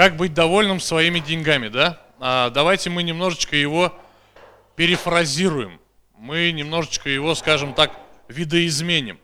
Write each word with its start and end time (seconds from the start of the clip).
Как 0.00 0.16
быть 0.16 0.32
довольным 0.32 0.80
своими 0.80 1.18
деньгами, 1.18 1.68
да? 1.68 2.00
А, 2.20 2.48
давайте 2.48 2.88
мы 2.88 3.02
немножечко 3.02 3.54
его 3.54 3.94
перефразируем. 4.74 5.78
Мы 6.16 6.52
немножечко 6.52 7.10
его, 7.10 7.34
скажем 7.34 7.74
так, 7.74 7.92
видоизменим. 8.26 9.20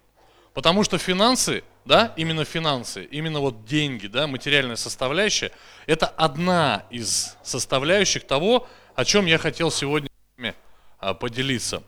Потому 0.53 0.85
что 0.85 0.99
финансы, 0.99 1.65
да, 1.87 2.13
именно 2.19 2.45
финансы, 2.45 3.05
именно 3.05 3.41
вот 3.41 3.65
деньги, 3.65 4.07
да, 4.07 4.27
материальная 4.27 4.77
составляющая, 4.77 5.51
это 5.87 6.09
одна 6.09 6.85
из 6.91 7.39
составляющих 7.43 8.27
того, 8.27 8.69
о 8.95 9.07
чем 9.07 9.25
я 9.25 9.39
хотел 9.39 9.71
сегодня 9.71 10.11
с 10.11 10.37
вами 10.37 10.55
а, 10.99 11.15
поделиться. 11.15 11.83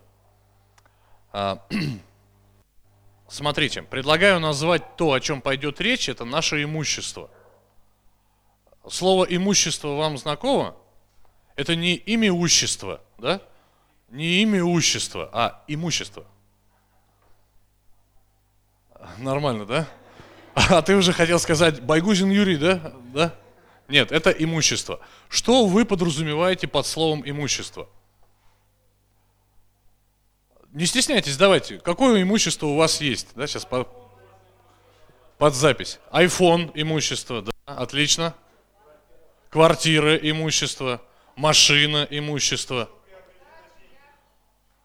А, 1.30 1.62
смотрите, 3.28 3.82
предлагаю 3.82 4.40
назвать 4.40 4.96
то, 4.96 5.12
о 5.12 5.20
чем 5.20 5.42
пойдет 5.42 5.78
речь, 5.78 6.08
это 6.08 6.24
наше 6.24 6.62
имущество. 6.62 7.28
Слово 8.90 9.24
имущество 9.24 9.96
вам 9.96 10.18
знакомо? 10.18 10.74
Это 11.56 11.74
не 11.76 12.02
имеущество, 12.06 13.00
да? 13.18 13.40
Не 14.10 14.42
имеущество, 14.44 15.28
а 15.32 15.62
имущество. 15.66 16.24
Нормально, 19.18 19.66
да? 19.66 19.88
А 20.54 20.82
ты 20.82 20.96
уже 20.96 21.12
хотел 21.12 21.38
сказать 21.38 21.80
Байгузин 21.80 22.30
Юрий, 22.30 22.56
да? 22.56 22.92
Да? 23.12 23.34
Нет, 23.88 24.12
это 24.12 24.30
имущество. 24.30 25.00
Что 25.28 25.66
вы 25.66 25.84
подразумеваете 25.84 26.66
под 26.66 26.86
словом 26.86 27.22
имущество? 27.24 27.88
Не 30.72 30.86
стесняйтесь, 30.86 31.36
давайте. 31.36 31.78
Какое 31.78 32.22
имущество 32.22 32.66
у 32.66 32.76
вас 32.76 33.00
есть? 33.00 33.28
Да, 33.34 33.46
сейчас 33.46 33.64
по, 33.64 33.88
под 35.38 35.54
запись. 35.54 35.98
iPhone 36.10 36.70
имущество, 36.74 37.42
да, 37.42 37.52
отлично. 37.66 38.34
Квартира 39.50 40.16
имущество, 40.16 41.02
машина 41.34 42.06
имущество. 42.10 42.90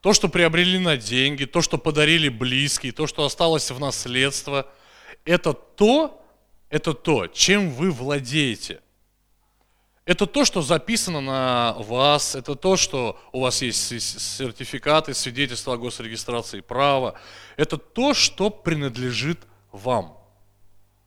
То, 0.02 0.14
что 0.14 0.30
приобрели 0.30 0.80
на 0.80 0.98
деньги, 0.98 1.46
то, 1.46 1.62
что 1.62 1.78
подарили 1.78 2.30
близкие, 2.30 2.92
то, 2.92 3.08
что 3.08 3.26
осталось 3.26 3.72
в 3.72 3.80
наследство, 3.80 4.68
это 5.26 5.54
то, 5.54 6.22
это 6.70 6.94
то, 6.94 7.28
чем 7.28 7.72
вы 7.72 7.92
владеете. 7.92 8.82
Это 10.06 10.28
то, 10.28 10.44
что 10.44 10.62
записано 10.62 11.22
на 11.22 11.76
вас, 11.80 12.36
это 12.36 12.56
то, 12.56 12.76
что 12.76 13.18
у 13.32 13.42
вас 13.42 13.62
есть 13.62 14.02
сертификаты, 14.38 15.14
свидетельства 15.14 15.76
о 15.76 15.78
госрегистрации 15.78 16.60
права. 16.60 17.16
Это 17.56 17.78
то, 17.78 18.14
что 18.14 18.50
принадлежит 18.50 19.40
вам. 19.72 20.18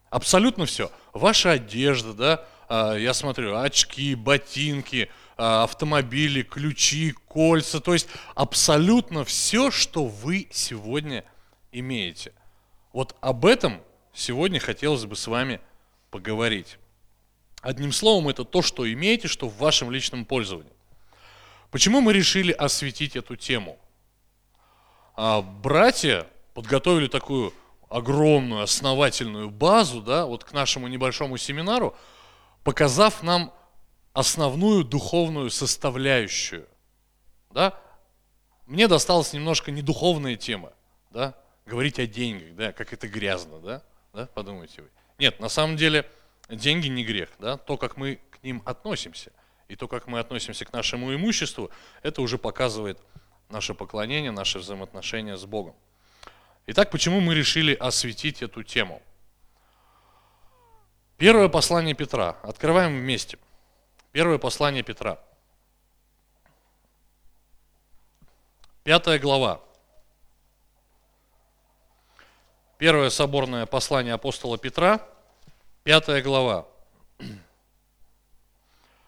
Абсолютно 0.09 0.65
все. 0.65 0.91
Ваша 1.13 1.53
одежда, 1.53 2.15
да, 2.15 2.45
я 2.69 3.15
смотрю, 3.15 3.57
очки, 3.57 4.15
ботинки, 4.15 5.11
а, 5.37 5.65
автомобили, 5.65 6.43
ключи, 6.43 7.13
кольца, 7.29 7.81
то 7.81 7.93
есть 7.93 8.09
абсолютно 8.35 9.25
все, 9.25 9.71
что 9.71 10.07
вы 10.07 10.49
сегодня 10.51 11.25
имеете. 11.73 12.33
Вот 12.93 13.15
об 13.21 13.45
этом 13.45 13.83
сегодня 14.15 14.59
хотелось 14.59 15.05
бы 15.05 15.15
с 15.15 15.27
вами 15.27 15.61
поговорить. 16.11 16.79
Одним 17.61 17.93
словом, 17.93 18.29
это 18.29 18.45
то, 18.45 18.63
что 18.63 18.91
имеете, 18.91 19.29
что 19.29 19.49
в 19.49 19.59
вашем 19.59 19.91
личном 19.91 20.25
пользовании. 20.25 20.73
Почему 21.71 22.01
мы 22.01 22.13
решили 22.13 22.53
осветить 22.53 23.17
эту 23.17 23.37
тему? 23.37 23.79
А, 25.15 25.43
братья 25.43 26.27
подготовили 26.55 27.09
такую 27.09 27.53
огромную 27.91 28.63
основательную 28.63 29.51
базу, 29.51 30.01
да, 30.01 30.27
вот 30.27 30.45
к 30.45 30.53
нашему 30.53 30.89
небольшому 30.89 31.37
семинару, 31.37 31.95
показав 32.67 33.23
нам 33.23 33.53
основную 34.13 34.83
духовную 34.83 35.51
составляющую. 35.51 36.67
Да? 37.51 37.79
Мне 38.67 38.89
досталась 38.89 39.33
немножко 39.33 39.71
недуховная 39.71 40.35
тема, 40.35 40.73
да? 41.11 41.37
говорить 41.65 42.01
о 42.01 42.09
деньгах, 42.09 42.57
да, 42.57 42.73
как 42.73 42.93
это 42.93 43.07
грязно, 43.07 43.61
да? 43.61 43.83
Да? 44.13 44.27
подумайте 44.35 44.83
вы. 44.83 44.89
Нет, 45.21 45.39
на 45.39 45.49
самом 45.49 45.77
деле 45.77 46.11
деньги 46.49 46.89
не 46.89 47.05
грех, 47.05 47.29
да, 47.39 47.57
то, 47.57 47.77
как 47.77 47.97
мы 47.97 48.19
к 48.33 48.43
ним 48.43 48.63
относимся, 48.67 49.31
и 49.69 49.77
то, 49.77 49.87
как 49.87 50.09
мы 50.09 50.19
относимся 50.19 50.65
к 50.65 50.73
нашему 50.73 51.15
имуществу, 51.15 51.71
это 52.03 52.21
уже 52.21 52.37
показывает 52.37 52.99
наше 53.49 53.75
поклонение, 53.75 54.33
наши 54.33 54.59
взаимоотношения 54.59 55.37
с 55.37 55.45
Богом. 55.45 55.77
Итак, 56.67 56.91
почему 56.91 57.21
мы 57.21 57.37
решили 57.37 57.75
осветить 57.75 58.43
эту 58.43 58.65
тему? 58.65 59.03
Первое 61.17 61.49
послание 61.49 61.95
Петра. 61.95 62.37
Открываем 62.43 62.99
вместе. 62.99 63.39
Первое 64.13 64.39
послание 64.39 64.83
Петра. 64.83 65.19
Пятая 68.85 69.19
глава. 69.19 69.61
Первое 72.79 73.11
соборное 73.11 73.65
послание 73.67 74.15
апостола 74.15 74.59
Петра, 74.59 75.01
Пятая 75.87 76.21
глава. 76.21 76.67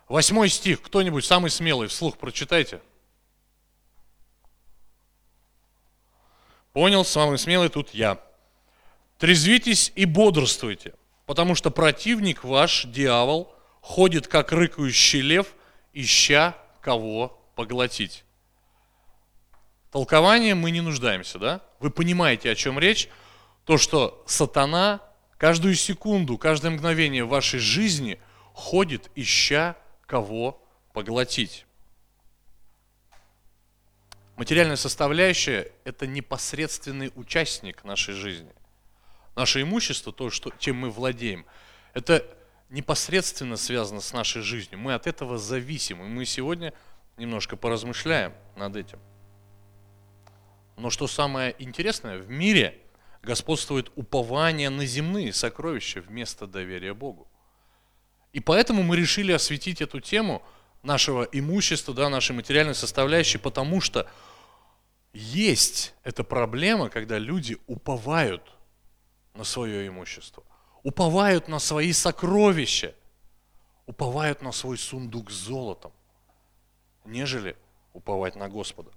Восьмой 0.06 0.48
стих. 0.48 0.80
Кто-нибудь 0.80 1.24
самый 1.24 1.50
смелый 1.50 1.88
вслух 1.88 2.16
прочитайте. 2.16 2.80
Понял, 6.72 7.04
самый 7.04 7.36
смелый 7.36 7.68
тут 7.68 7.90
я. 7.90 8.22
Трезвитесь 9.18 9.90
и 9.96 10.04
бодрствуйте, 10.04 10.94
потому 11.28 11.54
что 11.54 11.70
противник 11.70 12.42
ваш, 12.42 12.86
дьявол, 12.86 13.54
ходит 13.82 14.26
как 14.26 14.50
рыкающий 14.50 15.20
лев, 15.20 15.54
ища 15.92 16.56
кого 16.80 17.38
поглотить. 17.54 18.24
Толкование 19.92 20.54
мы 20.54 20.70
не 20.70 20.80
нуждаемся, 20.80 21.38
да? 21.38 21.60
Вы 21.80 21.90
понимаете, 21.90 22.50
о 22.50 22.54
чем 22.54 22.78
речь? 22.78 23.10
То, 23.66 23.76
что 23.76 24.24
сатана 24.26 25.02
каждую 25.36 25.74
секунду, 25.74 26.38
каждое 26.38 26.70
мгновение 26.70 27.24
в 27.24 27.28
вашей 27.28 27.60
жизни 27.60 28.18
ходит, 28.54 29.10
ища 29.14 29.76
кого 30.06 30.66
поглотить. 30.94 31.66
Материальная 34.36 34.76
составляющая– 34.76 35.70
это 35.84 36.06
непосредственный 36.06 37.12
участник 37.16 37.84
нашей 37.84 38.14
жизни. 38.14 38.54
Наше 39.38 39.62
имущество, 39.62 40.12
то, 40.12 40.30
что, 40.30 40.52
чем 40.58 40.76
мы 40.76 40.90
владеем, 40.90 41.46
это 41.94 42.26
непосредственно 42.70 43.56
связано 43.56 44.00
с 44.00 44.12
нашей 44.12 44.42
жизнью. 44.42 44.80
Мы 44.80 44.94
от 44.94 45.06
этого 45.06 45.38
зависим, 45.38 46.02
и 46.02 46.08
мы 46.08 46.24
сегодня 46.24 46.74
немножко 47.16 47.56
поразмышляем 47.56 48.34
над 48.56 48.74
этим. 48.74 48.98
Но 50.76 50.90
что 50.90 51.06
самое 51.06 51.54
интересное, 51.58 52.18
в 52.18 52.28
мире– 52.28 52.82
господствует 53.22 53.90
упование 53.96 54.70
на 54.70 54.86
земные 54.86 55.32
сокровища 55.32 56.00
вместо 56.00 56.46
доверия 56.46 56.94
Богу. 56.94 57.28
И 58.32 58.40
поэтому 58.40 58.82
мы 58.82 58.96
решили 58.96 59.32
осветить 59.32 59.80
эту 59.80 60.00
тему 60.00 60.42
нашего 60.82 61.24
имущества, 61.24 61.94
да, 61.94 62.08
нашей 62.08 62.32
материальной 62.32 62.74
составляющей, 62.74 63.38
потому 63.38 63.80
что 63.80 64.08
есть 65.12 65.94
эта 66.04 66.24
проблема, 66.24 66.90
когда 66.90 67.18
люди 67.18 67.56
уповают 67.66 68.42
на 69.38 69.44
свое 69.44 69.86
имущество, 69.86 70.42
уповают 70.82 71.46
на 71.46 71.60
свои 71.60 71.92
сокровища, 71.92 72.92
уповают 73.86 74.42
на 74.42 74.50
свой 74.50 74.76
сундук 74.76 75.30
с 75.30 75.34
золотом, 75.34 75.92
нежели 77.04 77.56
уповать 77.92 78.34
на 78.34 78.48
Господа. 78.48 78.90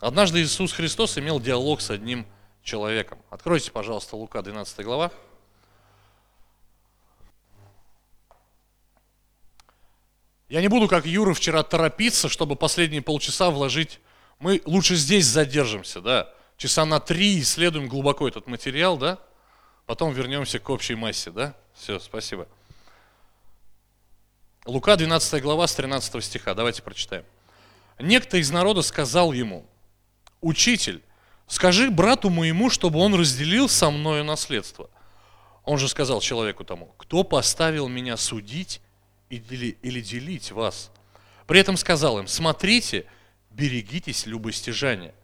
Однажды 0.00 0.42
Иисус 0.42 0.72
Христос 0.72 1.16
имел 1.16 1.38
диалог 1.38 1.80
с 1.80 1.90
одним 1.90 2.26
человеком. 2.62 3.20
Откройте, 3.30 3.70
пожалуйста, 3.70 4.16
Лука 4.16 4.42
12 4.42 4.84
глава. 4.84 5.12
Я 10.48 10.60
не 10.60 10.68
буду, 10.68 10.88
как 10.88 11.06
Юра 11.06 11.34
вчера, 11.34 11.62
торопиться, 11.62 12.28
чтобы 12.28 12.56
последние 12.56 13.00
полчаса 13.00 13.50
вложить. 13.50 14.00
Мы 14.40 14.60
лучше 14.64 14.96
здесь 14.96 15.24
задержимся, 15.26 16.00
да. 16.00 16.32
Часа 16.56 16.84
на 16.84 16.98
три 16.98 17.40
исследуем 17.40 17.88
глубоко 17.88 18.26
этот 18.26 18.48
материал, 18.48 18.96
да. 18.96 19.20
Потом 19.86 20.12
вернемся 20.12 20.58
к 20.58 20.68
общей 20.68 20.94
массе, 20.94 21.30
да. 21.30 21.54
Все, 21.74 21.98
спасибо. 21.98 22.46
Лука 24.64 24.96
12 24.96 25.42
глава 25.42 25.66
с 25.66 25.74
13 25.74 26.22
стиха. 26.24 26.54
Давайте 26.54 26.82
прочитаем. 26.82 27.24
Некто 27.98 28.36
из 28.36 28.50
народа 28.50 28.82
сказал 28.82 29.32
ему, 29.32 29.64
«Учитель, 30.40 31.02
Скажи 31.46 31.90
брату 31.90 32.28
моему, 32.28 32.70
чтобы 32.70 32.98
он 32.98 33.14
разделил 33.14 33.68
со 33.68 33.90
мною 33.90 34.24
наследство. 34.24 34.90
Он 35.64 35.78
же 35.78 35.88
сказал 35.88 36.20
человеку 36.20 36.64
тому, 36.64 36.92
кто 36.96 37.22
поставил 37.22 37.88
меня 37.88 38.16
судить 38.16 38.80
или, 39.30 39.78
или 39.82 40.00
делить 40.00 40.50
вас? 40.50 40.90
При 41.46 41.60
этом 41.60 41.76
сказал 41.76 42.18
им, 42.18 42.26
смотрите, 42.26 43.06
берегитесь 43.50 44.26
любостяжания. 44.26 45.14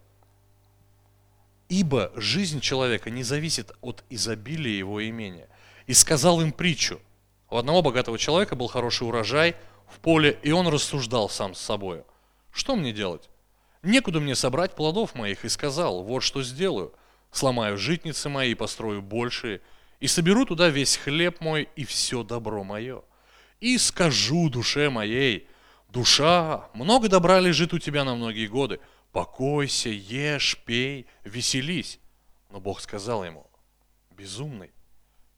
Ибо 1.73 2.13
жизнь 2.17 2.61
человека 2.61 3.09
не 3.09 3.23
зависит 3.23 3.73
от 3.81 4.05
изобилия 4.11 4.77
его 4.77 5.03
имения. 5.09 5.49
И 5.87 5.95
сказал 5.95 6.43
им 6.43 6.53
притчу. 6.53 7.01
У 7.49 7.57
одного 7.57 7.81
богатого 7.81 8.19
человека 8.19 8.57
был 8.57 8.67
хороший 8.67 9.09
урожай 9.09 9.57
в 9.89 9.99
поле, 10.01 10.39
и 10.43 10.53
он 10.53 10.69
рассуждал 10.69 11.31
сам 11.31 11.55
с 11.55 11.61
собой. 11.63 12.03
Что 12.53 12.77
мне 12.77 12.93
делать? 12.93 13.31
Некуда 13.83 14.21
мне 14.21 14.35
собрать 14.35 14.77
плодов 14.77 15.15
моих, 15.15 15.47
и 15.47 15.49
сказал, 15.49 16.03
вот 16.03 16.21
что 16.21 16.43
сделаю. 16.43 16.93
Сломаю 17.31 17.79
житницы 17.79 18.29
мои, 18.29 18.53
построю 18.53 19.01
большие, 19.01 19.63
и 19.99 20.09
соберу 20.09 20.45
туда 20.45 20.69
весь 20.69 20.99
хлеб 20.99 21.41
мой 21.41 21.71
и 21.75 21.87
все 21.87 22.23
добро 22.23 22.65
мое. 22.65 23.01
И 23.61 23.79
скажу 23.79 24.51
душе 24.51 24.91
моей, 24.91 25.49
душа, 25.89 26.69
много 26.75 27.09
добра 27.09 27.41
лежит 27.41 27.73
у 27.73 27.79
тебя 27.79 28.05
на 28.05 28.15
многие 28.15 28.47
годы, 28.47 28.79
покойся, 29.13 29.91
ешь, 29.91 30.59
пей, 30.65 31.07
веселись. 31.23 32.01
Но 32.51 32.61
Бог 32.61 32.81
сказал 32.81 33.25
ему, 33.25 33.47
безумный, 34.11 34.73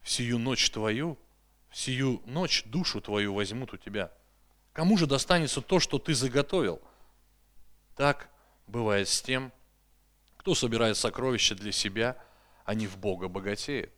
в 0.01 0.11
сию 0.11 0.39
ночь 0.39 0.71
твою, 0.71 1.19
в 1.69 1.77
сию 1.77 2.23
ночь 2.25 2.65
душу 2.65 3.01
твою 3.01 3.35
возьмут 3.35 3.75
у 3.75 3.77
тебя. 3.77 4.13
Кому 4.73 4.97
же 4.97 5.07
достанется 5.07 5.61
то, 5.61 5.81
что 5.81 5.99
ты 5.99 6.15
заготовил? 6.15 6.81
Так 7.97 8.29
бывает 8.67 9.09
с 9.09 9.21
тем, 9.23 9.53
кто 10.37 10.55
собирает 10.55 10.97
сокровища 10.97 11.55
для 11.55 11.73
себя, 11.73 12.17
а 12.65 12.75
не 12.75 12.87
в 12.87 12.97
Бога 12.99 13.29
богатеет. 13.29 13.93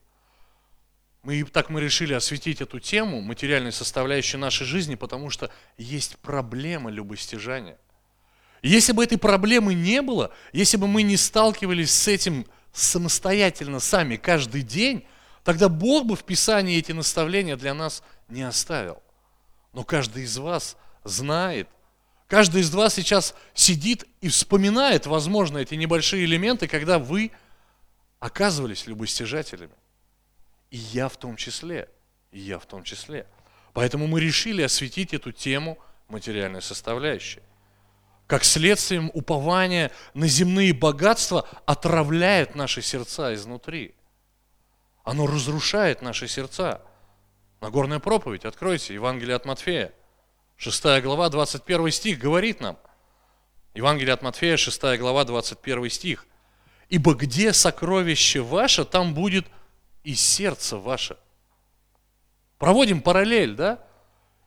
Мы, 1.22 1.42
так 1.44 1.70
мы 1.70 1.80
решили 1.80 2.14
осветить 2.14 2.60
эту 2.60 2.78
тему, 2.78 3.20
материальной 3.20 3.72
составляющей 3.72 4.36
нашей 4.36 4.64
жизни, 4.64 4.94
потому 4.94 5.28
что 5.30 5.50
есть 5.76 6.18
проблема 6.18 6.90
любостяжания. 6.90 7.78
Если 8.62 8.92
бы 8.92 9.04
этой 9.04 9.18
проблемы 9.18 9.74
не 9.74 10.02
было, 10.02 10.32
если 10.52 10.76
бы 10.76 10.86
мы 10.86 11.02
не 11.02 11.16
сталкивались 11.16 11.92
с 11.92 12.08
этим 12.08 12.46
самостоятельно 12.72 13.80
сами 13.80 14.16
каждый 14.16 14.62
день, 14.62 15.06
тогда 15.44 15.68
Бог 15.68 16.06
бы 16.06 16.16
в 16.16 16.24
Писании 16.24 16.78
эти 16.78 16.92
наставления 16.92 17.56
для 17.56 17.74
нас 17.74 18.02
не 18.28 18.42
оставил. 18.42 19.02
Но 19.72 19.84
каждый 19.84 20.24
из 20.24 20.36
вас 20.38 20.76
знает, 21.04 21.68
каждый 22.28 22.62
из 22.62 22.74
вас 22.74 22.94
сейчас 22.94 23.34
сидит 23.54 24.04
и 24.20 24.28
вспоминает, 24.28 25.06
возможно, 25.06 25.58
эти 25.58 25.74
небольшие 25.74 26.24
элементы, 26.24 26.66
когда 26.66 26.98
вы 26.98 27.30
оказывались 28.18 28.86
любостяжателями. 28.86 29.74
И 30.70 30.78
я 30.78 31.08
в 31.08 31.16
том 31.16 31.36
числе. 31.36 31.88
И 32.32 32.40
я 32.40 32.58
в 32.58 32.66
том 32.66 32.82
числе. 32.82 33.26
Поэтому 33.72 34.06
мы 34.06 34.20
решили 34.20 34.62
осветить 34.62 35.14
эту 35.14 35.32
тему 35.32 35.78
материальной 36.08 36.62
составляющей 36.62 37.40
как 38.26 38.44
следствием 38.44 39.10
упования 39.14 39.92
на 40.14 40.26
земные 40.26 40.72
богатства 40.72 41.48
отравляет 41.64 42.54
наши 42.54 42.82
сердца 42.82 43.34
изнутри. 43.34 43.94
Оно 45.04 45.26
разрушает 45.26 46.02
наши 46.02 46.26
сердца. 46.26 46.82
Нагорная 47.60 48.00
проповедь, 48.00 48.44
откройте, 48.44 48.94
Евангелие 48.94 49.36
от 49.36 49.44
Матфея, 49.44 49.92
6 50.56 51.02
глава, 51.02 51.28
21 51.28 51.90
стих 51.90 52.18
говорит 52.18 52.60
нам. 52.60 52.76
Евангелие 53.74 54.14
от 54.14 54.22
Матфея, 54.22 54.56
6 54.56 54.98
глава, 54.98 55.24
21 55.24 55.90
стих. 55.90 56.26
«Ибо 56.88 57.14
где 57.14 57.52
сокровище 57.52 58.40
ваше, 58.40 58.84
там 58.84 59.14
будет 59.14 59.46
и 60.02 60.14
сердце 60.14 60.76
ваше». 60.76 61.16
Проводим 62.58 63.02
параллель, 63.02 63.54
да? 63.54 63.84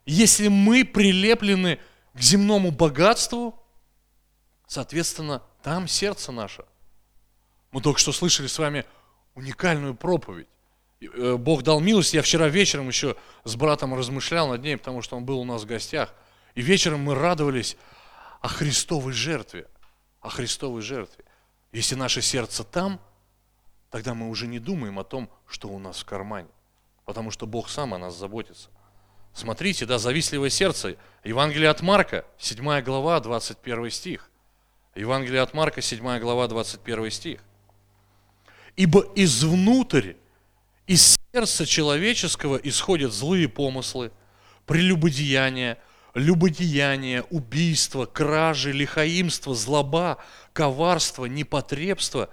Если 0.05 0.47
мы 0.47 0.83
прилеплены 0.83 1.79
к 2.13 2.19
земному 2.19 2.71
богатству, 2.71 3.61
Соответственно, 4.69 5.41
там 5.63 5.87
сердце 5.87 6.31
наше. 6.31 6.63
Мы 7.71 7.81
только 7.81 7.99
что 7.99 8.11
слышали 8.11 8.45
с 8.45 8.59
вами 8.59 8.85
уникальную 9.33 9.95
проповедь. 9.95 10.47
Э, 11.01 11.37
Бог 11.37 11.63
дал 11.63 11.79
милость. 11.79 12.13
Я 12.13 12.21
вчера 12.21 12.49
вечером 12.49 12.87
еще 12.87 13.15
с 13.45 13.55
братом 13.55 13.95
размышлял 13.95 14.47
над 14.47 14.61
ней, 14.61 14.77
потому 14.77 15.01
что 15.01 15.17
он 15.17 15.25
был 15.25 15.39
у 15.39 15.43
нас 15.43 15.63
в 15.63 15.65
гостях. 15.65 16.13
И 16.53 16.61
вечером 16.61 16.99
мы 16.99 17.15
радовались 17.15 17.77
о 18.41 18.47
Христовой 18.47 19.13
жертве. 19.13 19.65
О 20.21 20.29
Христовой 20.29 20.83
жертве. 20.83 21.25
Если 21.71 21.95
наше 21.95 22.21
сердце 22.21 22.63
там, 22.63 23.01
тогда 23.89 24.13
мы 24.13 24.29
уже 24.29 24.45
не 24.45 24.59
думаем 24.59 24.99
о 24.99 25.03
том, 25.03 25.31
что 25.47 25.67
у 25.69 25.79
нас 25.79 26.01
в 26.01 26.05
кармане. 26.05 26.49
Потому 27.05 27.31
что 27.31 27.47
Бог 27.47 27.69
сам 27.69 27.95
о 27.95 27.97
нас 27.97 28.15
заботится. 28.15 28.69
Смотрите, 29.33 29.87
да, 29.87 29.97
завистливое 29.97 30.51
сердце. 30.51 30.97
Евангелие 31.23 31.71
от 31.71 31.81
Марка, 31.81 32.23
7 32.37 32.81
глава, 32.81 33.19
21 33.19 33.89
стих. 33.89 34.28
Евангелие 34.99 35.41
от 35.41 35.53
Марка, 35.53 35.81
7 35.81 36.19
глава, 36.19 36.49
21 36.49 37.09
стих. 37.09 37.39
«Ибо 38.75 39.09
извнутрь, 39.15 40.15
из 40.87 41.17
сердца 41.33 41.65
человеческого 41.65 42.57
исходят 42.57 43.13
злые 43.13 43.47
помыслы, 43.47 44.11
прелюбодеяния, 44.65 45.77
любодеяние, 46.15 47.23
убийство, 47.29 48.05
кражи, 48.07 48.73
лихаимство, 48.73 49.55
злоба, 49.55 50.21
коварство, 50.51 51.25
непотребство. 51.27 52.29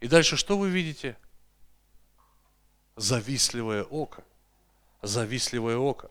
И 0.00 0.08
дальше 0.08 0.38
что 0.38 0.56
вы 0.56 0.70
видите? 0.70 1.18
Завистливое 2.96 3.82
око. 3.84 4.24
Завистливое 5.02 5.76
око. 5.76 6.10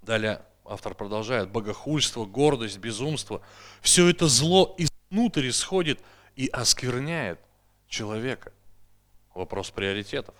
Далее 0.00 0.40
автор 0.68 0.94
продолжает, 0.94 1.50
богохульство, 1.50 2.24
гордость, 2.26 2.78
безумство, 2.78 3.40
все 3.80 4.08
это 4.08 4.28
зло 4.28 4.76
изнутрь 4.76 5.48
исходит 5.48 6.00
и 6.36 6.46
оскверняет 6.48 7.40
человека. 7.88 8.52
Вопрос 9.34 9.70
приоритетов. 9.70 10.34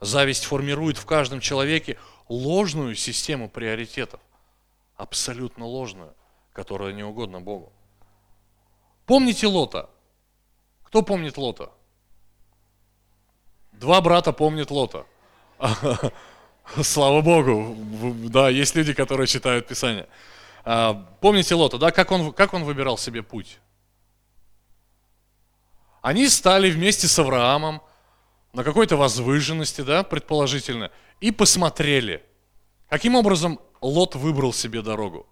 Зависть 0.00 0.44
формирует 0.44 0.96
в 0.96 1.06
каждом 1.06 1.40
человеке 1.40 1.98
ложную 2.28 2.94
систему 2.94 3.48
приоритетов, 3.48 4.20
абсолютно 4.96 5.66
ложную, 5.66 6.14
которая 6.52 6.92
не 6.92 7.02
угодна 7.02 7.40
Богу. 7.40 7.72
Помните 9.06 9.46
Лота? 9.46 9.90
Кто 10.84 11.02
помнит 11.02 11.36
Лота? 11.36 11.72
Два 13.72 14.00
брата 14.00 14.32
помнят 14.32 14.70
Лота. 14.70 15.04
Слава 16.82 17.20
Богу, 17.20 17.76
да, 18.30 18.48
есть 18.48 18.74
люди, 18.74 18.92
которые 18.92 19.26
читают 19.26 19.66
Писание. 19.66 20.08
А, 20.64 20.94
помните 21.20 21.54
Лота, 21.54 21.78
да, 21.78 21.90
как 21.90 22.10
он, 22.10 22.32
как 22.32 22.54
он 22.54 22.64
выбирал 22.64 22.96
себе 22.96 23.22
путь? 23.22 23.58
Они 26.00 26.28
стали 26.28 26.70
вместе 26.70 27.06
с 27.06 27.18
Авраамом 27.18 27.82
на 28.52 28.64
какой-то 28.64 28.96
возвышенности, 28.96 29.80
да, 29.82 30.02
предположительно, 30.02 30.90
и 31.20 31.30
посмотрели, 31.30 32.24
каким 32.88 33.14
образом 33.14 33.60
Лот 33.80 34.14
выбрал 34.14 34.52
себе 34.52 34.82
дорогу. 34.82 35.26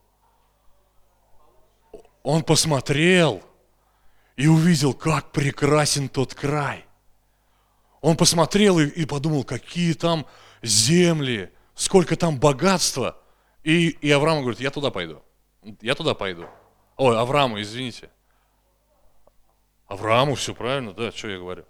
Он 2.23 2.43
посмотрел 2.43 3.43
и 4.37 4.47
увидел, 4.47 4.95
как 4.95 5.33
прекрасен 5.33 6.09
тот 6.09 6.35
край. 6.35 6.85
Он 8.01 8.17
посмотрел 8.17 8.79
и, 8.79 8.87
и 8.87 9.05
подумал, 9.07 9.45
какие 9.45 9.93
там 9.95 10.27
земли, 10.63 11.53
сколько 11.75 12.17
там 12.17 12.39
богатства. 12.39 13.19
И, 13.65 13.89
и 13.89 14.11
Авраам 14.11 14.41
говорит, 14.41 14.61
я 14.61 14.71
туда 14.71 14.91
пойду. 14.91 15.23
Я 15.81 15.95
туда 15.95 16.15
пойду. 16.15 16.47
Ой, 16.97 17.19
Аврааму, 17.19 17.61
извините. 17.61 18.11
Аврааму 19.87 20.35
все 20.35 20.55
правильно, 20.55 20.93
да, 20.93 21.13
что 21.13 21.29
я 21.29 21.39
говорю. 21.39 21.65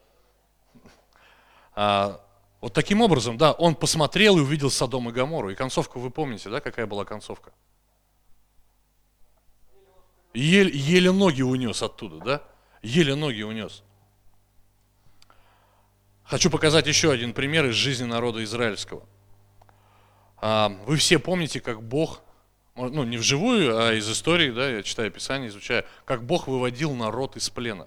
А, 1.75 2.21
вот 2.61 2.73
таким 2.73 3.01
образом, 3.01 3.37
да, 3.37 3.53
он 3.53 3.75
посмотрел 3.75 4.39
и 4.39 4.41
увидел 4.41 4.71
Содом 4.71 5.09
и 5.09 5.13
Гамору. 5.13 5.51
И 5.51 5.55
концовку 5.55 5.99
вы 5.99 6.11
помните, 6.11 6.49
да, 6.49 6.61
какая 6.61 6.87
была 6.87 7.05
концовка? 7.05 7.53
Еле, 10.35 10.71
еле 10.73 11.13
ноги 11.13 11.43
унес 11.43 11.83
оттуда, 11.83 12.19
да? 12.25 12.43
Еле 12.83 13.15
ноги 13.15 13.43
унес. 13.43 13.83
Хочу 16.33 16.49
показать 16.49 16.87
еще 16.87 17.13
один 17.13 17.35
пример 17.35 17.67
из 17.67 17.75
жизни 17.75 18.05
народа 18.05 18.43
израильского. 18.43 19.07
А, 20.39 20.71
вы 20.87 20.97
все 20.97 21.19
помните, 21.19 21.61
как 21.61 21.83
Бог, 21.83 22.23
ну 22.75 23.05
не 23.05 23.19
вживую, 23.19 23.77
а 23.79 23.93
из 23.93 24.11
истории, 24.11 24.51
да, 24.51 24.71
я 24.71 24.83
читаю 24.83 25.11
Писание, 25.11 25.51
изучаю, 25.51 25.85
как 26.07 26.25
Бог 26.25 26.47
выводил 26.47 26.95
народ 26.95 27.37
из 27.37 27.51
плена. 27.51 27.87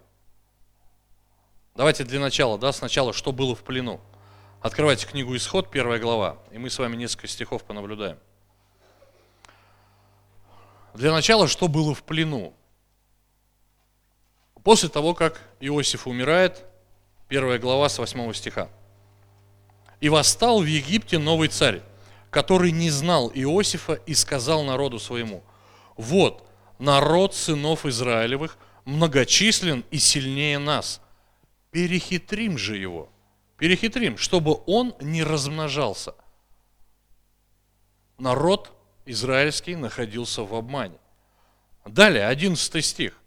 Давайте 1.74 2.04
для 2.04 2.20
начала, 2.20 2.60
да, 2.60 2.72
сначала, 2.72 3.14
что 3.14 3.32
было 3.32 3.56
в 3.56 3.64
плену. 3.64 4.00
Открывайте 4.62 5.08
книгу 5.08 5.36
Исход, 5.36 5.72
первая 5.72 5.98
глава, 6.00 6.38
и 6.52 6.60
мы 6.60 6.70
с 6.70 6.78
вами 6.78 6.96
несколько 6.96 7.28
стихов 7.28 7.64
понаблюдаем. 7.64 8.20
Для 10.94 11.12
начала, 11.12 11.48
что 11.48 11.68
было 11.68 11.96
в 11.96 12.04
плену? 12.04 12.54
После 14.64 14.88
того, 14.88 15.16
как 15.16 15.42
Иосиф 15.60 16.06
умирает, 16.06 16.64
Первая 17.28 17.58
глава 17.58 17.90
с 17.90 17.98
8 17.98 18.34
стиха. 18.34 18.70
«И 20.00 20.10
восстал 20.10 20.62
в 20.62 20.66
Египте 20.66 21.18
новый 21.18 21.48
царь, 21.48 21.82
который 22.30 22.72
не 22.72 22.92
знал 22.92 23.32
Иосифа 23.34 23.94
и 23.94 24.14
сказал 24.14 24.64
народу 24.64 25.00
своему, 25.00 25.44
вот, 25.98 26.48
народ 26.78 27.34
сынов 27.34 27.86
Израилевых 27.86 28.58
многочислен 28.84 29.84
и 29.90 29.98
сильнее 29.98 30.60
нас. 30.60 31.02
Перехитрим 31.72 32.58
же 32.58 32.78
его, 32.78 33.10
перехитрим, 33.58 34.18
чтобы 34.18 34.60
он 34.68 34.96
не 35.02 35.24
размножался. 35.24 36.14
народ 38.20 38.72
израильский 39.06 39.76
находился 39.76 40.44
в 40.44 40.54
обмане. 40.54 40.98
Далее, 41.86 42.28
11 42.28 42.86
стих. 42.86 43.20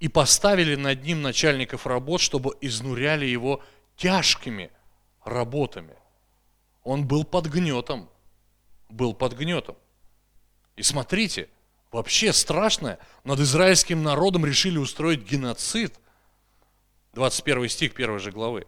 «И 0.00 0.08
поставили 0.08 0.74
над 0.74 1.04
ним 1.04 1.22
начальников 1.22 1.86
работ, 1.86 2.20
чтобы 2.20 2.56
изнуряли 2.60 3.26
его 3.26 3.62
тяжкими 3.96 4.72
работами». 5.24 5.94
Он 6.82 7.06
был 7.06 7.24
под 7.24 7.46
гнетом, 7.46 8.08
был 8.88 9.14
под 9.14 9.34
гнетом. 9.34 9.76
И 10.76 10.82
смотрите, 10.82 11.48
вообще 11.92 12.32
страшное, 12.32 12.98
над 13.24 13.40
израильским 13.40 14.02
народом 14.02 14.46
решили 14.46 14.78
устроить 14.78 15.22
геноцид. 15.22 15.94
21 17.12 17.68
стих 17.68 17.92
1 17.94 18.18
же 18.18 18.30
главы. 18.30 18.66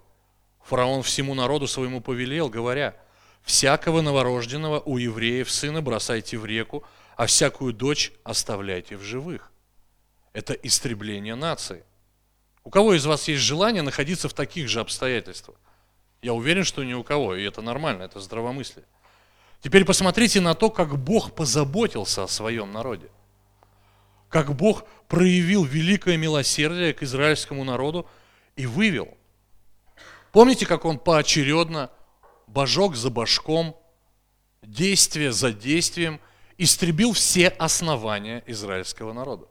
Фараон 0.65 1.03
всему 1.03 1.35
народу 1.35 1.67
своему 1.67 2.01
повелел, 2.01 2.49
говоря, 2.49 2.97
«Всякого 3.43 4.03
новорожденного 4.03 4.81
у 4.81 4.99
евреев 4.99 5.51
сына 5.51 5.83
бросайте 5.83 6.39
в 6.39 6.45
реку, 6.45 6.85
а 7.17 7.27
всякую 7.27 7.73
дочь 7.73 8.12
оставляйте 8.25 8.97
в 8.97 9.03
живых». 9.03 9.51
Это 10.33 10.55
истребление 10.55 11.35
нации. 11.35 11.85
У 12.65 12.71
кого 12.71 12.95
из 12.95 13.05
вас 13.05 13.29
есть 13.29 13.43
желание 13.43 13.83
находиться 13.83 14.29
в 14.29 14.35
таких 14.35 14.69
же 14.69 14.81
обстоятельствах? 14.81 15.57
Я 16.23 16.33
уверен, 16.33 16.65
что 16.65 16.85
ни 16.85 16.95
у 16.95 17.03
кого, 17.03 17.35
и 17.35 17.43
это 17.43 17.61
нормально, 17.62 18.05
это 18.05 18.21
здравомыслие. 18.21 18.87
Теперь 19.61 19.85
посмотрите 19.85 20.41
на 20.41 20.55
то, 20.55 20.71
как 20.71 20.97
Бог 20.97 21.35
позаботился 21.35 22.25
о 22.25 22.29
своем 22.29 22.73
народе. 22.73 23.11
Как 24.29 24.55
Бог 24.55 24.85
проявил 25.09 25.65
великое 25.65 26.17
милосердие 26.17 26.95
к 26.95 27.03
израильскому 27.03 27.65
народу 27.65 28.09
и 28.57 28.67
вывел– 28.67 29.09
Помните, 30.33 30.65
как 30.65 30.87
он 30.87 30.99
поочередно, 30.99 31.91
божок 32.47 32.97
за 32.97 33.11
божком, 33.11 33.77
действие 34.62 35.31
за 35.31 35.53
действием, 35.53 36.21
истребил 36.57 37.12
все 37.12 37.49
основания 37.49 38.43
израильского 38.47 39.12
народа. 39.12 39.47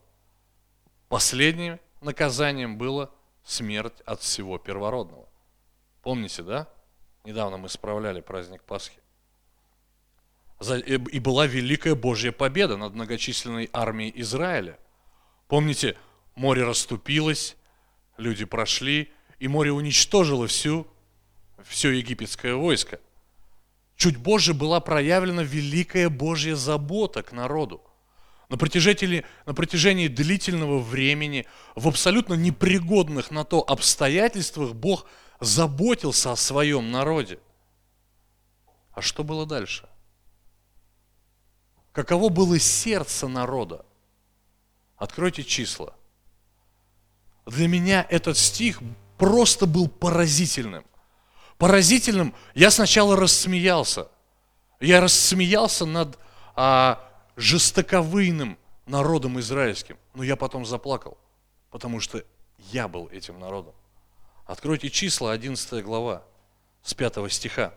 Последним 1.12 1.78
наказанием 2.00 2.78
было 2.78 3.14
смерть 3.44 4.00
от 4.06 4.22
всего 4.22 4.58
первородного. 4.58 5.28
Помните, 6.04 6.42
да? 6.42 6.70
Недавно 7.26 7.58
мы 7.58 7.68
справляли 7.68 8.22
праздник 8.22 8.64
Пасхи. 8.64 8.98
И 10.86 11.20
была 11.20 11.48
великая 11.48 11.96
Божья 11.96 12.32
победа 12.32 12.78
над 12.78 12.94
многочисленной 12.94 13.70
армией 13.74 14.14
Израиля. 14.22 14.80
Помните, 15.50 15.98
море 16.36 16.64
расступилось, 16.64 17.58
люди 18.16 18.46
прошли, 18.46 19.12
и 19.38 19.50
море 19.50 19.74
уничтожило 19.74 20.48
всю, 20.48 20.88
все 21.66 21.90
египетское 21.90 22.56
войско. 22.56 23.02
Чуть 23.98 24.24
позже 24.24 24.54
была 24.54 24.80
проявлена 24.80 25.44
великая 25.44 26.08
Божья 26.08 26.56
забота 26.56 27.22
к 27.22 27.34
народу. 27.34 27.84
На 28.52 28.58
протяжении, 28.58 29.24
на 29.46 29.54
протяжении 29.54 30.10
длительного 30.10 30.80
времени, 30.80 31.48
в 31.76 31.88
абсолютно 31.88 32.34
непригодных 32.34 33.32
на 33.32 33.46
то 33.46 33.62
обстоятельствах, 33.62 34.74
Бог 34.74 35.06
заботился 35.40 36.34
о 36.34 36.36
своем 36.36 36.92
народе. 36.92 37.40
А 38.92 39.02
что 39.02 39.24
было 39.24 39.46
дальше? 39.46 39.88
Каково 41.94 42.28
было 42.28 42.60
сердце 42.60 43.30
народа? 43.30 43.86
Откройте 44.98 45.46
числа. 45.46 45.96
Для 47.46 47.70
меня 47.70 48.06
этот 48.10 48.38
стих 48.38 48.82
просто 49.18 49.66
был 49.66 49.88
поразительным. 49.88 50.84
Поразительным. 51.58 52.36
Я 52.54 52.70
сначала 52.70 53.16
рассмеялся. 53.16 54.10
Я 54.82 55.00
рассмеялся 55.00 55.86
над 55.86 56.20
а, 56.54 57.11
жестоковыйным 57.36 58.58
народом 58.86 59.40
израильским. 59.40 59.98
Но 60.14 60.24
я 60.24 60.36
потом 60.36 60.66
заплакал, 60.66 61.18
потому 61.70 62.00
что 62.00 62.24
я 62.72 62.88
был 62.88 63.08
этим 63.08 63.40
народом. 63.40 63.74
Откройте 64.46 64.90
числа, 64.90 65.32
11 65.32 65.84
глава, 65.84 66.24
с 66.84 66.94
5 66.94 67.32
стиха. 67.32 67.74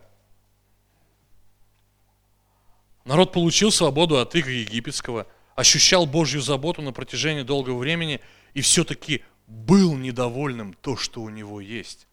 Народ 3.05 3.31
получил 3.31 3.71
свободу 3.71 4.17
от 4.19 4.33
иго 4.35 4.49
египетского, 4.49 5.27
ощущал 5.55 6.05
Божью 6.05 6.41
заботу 6.41 6.81
на 6.81 6.91
протяжении 6.91 7.43
долгого 7.43 7.77
времени 7.77 8.19
и 8.53 8.61
все-таки 8.61 9.23
был 9.47 9.95
недовольным 9.95 10.73
то, 10.73 10.97
что 10.97 11.21
у 11.21 11.29
него 11.29 11.61
есть. 11.61 12.07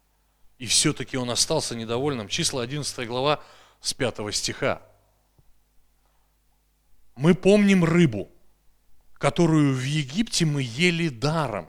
И 0.58 0.66
все-таки 0.66 1.16
он 1.16 1.30
остался 1.30 1.74
недовольным. 1.74 2.28
Числа 2.28 2.62
11 2.62 3.08
глава 3.08 3.42
с 3.80 3.94
5 3.94 4.34
стиха. 4.34 4.82
Мы 7.14 7.34
помним 7.34 7.84
рыбу, 7.84 8.30
которую 9.14 9.74
в 9.74 9.82
Египте 9.82 10.44
мы 10.44 10.62
ели 10.62 11.08
даром. 11.08 11.68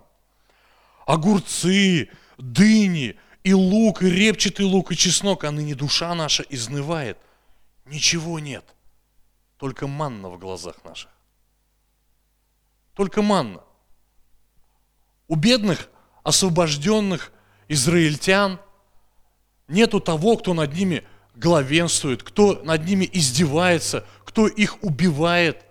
Огурцы, 1.06 2.10
дыни, 2.38 3.18
и 3.44 3.54
лук, 3.54 4.04
и 4.04 4.10
репчатый 4.10 4.66
лук, 4.66 4.92
и 4.92 4.96
чеснок, 4.96 5.44
а 5.44 5.52
ныне 5.52 5.76
душа 5.76 6.16
наша 6.16 6.44
изнывает. 6.44 7.18
Ничего 7.86 8.40
нет, 8.40 8.64
только 9.58 9.88
манна 9.88 10.30
в 10.30 10.40
глазах 10.40 10.84
наших. 10.86 11.12
Только 12.94 13.22
манна. 13.22 13.62
У 15.28 15.36
бедных, 15.36 15.90
освобожденных 16.24 17.34
израильтян 17.68 18.60
нету 19.68 20.00
того, 20.00 20.38
кто 20.38 20.54
над 20.54 20.74
ними 20.74 21.04
главенствует, 21.36 22.24
кто 22.24 22.62
над 22.64 22.86
ними 22.86 23.10
издевается, 23.12 24.06
кто 24.26 24.48
их 24.48 24.82
убивает, 24.84 25.66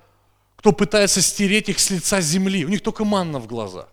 кто 0.56 0.72
пытается 0.72 1.20
стереть 1.20 1.68
их 1.68 1.78
с 1.78 1.90
лица 1.90 2.20
земли. 2.20 2.64
У 2.64 2.68
них 2.68 2.82
только 2.82 3.04
манна 3.04 3.38
в 3.38 3.46
глазах. 3.46 3.88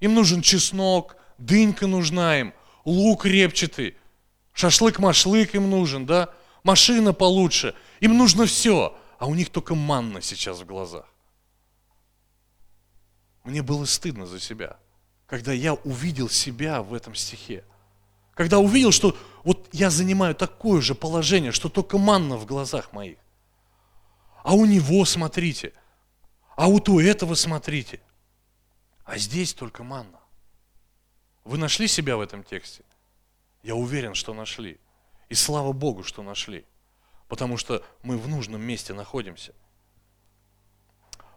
Им 0.00 0.14
нужен 0.14 0.42
чеснок, 0.42 1.16
дынька 1.38 1.86
нужна 1.86 2.40
им, 2.40 2.54
лук 2.84 3.26
репчатый, 3.26 3.96
шашлык-машлык 4.54 5.54
им 5.54 5.68
нужен, 5.68 6.06
да, 6.06 6.30
машина 6.62 7.12
получше. 7.12 7.74
Им 8.00 8.16
нужно 8.16 8.46
все, 8.46 8.96
а 9.18 9.26
у 9.26 9.34
них 9.34 9.50
только 9.50 9.74
манна 9.74 10.22
сейчас 10.22 10.60
в 10.60 10.66
глазах. 10.66 11.06
Мне 13.44 13.62
было 13.62 13.84
стыдно 13.84 14.26
за 14.26 14.40
себя, 14.40 14.78
когда 15.26 15.52
я 15.52 15.74
увидел 15.74 16.28
себя 16.28 16.82
в 16.82 16.94
этом 16.94 17.14
стихе. 17.14 17.64
Когда 18.34 18.58
увидел, 18.58 18.92
что 18.92 19.16
я 19.72 19.90
занимаю 19.90 20.34
такое 20.34 20.80
же 20.80 20.94
положение, 20.94 21.52
что 21.52 21.68
только 21.68 21.98
манна 21.98 22.36
в 22.36 22.46
глазах 22.46 22.92
моих. 22.92 23.18
А 24.42 24.54
у 24.54 24.64
него 24.64 25.04
смотрите, 25.04 25.72
а 26.56 26.66
вот 26.66 26.88
у 26.88 26.98
этого 27.00 27.34
смотрите. 27.34 28.00
А 29.04 29.18
здесь 29.18 29.54
только 29.54 29.82
манна. 29.82 30.20
Вы 31.44 31.58
нашли 31.58 31.88
себя 31.88 32.16
в 32.16 32.20
этом 32.20 32.44
тексте? 32.44 32.84
Я 33.62 33.74
уверен, 33.74 34.14
что 34.14 34.34
нашли. 34.34 34.78
И 35.28 35.34
слава 35.34 35.72
Богу, 35.72 36.02
что 36.02 36.22
нашли. 36.22 36.64
Потому 37.28 37.56
что 37.56 37.84
мы 38.02 38.18
в 38.18 38.28
нужном 38.28 38.60
месте 38.60 38.94
находимся. 38.94 39.54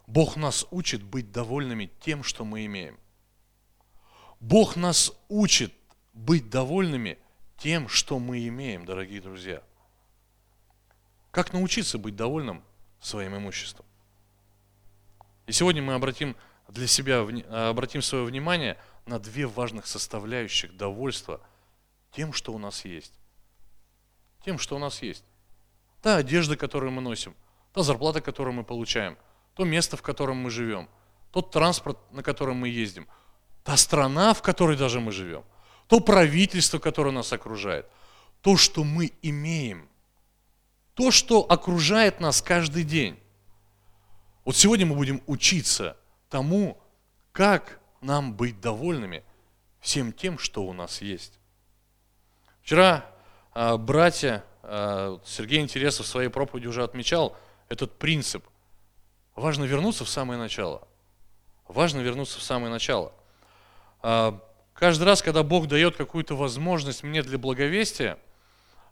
Бог 0.07 0.35
нас 0.35 0.65
учит 0.71 1.01
быть 1.01 1.31
довольными 1.31 1.89
тем, 2.01 2.23
что 2.23 2.45
мы 2.45 2.65
имеем. 2.65 2.99
Бог 4.39 4.75
нас 4.75 5.13
учит 5.29 5.73
быть 6.13 6.49
довольными 6.49 7.17
тем, 7.63 7.87
что 7.87 8.19
мы 8.19 8.45
имеем, 8.49 8.85
дорогие 8.85 9.21
друзья. 9.21 9.63
Как 11.31 11.53
научиться 11.53 11.97
быть 11.97 12.17
довольным 12.17 12.61
своим 12.99 13.37
имуществом? 13.37 13.85
И 15.47 15.53
сегодня 15.53 15.81
мы 15.81 15.93
обратим 15.93 16.35
для 16.67 16.87
себя, 16.87 17.25
обратим 17.69 18.01
свое 18.01 18.25
внимание 18.25 18.77
на 19.05 19.17
две 19.17 19.47
важных 19.47 19.87
составляющих 19.87 20.75
довольства 20.75 21.39
тем, 22.11 22.33
что 22.33 22.51
у 22.51 22.57
нас 22.57 22.83
есть. 22.83 23.13
Тем, 24.43 24.59
что 24.59 24.75
у 24.75 24.79
нас 24.79 25.01
есть. 25.01 25.23
Та 26.01 26.17
одежда, 26.17 26.57
которую 26.57 26.91
мы 26.91 27.01
носим, 27.01 27.33
та 27.71 27.81
зарплата, 27.81 28.19
которую 28.19 28.53
мы 28.53 28.65
получаем– 28.65 29.17
то 29.53 29.63
место, 29.65 29.97
в 29.97 30.01
котором 30.01 30.37
мы 30.37 30.49
живем, 30.49 30.89
тот 31.31 31.51
транспорт, 31.51 31.97
на 32.11 32.23
котором 32.23 32.57
мы 32.57 32.69
ездим, 32.69 33.07
та 33.63 33.77
страна, 33.77 34.33
в 34.33 34.41
которой 34.41 34.77
даже 34.77 34.99
мы 34.99 35.11
живем, 35.11 35.43
то 35.93 35.99
правительство, 35.99 36.79
которое 36.79 37.11
нас 37.11 37.31
окружает, 37.33 37.85
то, 38.41 38.57
что 38.57 38.83
мы 38.83 39.11
имеем, 39.21 39.87
то, 40.95 41.11
что 41.11 41.41
окружает 41.41 42.19
нас 42.19 42.41
каждый 42.41 42.83
день. 42.83 43.19
Вот 44.43 44.55
сегодня 44.55 44.87
мы 44.87 44.95
будем 44.95 45.21
учиться 45.27 45.95
тому, 46.31 46.81
как 47.31 47.79
нам 48.01 48.33
быть 48.33 48.59
довольными 48.59 49.23
всем 49.81 50.13
тем, 50.13 50.39
что 50.39 50.63
у 50.63 50.73
нас 50.73 50.99
есть. 51.03 51.33
Вчера 52.63 53.05
э, 53.53 53.77
братья, 53.77 54.43
э, 54.63 55.19
Сергей 55.23 55.61
Интересов 55.61 56.07
в 56.07 56.09
своей 56.09 56.29
проповеди 56.29 56.65
уже 56.65 56.83
отмечал 56.83 57.37
этот 57.69 57.99
принцип. 57.99 58.43
Важно 59.35 59.65
вернуться 59.65 60.05
в 60.05 60.09
самое 60.09 60.39
начало. 60.39 60.87
Важно 61.67 61.99
вернуться 61.99 62.39
в 62.39 62.41
самое 62.41 62.71
начало. 62.71 63.13
А, 64.01 64.41
каждый 64.83 65.05
раз, 65.05 65.21
когда 65.21 65.43
Бог 65.43 65.69
дает 65.69 65.95
какую-то 65.95 66.35
возможность 66.35 67.03
мне 67.03 67.23
для 67.23 67.37
благовестия, 67.37 68.19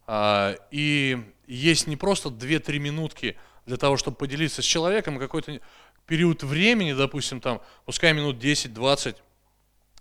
а, 0.07 0.55
и 0.71 1.21
есть 1.47 1.85
не 1.85 1.97
просто 1.97 2.29
2-3 2.29 2.79
минутки 2.79 3.37
для 3.65 3.75
того, 3.75 3.97
чтобы 3.97 4.15
поделиться 4.15 4.61
с 4.61 4.65
человеком 4.65 5.19
какой-то 5.19 5.59
период 6.07 6.43
времени, 6.43 6.93
допустим, 6.93 7.41
там, 7.41 7.61
пускай 7.83 8.13
минут 8.13 8.41
10-20, 8.41 9.17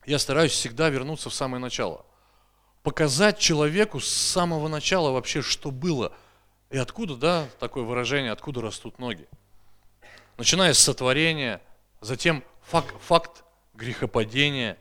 я 0.06 0.20
стараюсь 0.20 0.52
всегда 0.52 0.90
вернуться 0.90 1.28
в 1.28 1.34
самое 1.34 1.60
начало. 1.60 2.06
Показать 2.84 3.40
человеку 3.40 3.98
с 3.98 4.08
самого 4.08 4.68
начала 4.68 5.10
вообще, 5.10 5.42
что 5.42 5.72
было. 5.72 6.12
И 6.70 6.78
откуда, 6.78 7.16
да, 7.16 7.48
такое 7.58 7.82
выражение, 7.82 8.30
откуда 8.30 8.60
растут 8.60 9.00
ноги. 9.00 9.26
Начиная 10.36 10.72
с 10.72 10.78
сотворения, 10.78 11.60
затем 12.00 12.44
факт, 12.62 12.94
факт 13.02 13.42
грехопадения, 13.74 14.78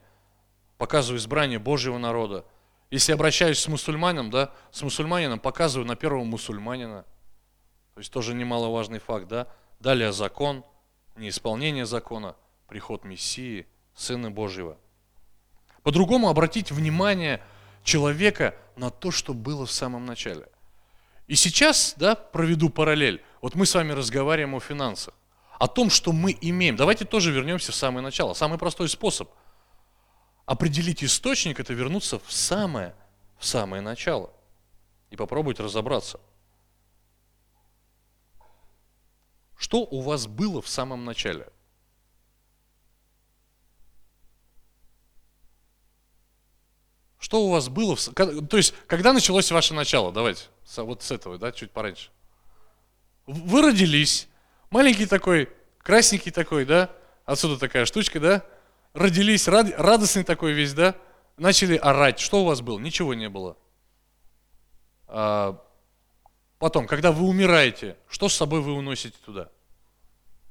показываю 0.80 1.20
избрание 1.20 1.60
Божьего 1.60 1.98
народа. 2.00 2.46
Если 2.90 3.12
обращаюсь 3.12 3.60
с 3.60 3.68
мусульманином, 3.68 4.32
да, 4.32 4.52
с 4.72 4.82
мусульманином 4.82 5.40
показываю 5.40 5.86
на 5.86 5.96
первого 5.96 6.24
мусульманина. 6.24 7.06
То 7.94 8.00
есть 8.00 8.12
тоже 8.12 8.34
немаловажный 8.34 9.00
факт, 9.00 9.28
да. 9.28 9.48
Далее 9.82 10.14
закон, 10.14 10.64
неисполнение 11.18 11.86
закона, 11.86 12.36
приход 12.68 13.04
Мессии, 13.04 13.68
Сына 13.94 14.32
Божьего. 14.32 14.78
По-другому 15.84 16.30
обратить 16.30 16.72
внимание 16.72 17.44
человека 17.84 18.56
на 18.78 18.90
то, 18.90 19.12
что 19.12 19.34
было 19.34 19.66
в 19.66 19.72
самом 19.72 20.06
начале. 20.06 20.48
И 21.28 21.36
сейчас, 21.36 21.94
да, 21.98 22.16
проведу 22.16 22.70
параллель. 22.70 23.22
Вот 23.42 23.54
мы 23.54 23.66
с 23.66 23.76
вами 23.76 23.92
разговариваем 23.92 24.56
о 24.56 24.62
финансах, 24.62 25.14
о 25.60 25.68
том, 25.68 25.90
что 25.90 26.14
мы 26.14 26.38
имеем. 26.40 26.78
Давайте 26.78 27.04
тоже 27.04 27.32
вернемся 27.34 27.74
в 27.74 27.76
самое 27.76 28.02
начало. 28.02 28.34
Самый 28.34 28.58
простой 28.58 28.88
способ 28.88 29.30
определить 30.50 31.04
источник– 31.04 31.60
это 31.62 31.74
вернуться 31.74 32.18
в 32.18 32.32
самое, 32.32 32.96
в 33.38 33.46
самое 33.46 33.84
начало 33.84 34.34
и 35.12 35.16
попробовать 35.16 35.60
разобраться. 35.60 36.20
Что 39.56 39.82
у 39.82 40.02
вас 40.02 40.26
было 40.26 40.60
в 40.64 40.68
самом 40.68 41.06
начале? 41.06 41.48
Что 47.20 47.46
у 47.46 47.52
вас 47.52 47.70
было? 47.70 47.96
В... 47.96 48.10
То 48.48 48.58
есть, 48.58 48.74
когда 48.88 49.14
началось 49.14 49.52
ваше 49.52 49.76
начало? 49.76 50.12
Давайте, 50.12 50.46
вот 50.78 51.04
с 51.04 51.12
этого, 51.12 51.38
да, 51.38 51.52
чуть 51.52 51.70
пораньше. 51.70 52.10
Вы 53.28 53.62
родились, 53.62 54.28
маленький 54.72 55.06
такой, 55.06 55.48
красненький 55.78 56.32
такой, 56.32 56.66
да, 56.66 56.90
отсюда 57.26 57.60
такая 57.60 57.86
штучка, 57.86 58.20
да, 58.20 58.46
родились, 58.94 59.48
рад, 59.48 59.68
радостный 59.78 60.24
такой 60.24 60.54
весь, 60.54 60.74
да, 60.74 60.96
начали 61.38 61.76
орать. 61.78 62.20
Что 62.20 62.42
у 62.42 62.46
вас 62.46 62.62
было? 62.62 62.80
Ничего 62.80 63.14
не 63.14 63.30
было. 63.30 63.58
А, 65.08 65.60
Потом, 66.60 66.88
когда 66.88 67.14
вы 67.14 67.26
умираете, 67.26 67.96
что 68.10 68.28
с 68.28 68.36
собой 68.36 68.60
вы 68.60 68.74
уносите 68.74 69.18
туда? 69.26 69.50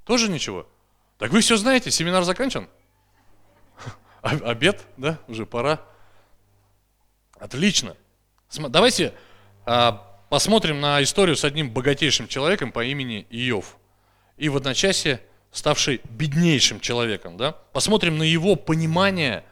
Тоже 0.05 0.31
ничего? 0.31 0.67
Так 1.19 1.31
вы 1.33 1.41
все 1.41 1.59
знаете, 1.59 1.91
семинар 1.91 2.25
заканчен? 2.25 2.67
Обед, 4.23 4.87
да, 4.97 5.19
уже 5.29 5.45
пора. 5.45 5.83
Отлично. 7.39 7.95
Давайте 8.57 9.13
а, 9.67 10.19
посмотрим 10.31 10.81
на 10.81 11.03
историю 11.03 11.37
с 11.37 11.45
одним 11.45 11.71
богатейшим 11.71 12.27
человеком 12.27 12.73
по 12.73 12.83
имени 12.83 13.27
Иов. 13.29 13.77
И 14.39 14.49
в 14.49 14.57
одночасье 14.57 15.21
ставший 15.53 16.01
беднейшим 16.05 16.81
человеком. 16.81 17.37
Да? 17.37 17.53
Посмотрим 17.73 18.19
на 18.19 18.23
его 18.23 18.57
понимание 18.57 19.45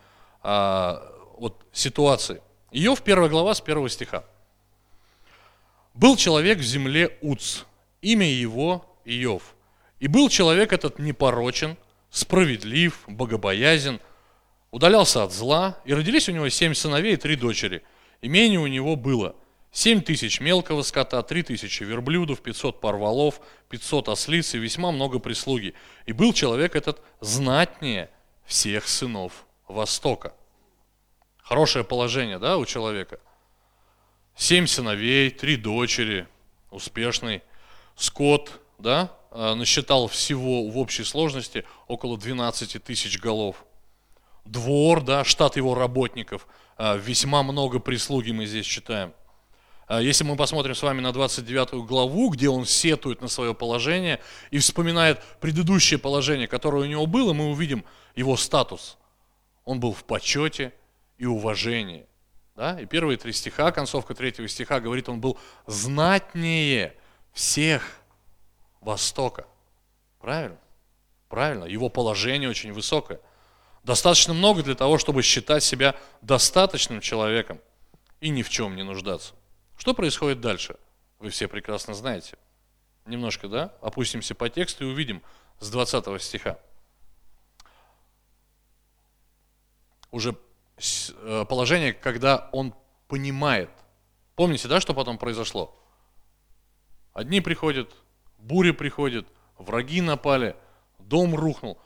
а, 0.42 1.02
вот, 1.38 1.64
ситуации. 1.72 2.42
Иов, 2.72 3.02
первая 3.02 3.28
глава 3.28 3.54
с 3.54 3.60
первого 3.60 3.88
стиха. 3.88 4.24
Был 5.94 6.16
человек 6.16 6.58
в 6.58 6.62
земле 6.62 7.16
Уц, 7.22 7.64
имя 8.02 8.28
его 8.28 8.84
Иов. 9.04 9.54
И 9.98 10.08
был 10.08 10.28
человек 10.28 10.72
этот 10.72 10.98
непорочен, 10.98 11.76
справедлив, 12.10 13.02
богобоязен, 13.06 14.00
удалялся 14.70 15.22
от 15.22 15.32
зла, 15.32 15.78
и 15.86 15.94
родились 15.94 16.28
у 16.28 16.32
него 16.32 16.48
семь 16.50 16.74
сыновей 16.74 17.14
и 17.14 17.16
три 17.16 17.36
дочери. 17.36 17.82
Имение 18.20 18.60
у 18.60 18.66
него 18.66 18.96
было 18.96 19.34
семь 19.76 20.00
тысяч 20.00 20.40
мелкого 20.40 20.80
скота, 20.80 21.22
три 21.22 21.42
тысячи 21.42 21.82
верблюдов, 21.82 22.40
пятьсот 22.40 22.80
парволов, 22.80 23.40
пятьсот 23.68 24.08
ослиц 24.08 24.54
и 24.54 24.58
весьма 24.58 24.90
много 24.90 25.18
прислуги. 25.18 25.74
И 26.06 26.12
был 26.12 26.32
человек 26.32 26.74
этот 26.74 27.02
знатнее 27.20 28.08
всех 28.46 28.88
сынов 28.88 29.44
Востока. 29.68 30.32
Хорошее 31.42 31.84
положение, 31.84 32.38
да, 32.38 32.56
у 32.56 32.64
человека– 32.64 33.20
семь 34.36 34.66
сыновей, 34.66 35.30
три 35.30 35.56
дочери, 35.56 36.26
успешный. 36.70 37.42
Скот, 37.96 38.60
да, 38.78 39.12
а, 39.30 39.54
насчитал 39.54 40.08
всего 40.08 40.68
в 40.68 40.78
общей 40.78 41.04
сложности 41.04 41.64
около 41.86 42.18
12 42.18 42.82
тысяч 42.82 43.18
голов. 43.18 43.64
Двор, 44.44 45.02
да, 45.02 45.24
штат 45.24 45.56
его 45.56 45.74
работников, 45.74 46.46
а, 46.76 46.96
весьма 46.96 47.42
много 47.42 47.78
прислуги 47.78 48.30
мы 48.30 48.46
здесь 48.46 48.66
читаем. 48.66 49.12
А, 49.86 50.00
если 50.00 50.24
мы 50.24 50.36
посмотрим 50.36 50.74
с 50.74 50.82
вами 50.82 51.00
на 51.00 51.12
29 51.12 51.86
главу, 51.86 52.30
где 52.30 52.48
он 52.48 52.66
сетует 52.66 53.20
на 53.20 53.28
свое 53.28 53.54
положение 53.54 54.20
и 54.50 54.58
вспоминает 54.58 55.22
предыдущее 55.40 55.98
положение, 55.98 56.48
которое 56.48 56.82
у 56.82 56.86
него 56.86 57.06
было, 57.06 57.32
мы 57.32 57.50
увидим 57.50 57.84
его 58.14 58.36
статус. 58.36 58.98
Он 59.64 59.78
был 59.78 59.92
в 59.92 60.04
почете 60.04 60.72
и 61.18 61.26
уважении. 61.26 62.06
Да? 62.56 62.80
И 62.80 62.86
первые 62.86 63.16
три 63.16 63.32
стиха, 63.32 63.70
концовка 63.70 64.14
третьего 64.14 64.48
стиха 64.48 64.80
говорит, 64.80 65.08
он 65.08 65.20
был 65.20 65.38
знатнее 65.66 66.94
всех 67.32 68.00
Востока. 68.80 69.46
Правильно? 70.20 70.58
Правильно. 71.28 71.64
Его 71.64 71.88
положение 71.88 72.48
очень 72.48 72.72
высокое. 72.72 73.20
Достаточно 73.82 74.32
много 74.32 74.62
для 74.62 74.76
того, 74.76 74.98
чтобы 74.98 75.22
считать 75.22 75.64
себя 75.64 75.96
достаточным 76.22 77.00
человеком 77.00 77.60
и 78.20 78.28
ни 78.28 78.42
в 78.42 78.48
чем 78.48 78.76
не 78.76 78.84
нуждаться. 78.84 79.34
Что 79.76 79.94
происходит 79.94 80.40
дальше? 80.40 80.76
Вы 81.18 81.30
все 81.30 81.48
прекрасно 81.48 81.94
знаете. 81.94 82.36
Немножко, 83.06 83.48
да? 83.48 83.74
Опустимся 83.80 84.34
по 84.34 84.48
тексту 84.48 84.84
и 84.84 84.88
увидим 84.88 85.22
с 85.60 85.70
20 85.70 86.20
стиха. 86.22 86.58
Уже 90.10 90.36
Э, 90.78 91.44
положение, 91.48 91.92
когда 91.94 92.50
он 92.52 92.74
понимает. 93.08 93.70
Помните, 94.34 94.68
да, 94.68 94.80
что 94.80 94.92
потом 94.92 95.16
произошло? 95.16 95.74
Одни 97.14 97.40
приходят, 97.40 97.94
бури 98.36 98.72
приходят, 98.72 99.26
враги 99.56 100.02
напали, 100.02 100.54
дом 100.98 101.34
рухнул. 101.34 101.78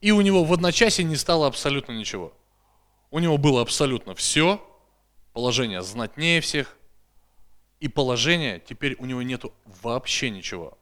И 0.00 0.10
у 0.10 0.20
него 0.20 0.42
в 0.42 0.52
одночасье 0.52 1.04
не 1.04 1.14
стало 1.14 1.46
абсолютно 1.46 1.92
ничего. 1.92 2.32
У 3.12 3.20
него 3.20 3.38
было 3.38 3.62
абсолютно 3.62 4.16
все, 4.16 4.60
положение 5.32 5.82
знатнее 5.82 6.40
всех, 6.40 6.76
и 7.82 7.88
положение, 7.88 8.60
теперь 8.60 8.94
у 9.00 9.06
него 9.06 9.22
нету 9.22 9.52
вообще 9.82 10.30
ничего. 10.30 10.78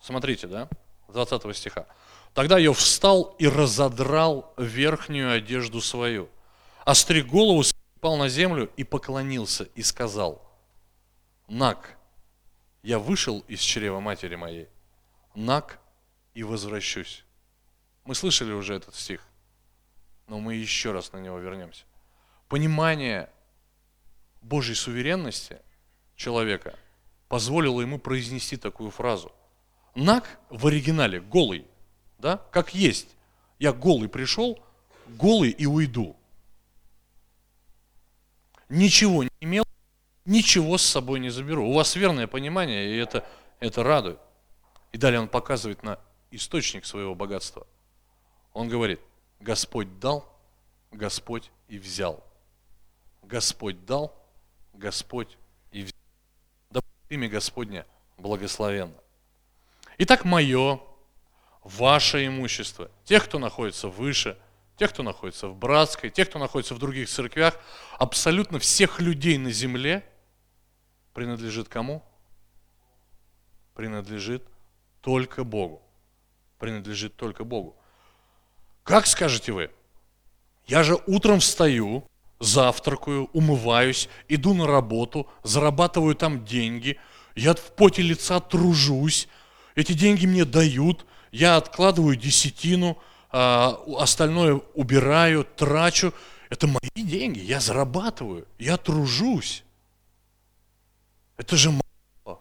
Смотрите, 0.00 0.48
да, 0.48 0.68
20 1.06 1.56
стиха. 1.56 1.86
Тогда 2.34 2.58
я 2.58 2.72
встал 2.72 3.36
и 3.38 3.46
разодрал 3.46 4.52
верхнюю 4.56 5.32
одежду 5.32 5.80
свою– 5.80 6.28
остриг 6.84 7.28
голову, 7.28 7.62
упал 7.96 8.16
на 8.16 8.28
землю 8.28 8.72
и 8.76 8.82
поклонился, 8.82 9.68
и 9.76 9.82
сказал, 9.82 10.42
«Нак, 11.46 11.96
я 12.82 12.98
вышел 12.98 13.44
из 13.46 13.60
чрева 13.60 14.00
матери 14.00 14.34
моей, 14.34 14.68
нак 15.36 15.78
и 16.34 16.42
возвращусь». 16.42 17.24
Мы 18.04 18.16
слышали 18.16 18.52
уже 18.52 18.74
этот 18.74 18.96
стих, 18.96 19.24
но 20.26 20.40
мы 20.40 20.54
еще 20.54 20.90
раз 20.90 21.12
на 21.12 21.18
него 21.18 21.38
вернемся. 21.38 21.84
Понимание 22.48 23.30
Божьей 24.40 24.74
суверенности 24.74 25.60
человека 26.22 26.78
позволило 27.28 27.80
ему 27.80 27.98
произнести 27.98 28.56
такую 28.56 28.90
фразу. 28.90 29.32
Нак 29.94 30.38
в 30.50 30.66
оригинале 30.66 31.20
голый, 31.20 31.66
да, 32.18 32.38
как 32.50 32.74
есть. 32.74 33.08
Я 33.58 33.72
голый 33.72 34.08
пришел, 34.08 34.58
голый 35.06 35.50
и 35.50 35.66
уйду 35.66 36.16
ничего 38.72 39.22
не 39.22 39.30
имел, 39.40 39.64
ничего 40.24 40.78
с 40.78 40.82
собой 40.82 41.20
не 41.20 41.30
заберу. 41.30 41.68
У 41.68 41.74
вас 41.74 41.94
верное 41.94 42.26
понимание, 42.26 42.94
и 42.94 42.96
это, 42.96 43.24
это 43.60 43.82
радует. 43.82 44.18
И 44.92 44.98
далее 44.98 45.20
он 45.20 45.28
показывает 45.28 45.82
на 45.82 45.98
источник 46.30 46.84
своего 46.84 47.14
богатства. 47.14 47.66
Он 48.52 48.68
говорит, 48.68 49.00
Господь 49.40 49.98
дал, 50.00 50.26
Господь 50.90 51.50
и 51.68 51.78
взял. 51.78 52.24
Господь 53.22 53.84
дал, 53.84 54.14
Господь 54.72 55.36
имя 57.12 57.28
Господня 57.28 57.86
благословенно. 58.18 58.96
Итак, 59.98 60.24
мое, 60.24 60.80
ваше 61.62 62.26
имущество, 62.26 62.90
тех, 63.04 63.24
кто 63.24 63.38
находится 63.38 63.88
выше– 63.88 64.38
тех, 64.76 64.90
кто 64.90 65.02
находится 65.04 65.46
в 65.48 65.56
братской, 65.56 66.10
тех, 66.10 66.28
кто 66.28 66.40
находится 66.40 66.74
в 66.74 66.78
других 66.78 67.08
церквях, 67.08 67.56
абсолютно 67.98 68.58
всех 68.58 69.00
людей 69.00 69.38
на 69.38 69.52
земле 69.52 70.04
принадлежит 71.12 71.68
кому? 71.68 72.02
Принадлежит 73.74 74.44
только 75.00 75.44
Богу. 75.44 75.82
Принадлежит 76.58 77.16
только 77.16 77.44
Богу. 77.44 77.76
Как 78.82 79.06
скажете 79.06 79.52
вы? 79.52 79.70
Я 80.66 80.82
же 80.82 80.98
утром 81.06 81.40
встаю, 81.40 82.08
завтракаю, 82.42 83.30
умываюсь, 83.32 84.08
иду 84.28 84.52
на 84.52 84.66
работу, 84.66 85.28
зарабатываю 85.44 86.14
там 86.14 86.44
деньги, 86.44 86.98
я 87.36 87.54
в 87.54 87.72
поте 87.72 88.02
лица 88.02 88.40
тружусь, 88.40 89.28
эти 89.74 89.92
деньги 89.92 90.26
мне 90.26 90.44
дают, 90.44 91.06
я 91.30 91.56
откладываю 91.56 92.16
десятину, 92.16 92.98
а 93.30 93.78
остальное 93.98 94.60
убираю, 94.74 95.44
трачу. 95.44 96.12
Это 96.50 96.66
мои 96.66 96.90
деньги, 96.94 97.38
я 97.38 97.60
зарабатываю, 97.60 98.46
я 98.58 98.76
тружусь. 98.76 99.64
Это 101.38 101.56
же 101.56 101.70
мое. 101.70 102.38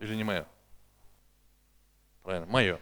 Или 0.00 0.16
не 0.16 0.24
мое? 0.24 0.46
Правильно, 2.22 2.46
мое. 2.46 2.78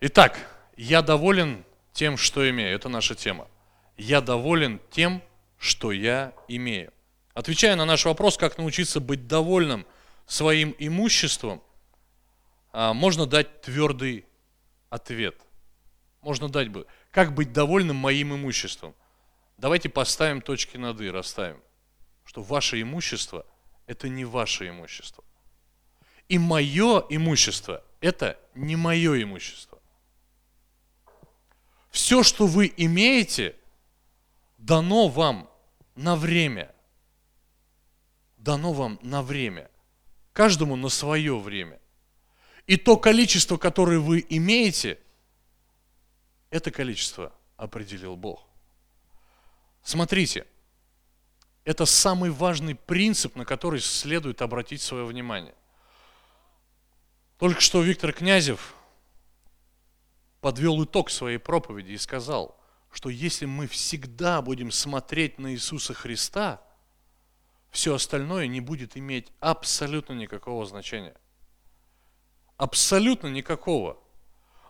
Итак, 0.00 0.38
я 0.76 1.02
доволен 1.02 1.64
тем, 2.02 2.16
что 2.16 2.50
имею. 2.50 2.74
Это 2.74 2.88
наша 2.88 3.14
тема. 3.14 3.46
Я 3.96 4.20
доволен 4.20 4.80
тем, 4.90 5.22
что 5.56 5.92
я 5.92 6.32
имею. 6.48 6.92
Отвечая 7.32 7.76
на 7.76 7.84
наш 7.84 8.04
вопрос, 8.06 8.36
как 8.36 8.58
научиться 8.58 8.98
быть 8.98 9.28
довольным 9.28 9.86
своим 10.26 10.74
имуществом, 10.80 11.62
а, 12.72 12.92
можно 12.92 13.24
дать 13.24 13.60
твердый 13.60 14.26
ответ. 14.90 15.40
Можно 16.22 16.48
дать 16.48 16.70
бы, 16.70 16.88
как 17.12 17.34
быть 17.34 17.52
довольным 17.52 17.94
моим 17.94 18.34
имуществом. 18.34 18.96
Давайте 19.56 19.88
поставим 19.88 20.40
точки 20.42 20.76
над 20.78 21.00
«и», 21.00 21.08
расставим, 21.08 21.62
что 22.24 22.42
ваше 22.42 22.82
имущество– 22.82 23.46
это 23.86 24.08
не 24.08 24.24
ваше 24.24 24.70
имущество. 24.70 25.22
И 26.28 26.36
мое 26.36 27.04
имущество– 27.10 27.84
это 28.00 28.36
не 28.56 28.74
мое 28.74 29.22
имущество. 29.22 29.78
Все, 31.92 32.22
что 32.22 32.46
вы 32.46 32.72
имеете, 32.78 33.54
дано 34.56 35.08
вам 35.08 35.48
на 35.94 36.16
время. 36.16 36.74
Дано 38.38 38.72
вам 38.72 38.98
на 39.02 39.22
время. 39.22 39.70
Каждому 40.32 40.74
на 40.74 40.88
свое 40.88 41.38
время. 41.38 41.78
И 42.66 42.78
то 42.78 42.96
количество, 42.96 43.58
которое 43.58 43.98
вы 43.98 44.24
имеете, 44.30 44.98
это 46.48 46.70
количество 46.70 47.30
определил 47.58 48.16
Бог. 48.16 48.42
Смотрите, 49.82 50.46
это 51.64 51.84
самый 51.84 52.30
важный 52.30 52.74
принцип, 52.74 53.36
на 53.36 53.44
который 53.44 53.80
следует 53.80 54.40
обратить 54.40 54.80
свое 54.80 55.04
внимание. 55.04 55.54
Только 57.36 57.60
что 57.60 57.82
Виктор 57.82 58.14
Князев 58.14 58.74
подвел 60.42 60.82
итог 60.84 61.08
своей 61.08 61.38
проповеди 61.38 61.92
и 61.92 61.98
сказал, 61.98 62.60
что 62.92 63.08
если 63.08 63.46
мы 63.46 63.66
всегда 63.68 64.42
будем 64.42 64.70
смотреть 64.70 65.38
на 65.38 65.54
Иисуса 65.54 65.94
Христа, 65.94 66.60
все 67.70 67.94
остальное 67.94 68.48
не 68.48 68.60
будет 68.60 68.96
иметь 68.98 69.28
абсолютно 69.40 70.12
никакого 70.12 70.66
значения. 70.66 71.14
Абсолютно 72.58 73.28
никакого. 73.28 73.98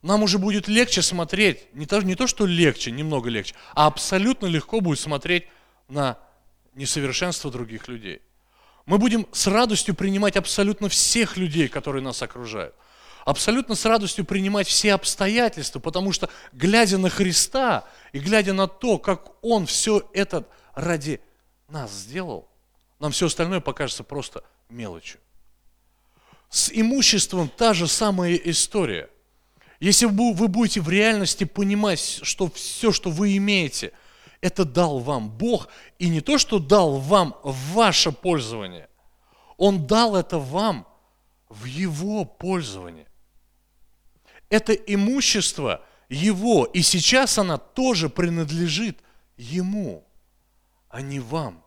Нам 0.03 0.23
уже 0.23 0.39
будет 0.39 0.69
легче 0.69 1.01
смотреть, 1.01 1.75
не 1.75 1.87
то, 1.87 2.01
не 2.03 2.17
то 2.17 2.27
что 2.27 2.45
легче, 2.45 2.91
немного 2.91 3.31
легче, 3.31 3.55
а 3.75 3.87
абсолютно 3.87 4.47
легко 4.47 4.81
будет 4.81 5.01
смотреть 5.01 5.49
на 5.89 6.19
несовершенство 6.75 7.51
других 7.51 7.89
людей. 7.89 8.21
Мы 8.85 8.99
будем 8.99 9.27
с 9.33 9.47
радостью 9.47 9.95
принимать 9.95 10.37
абсолютно 10.37 10.91
всех 10.91 11.39
людей, 11.39 11.69
которые 11.69 12.03
нас 12.03 12.21
окружают 12.21 12.75
абсолютно 13.25 13.75
с 13.75 13.85
радостью 13.85 14.25
принимать 14.25 14.67
все 14.67 14.95
обстоятельства, 14.95 15.79
потому 15.79 16.13
что, 16.13 16.29
глядя 16.53 16.99
на 16.99 17.09
Христа 17.09 17.85
и 18.13 18.19
глядя 18.19 18.53
на 18.53 18.67
то, 18.67 18.99
как 18.99 19.33
Он 19.43 19.67
все 19.67 20.09
это 20.13 20.45
ради 20.75 21.21
нас 21.69 21.93
сделал, 21.93 22.49
нам 22.99 23.13
все 23.13 23.27
остальное 23.27 23.61
покажется 23.61 24.05
просто 24.05 24.45
мелочью. 24.69 25.21
С 26.51 26.71
имуществом 26.73 27.49
та 27.49 27.73
же 27.73 27.87
самая 27.87 28.35
история. 28.35 29.09
Если 29.81 30.07
вы 30.07 30.49
будете 30.49 30.81
в 30.81 30.89
реальности 30.89 31.45
понимать, 31.45 32.21
что 32.23 32.49
все, 32.51 32.93
что 32.93 33.11
вы 33.11 33.37
имеете, 33.37 33.93
это 34.41 34.65
дал 34.65 34.99
вам 34.99 35.31
Бог, 35.31 35.69
и 35.99 36.09
не 36.09 36.21
то, 36.21 36.39
что 36.39 36.59
дал 36.59 36.99
вам 36.99 37.37
ваше 37.43 38.13
пользование, 38.13 38.89
Он 39.57 39.87
дал 39.87 40.15
это 40.15 40.39
вам 40.39 40.87
в 41.49 41.65
Его 41.65 42.25
пользование 42.25 43.07
это 44.53 44.75
имущество 44.75 45.83
его, 46.11 46.67
и 46.67 46.83
сейчас 46.83 47.38
она 47.38 47.57
тоже 47.57 48.11
принадлежит 48.11 48.99
ему, 49.38 50.07
а 50.91 51.01
не 51.01 51.21
вам. 51.21 51.65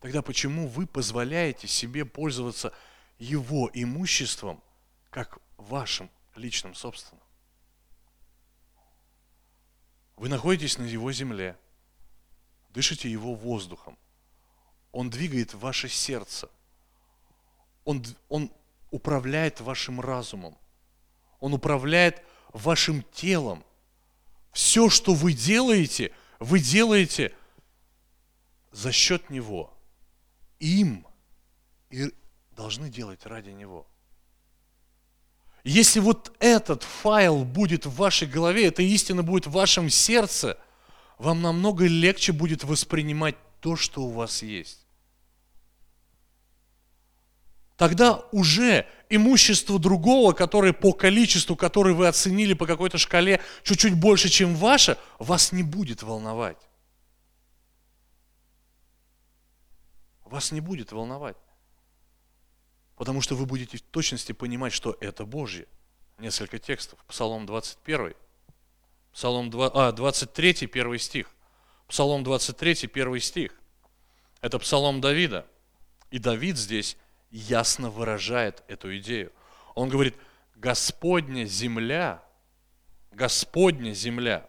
Тогда 0.00 0.20
почему 0.20 0.68
вы 0.68 0.86
позволяете 0.86 1.66
себе 1.66 2.04
пользоваться 2.04 2.74
его 3.18 3.70
имуществом, 3.72 4.62
как 5.08 5.38
вашим 5.56 6.10
личным 6.36 6.74
собственным? 6.74 7.24
Вы 10.16 10.28
находитесь 10.28 10.76
на 10.76 10.84
его 10.84 11.10
земле, 11.10 11.56
дышите 12.68 13.10
его 13.10 13.34
воздухом. 13.34 13.96
Он 14.92 15.08
двигает 15.08 15.54
ваше 15.54 15.88
сердце. 15.88 16.50
Он, 17.86 18.04
он 18.28 18.52
управляет 18.90 19.60
вашим 19.60 20.00
разумом. 20.00 20.56
Он 21.40 21.54
управляет 21.54 22.22
вашим 22.52 23.04
телом. 23.12 23.64
Все, 24.52 24.88
что 24.88 25.14
вы 25.14 25.32
делаете, 25.32 26.12
вы 26.38 26.60
делаете 26.60 27.32
за 28.72 28.92
счет 28.92 29.30
Него. 29.30 29.72
Им. 30.58 31.06
И 31.90 32.12
должны 32.52 32.88
делать 32.88 33.24
ради 33.26 33.50
Него. 33.50 33.86
Если 35.64 36.00
вот 36.00 36.34
этот 36.38 36.82
файл 36.82 37.44
будет 37.44 37.84
в 37.84 37.94
вашей 37.94 38.26
голове, 38.26 38.66
эта 38.66 38.82
истина 38.82 39.22
будет 39.22 39.46
в 39.46 39.52
вашем 39.52 39.90
сердце, 39.90 40.58
вам 41.18 41.42
намного 41.42 41.86
легче 41.86 42.32
будет 42.32 42.64
воспринимать 42.64 43.36
то, 43.60 43.76
что 43.76 44.02
у 44.02 44.10
вас 44.10 44.42
есть 44.42 44.87
тогда 47.78 48.24
уже 48.32 48.86
имущество 49.08 49.78
другого, 49.78 50.32
которое 50.32 50.74
по 50.74 50.92
количеству, 50.92 51.56
которое 51.56 51.94
вы 51.94 52.08
оценили 52.08 52.52
по 52.52 52.66
какой-то 52.66 52.98
шкале 52.98 53.40
чуть-чуть 53.62 53.94
больше, 53.94 54.28
чем 54.28 54.56
ваше, 54.56 54.98
вас 55.18 55.52
не 55.52 55.62
будет 55.62 56.02
волновать. 56.02 56.58
Вас 60.24 60.50
не 60.52 60.60
будет 60.60 60.92
волновать. 60.92 61.36
Потому 62.96 63.20
что 63.22 63.36
вы 63.36 63.46
будете 63.46 63.78
в 63.78 63.82
точности 63.82 64.32
понимать, 64.32 64.72
что 64.72 64.96
это 65.00 65.24
Божье. 65.24 65.66
Несколько 66.18 66.58
текстов. 66.58 66.98
Псалом 67.06 67.46
21. 67.46 68.14
Псалом 69.12 69.50
2, 69.50 69.70
а, 69.72 69.92
23, 69.92 70.66
первый 70.66 70.98
стих. 70.98 71.30
Псалом 71.86 72.24
23, 72.24 72.88
первый 72.88 73.20
стих. 73.20 73.52
Это 74.40 74.58
псалом 74.58 75.00
Давида. 75.00 75.46
И 76.10 76.18
Давид 76.18 76.58
здесь 76.58 76.96
ясно 77.30 77.90
выражает 77.90 78.62
эту 78.68 78.96
идею. 78.98 79.32
Он 79.74 79.88
говорит, 79.88 80.14
Господня 80.54 81.44
земля, 81.44 82.22
Господня 83.12 83.92
земля, 83.92 84.48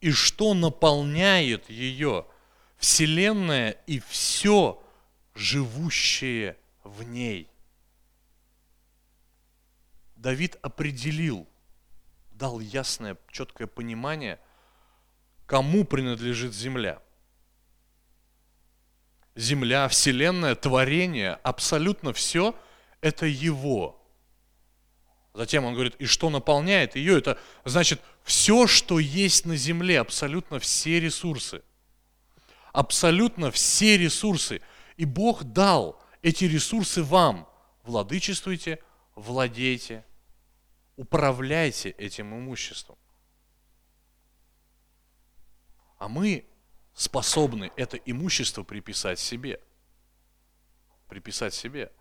и 0.00 0.10
что 0.10 0.54
наполняет 0.54 1.68
ее, 1.68 2.26
Вселенная 2.78 3.70
и 3.86 4.00
все 4.00 4.82
живущее 5.34 6.56
в 6.84 7.02
ней. 7.02 7.48
Давид 10.14 10.56
определил, 10.62 11.48
дал 12.32 12.60
ясное, 12.60 13.16
четкое 13.30 13.66
понимание, 13.66 14.38
кому 15.46 15.84
принадлежит 15.84 16.54
земля– 16.54 17.00
земля, 19.36 19.86
вселенная, 19.88 20.54
творение, 20.54 21.34
абсолютно 21.42 22.12
все– 22.12 22.56
это 23.00 23.26
Его. 23.26 24.02
Затем 25.36 25.66
он 25.66 25.74
говорит, 25.74 25.94
и 25.98 26.06
что 26.06 26.30
наполняет 26.30 26.96
ее, 26.96 27.18
это 27.18 27.38
значит 27.66 28.00
все, 28.24 28.66
что 28.66 28.98
есть 28.98 29.44
на 29.44 29.54
земле, 29.54 30.00
абсолютно 30.00 30.58
все 30.58 30.98
ресурсы. 30.98 31.62
Абсолютно 32.72 33.50
все 33.50 33.98
ресурсы. 33.98 34.62
И 34.96 35.04
Бог 35.04 35.44
дал 35.44 36.02
эти 36.22 36.44
ресурсы 36.44 37.02
вам. 37.02 37.46
Владычествуйте, 37.82 38.82
владейте, 39.14 40.06
управляйте 40.96 41.90
этим 41.90 42.34
имуществом. 42.34 42.96
А 45.98 46.08
мы 46.08 46.46
способны 46.96 47.70
это 47.76 47.98
имущество 47.98 48.64
приписать 48.64 49.20
себе. 49.20 49.60
приписать 51.08 51.54
себе. 51.54 51.92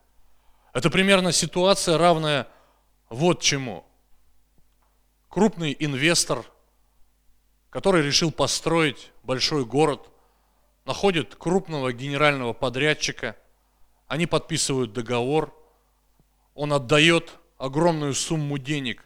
Это 0.74 0.90
примерно 0.90 1.32
ситуация, 1.32 1.98
равная 1.98 2.48
вот 3.10 3.40
чему. 3.42 3.86
Крупный 5.30 5.76
инвестор, 5.78 6.44
который 7.70 8.02
решил 8.02 8.32
построить 8.32 9.12
большой 9.22 9.64
город, 9.64 10.10
находит 10.86 11.36
крупного 11.36 11.94
генерального 11.94 12.54
подрядчика, 12.54 13.38
они 14.08 14.26
подписывают 14.26 14.94
договор, 14.94 15.54
он 16.56 16.74
отдает 16.74 17.38
огромную 17.58 18.14
сумму 18.14 18.58
денег 18.58 19.06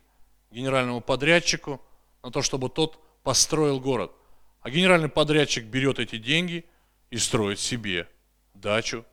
генеральному 0.51 1.01
подрядчику 1.01 1.81
на 2.23 2.31
то, 2.31 2.41
чтобы 2.41 2.69
тот 2.69 2.99
построил 3.23 3.79
город. 3.79 4.11
А 4.69 4.71
генеральный 4.71 5.09
подрядчик 5.09 5.65
берет 5.65 5.97
эти 5.97 6.19
деньги 6.19 6.63
и 7.09 7.17
строит 7.17 7.57
себе 7.57 8.07
дачу, 8.53 9.03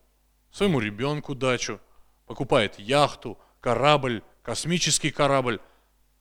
своему 0.51 0.81
ребенку 0.81 1.35
дачу, 1.35 1.81
покупает 2.27 2.79
яхту, 2.79 3.39
корабль, 3.61 4.23
космический 4.43 5.11
корабль. 5.11 5.59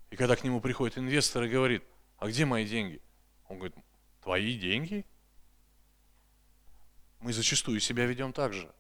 И 0.10 0.16
когда 0.16 0.38
к 0.38 0.46
нему 0.46 0.62
приходит 0.62 0.98
инвестор 0.98 1.44
и 1.44 1.50
говорит, 1.50 1.84
а 2.18 2.30
где 2.30 2.46
мои 2.46 2.66
деньги? 2.66 3.02
Он 3.50 3.58
говорит, 3.58 3.76
твои 4.24 4.58
деньги? 4.58 5.06
Мы 7.20 7.34
зачастую 7.34 7.82
себя 7.82 8.06
ведем 8.06 8.32
так 8.32 8.54
же. 8.54 8.72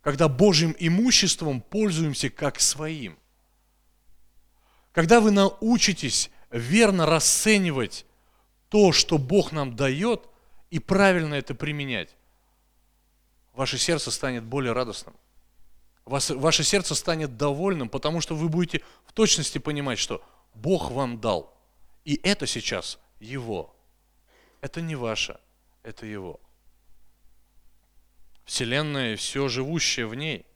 Когда 0.00 0.26
Божьим 0.26 0.74
имуществом 0.76 1.60
пользуемся 1.60 2.30
как 2.30 2.58
своим. 2.58 3.16
Когда 4.90 5.20
вы 5.20 5.30
научитесь 5.30 6.32
верно 6.50 7.06
расценивать 7.06 8.06
то, 8.74 8.90
что 8.90 9.18
Бог 9.18 9.52
нам 9.52 9.76
дает, 9.76 10.28
и 10.68 10.80
правильно 10.80 11.34
это 11.34 11.54
применять, 11.54 12.16
ваше 13.52 13.78
сердце 13.78 14.10
станет 14.10 14.42
более 14.42 14.72
радостным. 14.72 15.14
Ваше 16.04 16.64
сердце 16.64 16.96
станет 16.96 17.36
довольным, 17.36 17.88
потому 17.88 18.20
что 18.20 18.34
вы 18.34 18.48
будете 18.48 18.82
в 19.06 19.12
точности 19.12 19.58
понимать, 19.58 20.00
что 20.00 20.24
Бог 20.54 20.90
вам 20.90 21.20
дал. 21.20 21.56
И 22.04 22.18
это 22.24 22.48
сейчас 22.48 22.98
Его. 23.20 23.72
Это 24.60 24.80
не 24.80 24.96
ваше, 24.96 25.38
это 25.84 26.04
Его. 26.04 26.40
Вселенная 28.44 29.12
и 29.12 29.16
все 29.16 29.46
живущее 29.46 30.08
в 30.08 30.16
ней, 30.16 30.46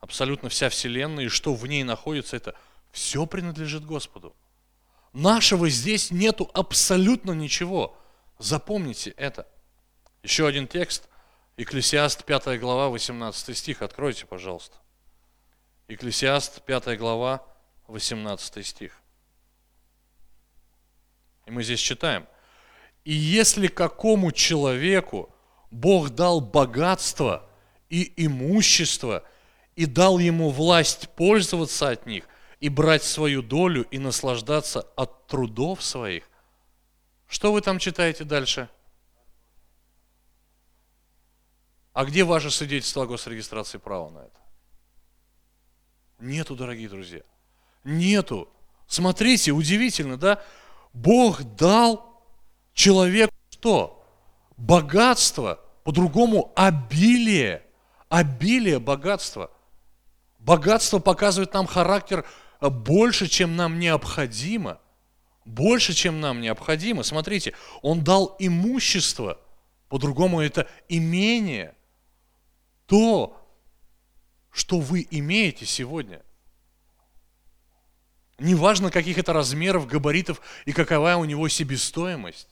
абсолютно 0.00 0.48
вся 0.48 0.68
Вселенная 0.68 1.26
и 1.26 1.28
что 1.28 1.54
в 1.54 1.64
ней 1.68 1.84
находится, 1.84 2.34
это– 2.34 2.56
все 2.90 3.24
принадлежит 3.26 3.84
Господу. 3.84 4.34
Нашего 5.14 5.68
здесь 5.68 6.10
нету 6.10 6.50
абсолютно 6.52 7.30
ничего. 7.30 7.96
Запомните 8.40 9.10
это. 9.10 9.46
Еще 10.24 10.44
один 10.44 10.66
текст. 10.66 11.08
Екклесиаст 11.56 12.24
5 12.24 12.58
глава, 12.58 12.88
18 12.88 13.56
стих. 13.56 13.80
Откройте, 13.80 14.26
пожалуйста. 14.26 14.76
Екклесиаст 15.86 16.62
5 16.62 16.98
глава, 16.98 17.46
18 17.86 18.66
стих. 18.66 19.00
И 21.46 21.52
мы 21.52 21.62
здесь 21.62 21.80
читаем. 21.80 22.26
И 23.04 23.12
если 23.12 23.68
какому 23.68 24.32
человеку 24.32 25.32
Бог 25.70 26.10
дал 26.10 26.40
богатство 26.40 27.48
и 27.88 28.12
имущество, 28.16 29.22
и 29.76 29.86
дал 29.86 30.18
ему 30.18 30.50
власть 30.50 31.08
пользоваться 31.10 31.90
от 31.90 32.04
них, 32.06 32.24
и 32.64 32.70
брать 32.70 33.02
свою 33.04 33.42
долю 33.42 33.86
и 33.90 33.98
наслаждаться 33.98 34.88
от 34.96 35.26
трудов 35.26 35.84
своих. 35.84 36.24
Что 37.26 37.52
вы 37.52 37.60
там 37.60 37.78
читаете 37.78 38.24
дальше? 38.24 38.70
А 41.92 42.06
где 42.06 42.24
ваше 42.24 42.50
свидетельство 42.50 43.02
о 43.02 43.06
госрегистрации 43.06 43.76
права 43.76 44.08
на 44.08 44.20
это? 44.20 44.40
Нету, 46.20 46.56
дорогие 46.56 46.88
друзья. 46.88 47.20
Нету. 47.84 48.48
Смотрите, 48.86 49.50
удивительно, 49.50 50.16
да? 50.16 50.42
Бог 50.94 51.42
дал 51.42 52.18
человеку 52.72 53.34
что? 53.50 54.02
Богатство, 54.56 55.60
по-другому 55.82 56.50
обилие. 56.56 57.62
Обилие 58.08 58.78
богатства. 58.78 59.50
Богатство 60.38 60.98
показывает 60.98 61.52
нам 61.52 61.66
характер 61.66 62.24
больше, 62.70 63.26
чем 63.28 63.56
нам 63.56 63.78
необходимо. 63.78 64.80
Больше, 65.44 65.92
чем 65.92 66.20
нам 66.20 66.40
необходимо. 66.40 67.02
Смотрите, 67.02 67.52
он 67.82 68.02
дал 68.02 68.34
имущество, 68.38 69.38
по-другому 69.88 70.40
это 70.40 70.66
имение, 70.88 71.74
то, 72.86 73.40
что 74.50 74.78
вы 74.78 75.06
имеете 75.10 75.66
сегодня. 75.66 76.22
Неважно, 78.38 78.90
каких 78.90 79.18
это 79.18 79.32
размеров, 79.32 79.86
габаритов 79.86 80.40
и 80.64 80.72
какова 80.72 81.16
у 81.16 81.24
него 81.24 81.48
себестоимость. 81.48 82.48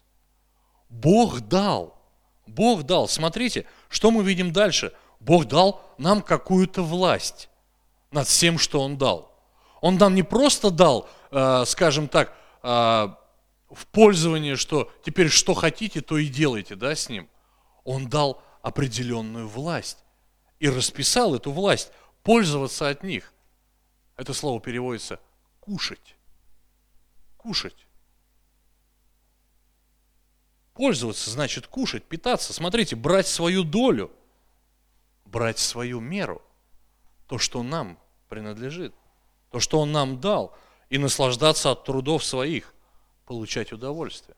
Бог 0.89 1.41
дал. 1.41 1.99
Бог 2.47 2.85
дал. 2.85 3.09
Смотрите, 3.09 3.67
что 3.89 4.11
мы 4.11 4.23
видим 4.23 4.53
дальше. 4.53 4.93
Бог 5.21 5.47
дал 5.47 5.81
нам 5.99 6.23
какую-то 6.23 6.83
власть 6.83 7.49
над 8.11 8.29
всем, 8.29 8.59
что 8.59 8.81
Он 8.81 8.99
дал. 8.99 9.32
Он 9.83 9.97
нам 9.97 10.15
не 10.15 10.23
просто 10.23 10.71
дал, 10.71 11.11
э, 11.33 11.65
скажем 11.67 12.09
так, 12.09 12.33
э, 12.63 12.69
в 12.69 13.87
пользование, 13.91 14.55
что 14.55 14.91
теперь 15.05 15.29
что 15.29 15.55
хотите, 15.55 16.01
то 16.01 16.19
и 16.19 16.29
делайте 16.29 16.77
да, 16.77 16.95
с 16.95 17.09
ним. 17.09 17.29
Он 17.83 18.09
дал 18.09 18.41
определенную 18.63 19.49
власть 19.49 19.99
и 20.61 20.69
расписал 20.69 21.35
эту 21.35 21.51
власть, 21.51 21.91
пользоваться 22.23 22.89
от 22.89 23.03
них. 23.03 23.35
Это 24.17 24.33
слово 24.35 24.61
переводится 24.61 25.19
кушать. 25.59 26.15
Кушать. 27.37 27.89
Пользоваться 30.75 31.29
значит 31.29 31.67
кушать, 31.67 32.05
питаться. 32.05 32.53
Смотрите, 32.53 32.95
брать 32.95 33.27
свою 33.27 33.65
долю, 33.65 34.13
брать 35.25 35.59
свою 35.59 35.99
меру, 35.99 36.41
то, 37.27 37.39
что 37.39 37.65
нам 37.65 37.99
принадлежит 38.29 38.95
то, 39.53 39.61
что 39.61 39.79
Он 39.79 39.93
нам 39.93 40.19
дал, 40.19 40.57
и 40.89 40.99
наслаждаться 40.99 41.71
от 41.71 41.85
трудов 41.85 42.25
своих, 42.25 42.75
получать 43.27 43.73
удовольствие. 43.73 44.37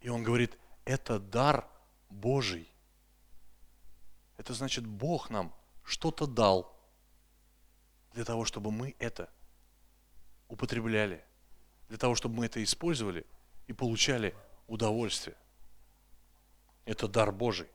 И 0.00 0.08
Он 0.10 0.22
говорит, 0.22 0.56
это 0.84 1.18
дар 1.18 1.66
Божий. 2.10 2.70
Это 4.36 4.52
значит, 4.52 4.86
Бог 4.86 5.30
нам 5.30 5.54
что-то 5.84 6.26
дал 6.26 6.70
для 8.12 8.24
того, 8.24 8.44
чтобы 8.44 8.70
мы 8.70 8.94
это 8.98 9.30
употребляли, 10.48 11.24
для 11.88 11.96
того, 11.96 12.14
чтобы 12.14 12.36
мы 12.36 12.46
это 12.46 12.62
использовали 12.62 13.26
и 13.68 13.72
получали 13.72 14.34
удовольствие. 14.66 15.36
Это 16.84 17.08
дар 17.08 17.32
Божий. 17.32 17.68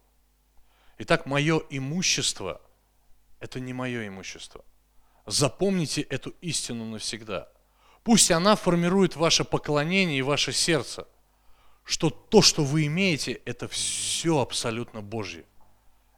Итак, 0.99 1.25
мое 1.25 1.59
имущество– 1.71 2.61
это 3.39 3.59
не 3.59 3.73
мое 3.73 4.07
имущество– 4.07 4.63
Запомните 5.25 6.01
эту 6.01 6.31
истину 6.41 6.85
навсегда. 6.85 7.49
Пусть 8.03 8.29
она 8.29 8.55
формирует 8.55 9.15
ваше 9.15 9.43
поклонение 9.43 10.19
и 10.19 10.21
ваше 10.21 10.53
сердце, 10.53 11.07
что 11.83 12.09
то, 12.09 12.41
что 12.41 12.63
вы 12.63 12.85
имеете, 12.85 13.33
это 13.45 13.67
все 13.67 14.39
абсолютно 14.39 15.01
Божье. 15.01 15.45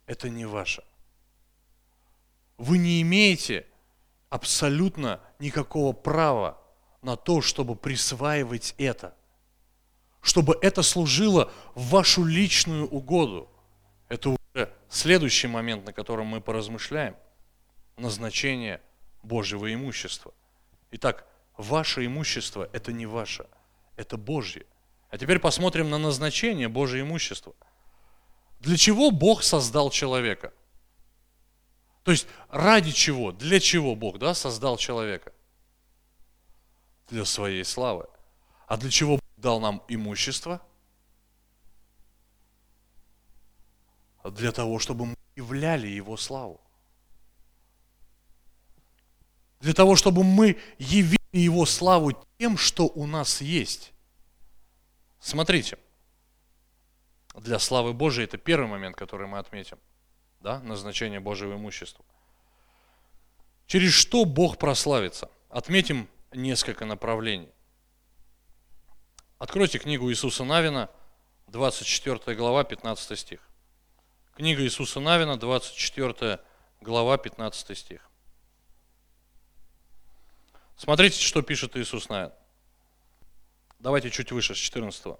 Это 0.06 0.30
не 0.30 0.46
ваше. 0.46 0.84
Вы 2.58 2.78
не 2.78 3.02
имеете 3.02 3.66
абсолютно 4.30 5.22
никакого 5.40 5.94
права 5.94 6.60
на 7.02 7.16
то, 7.16 7.42
чтобы 7.42 7.76
присваивать 7.76 8.74
это, 8.78 9.16
чтобы 10.22 10.58
это 10.62 10.82
служило 10.82 11.52
в 11.76 11.90
вашу 11.90 12.26
личную 12.26 12.88
угоду. 12.88 13.50
Это 14.10 14.32
уже 14.32 14.74
следующий 14.90 15.48
момент, 15.48 15.86
на 15.86 15.94
котором 15.94 16.28
мы 16.28 16.42
поразмышляем. 16.42 17.16
Назначение 17.98 18.82
Божьего 19.28 19.72
имущества. 19.72 20.34
Итак, 20.92 21.28
ваше 21.58 22.06
имущество– 22.06 22.70
это 22.74 22.94
не 22.94 23.06
ваше, 23.06 23.46
это 23.96 24.18
Божье. 24.18 24.66
А 25.10 25.18
теперь 25.18 25.40
посмотрим 25.40 25.90
на 25.90 25.98
назначение 25.98 26.68
Божьего 26.70 27.02
имущества. 27.06 27.54
Для 28.60 28.78
чего 28.78 29.12
Бог 29.12 29.44
создал 29.44 29.90
человека? 29.92 30.54
То 32.04 32.12
есть 32.12 32.28
ради 32.50 32.92
чего, 32.92 33.32
для 33.32 33.60
чего 33.60 33.96
Бог 33.96 34.18
да, 34.18 34.34
создал 34.34 34.78
человека? 34.78 35.34
Для 37.10 37.26
своей 37.26 37.64
славы. 37.64 38.08
А 38.66 38.78
для 38.78 38.90
чего 38.90 39.16
Бог 39.16 39.22
дал 39.38 39.60
нам 39.60 39.84
имущество? 39.88 40.62
Для 44.24 44.52
того, 44.52 44.80
чтобы 44.80 45.06
мы 45.06 45.16
являли 45.36 45.88
Его 45.88 46.18
славу 46.18 46.60
для 49.60 49.74
того, 49.74 49.96
чтобы 49.96 50.24
мы 50.24 50.58
явили 50.78 51.18
Его 51.32 51.66
славу 51.66 52.14
тем, 52.38 52.58
что 52.58 52.88
у 52.88 53.06
нас 53.06 53.42
есть. 53.42 53.94
Смотрите, 55.20 55.78
для 57.36 57.60
славы 57.60 57.94
Божией 57.94 58.26
это 58.26 58.38
первый 58.38 58.68
момент, 58.68 58.96
который 58.96 59.28
мы 59.28 59.40
отметим. 59.40 59.78
да, 60.40 60.60
назначение 60.60 61.20
Божьего 61.20 61.54
имущества. 61.54 62.06
Через 63.66 63.94
что 63.94 64.24
Бог 64.24 64.58
прославится? 64.58 65.30
Отметим 65.50 66.08
несколько 66.32 66.86
направлений. 66.86 67.50
Откройте 69.40 69.78
книгу 69.78 70.10
Иисуса 70.10 70.44
Навина, 70.44 70.90
24 71.48 72.36
глава, 72.36 72.64
15 72.64 73.20
стих. 73.20 73.40
Книга 74.36 74.64
Иисуса 74.64 75.00
Навина, 75.00 75.38
24 75.38 76.40
глава, 76.82 77.18
15 77.18 77.78
стих. 77.78 78.10
Смотрите, 80.78 81.20
что 81.20 81.42
пишет 81.42 81.76
Иисус 81.76 82.08
Навин. 82.08 82.32
Давайте 83.80 84.12
чуть 84.12 84.32
выше, 84.32 84.54
с 84.54 84.58
14. 84.58 85.18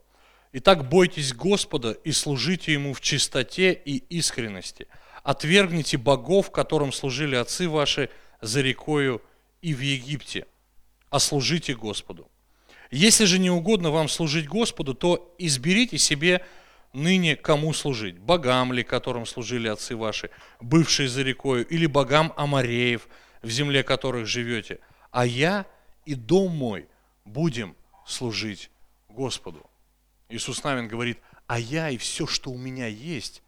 Итак, 0.54 0.88
бойтесь 0.88 1.34
Господа 1.34 1.92
и 1.92 2.12
служите 2.12 2.74
Ему 2.74 2.94
в 2.94 3.02
чистоте 3.02 3.74
и 3.74 3.98
искренности. 4.18 4.88
Отвергните 5.24 5.98
богов, 5.98 6.52
которым 6.52 6.94
служили 6.94 7.36
отцы 7.36 7.68
ваши 7.68 8.10
за 8.40 8.62
рекою 8.62 9.22
и 9.62 9.74
в 9.74 9.80
Египте, 9.80 10.46
а 11.10 11.20
служите 11.20 11.76
Господу. 11.76 12.30
Если 12.92 13.26
же 13.26 13.40
не 13.40 13.50
угодно 13.50 13.90
вам 13.90 14.10
служить 14.10 14.48
Господу, 14.48 14.94
то 14.94 15.36
изберите 15.40 15.98
себе 15.98 16.46
ныне 16.94 17.36
кому 17.36 17.74
служить. 17.74 18.18
Богам 18.20 18.72
ли, 18.72 18.84
которым 18.84 19.26
служили 19.26 19.68
отцы 19.68 19.96
ваши, 19.96 20.30
бывшие 20.62 21.10
за 21.10 21.24
рекою, 21.24 21.68
или 21.68 21.88
богам 21.88 22.32
Амареев, 22.38 23.08
в 23.42 23.50
земле 23.50 23.84
которых 23.84 24.28
живете. 24.28 24.80
А 25.18 25.26
я 25.26 25.66
и 26.06 26.14
дом 26.14 26.56
мой 26.56 26.88
будем 27.26 27.76
служить 28.06 28.70
Господу. 29.10 29.68
Иисус 30.30 30.64
Навин 30.64 30.88
говорит, 30.88 31.18
а 31.48 31.58
я 31.58 31.90
и 31.90 31.98
все, 31.98 32.28
что 32.28 32.52
у 32.52 32.58
меня 32.60 32.86
есть, 32.86 33.42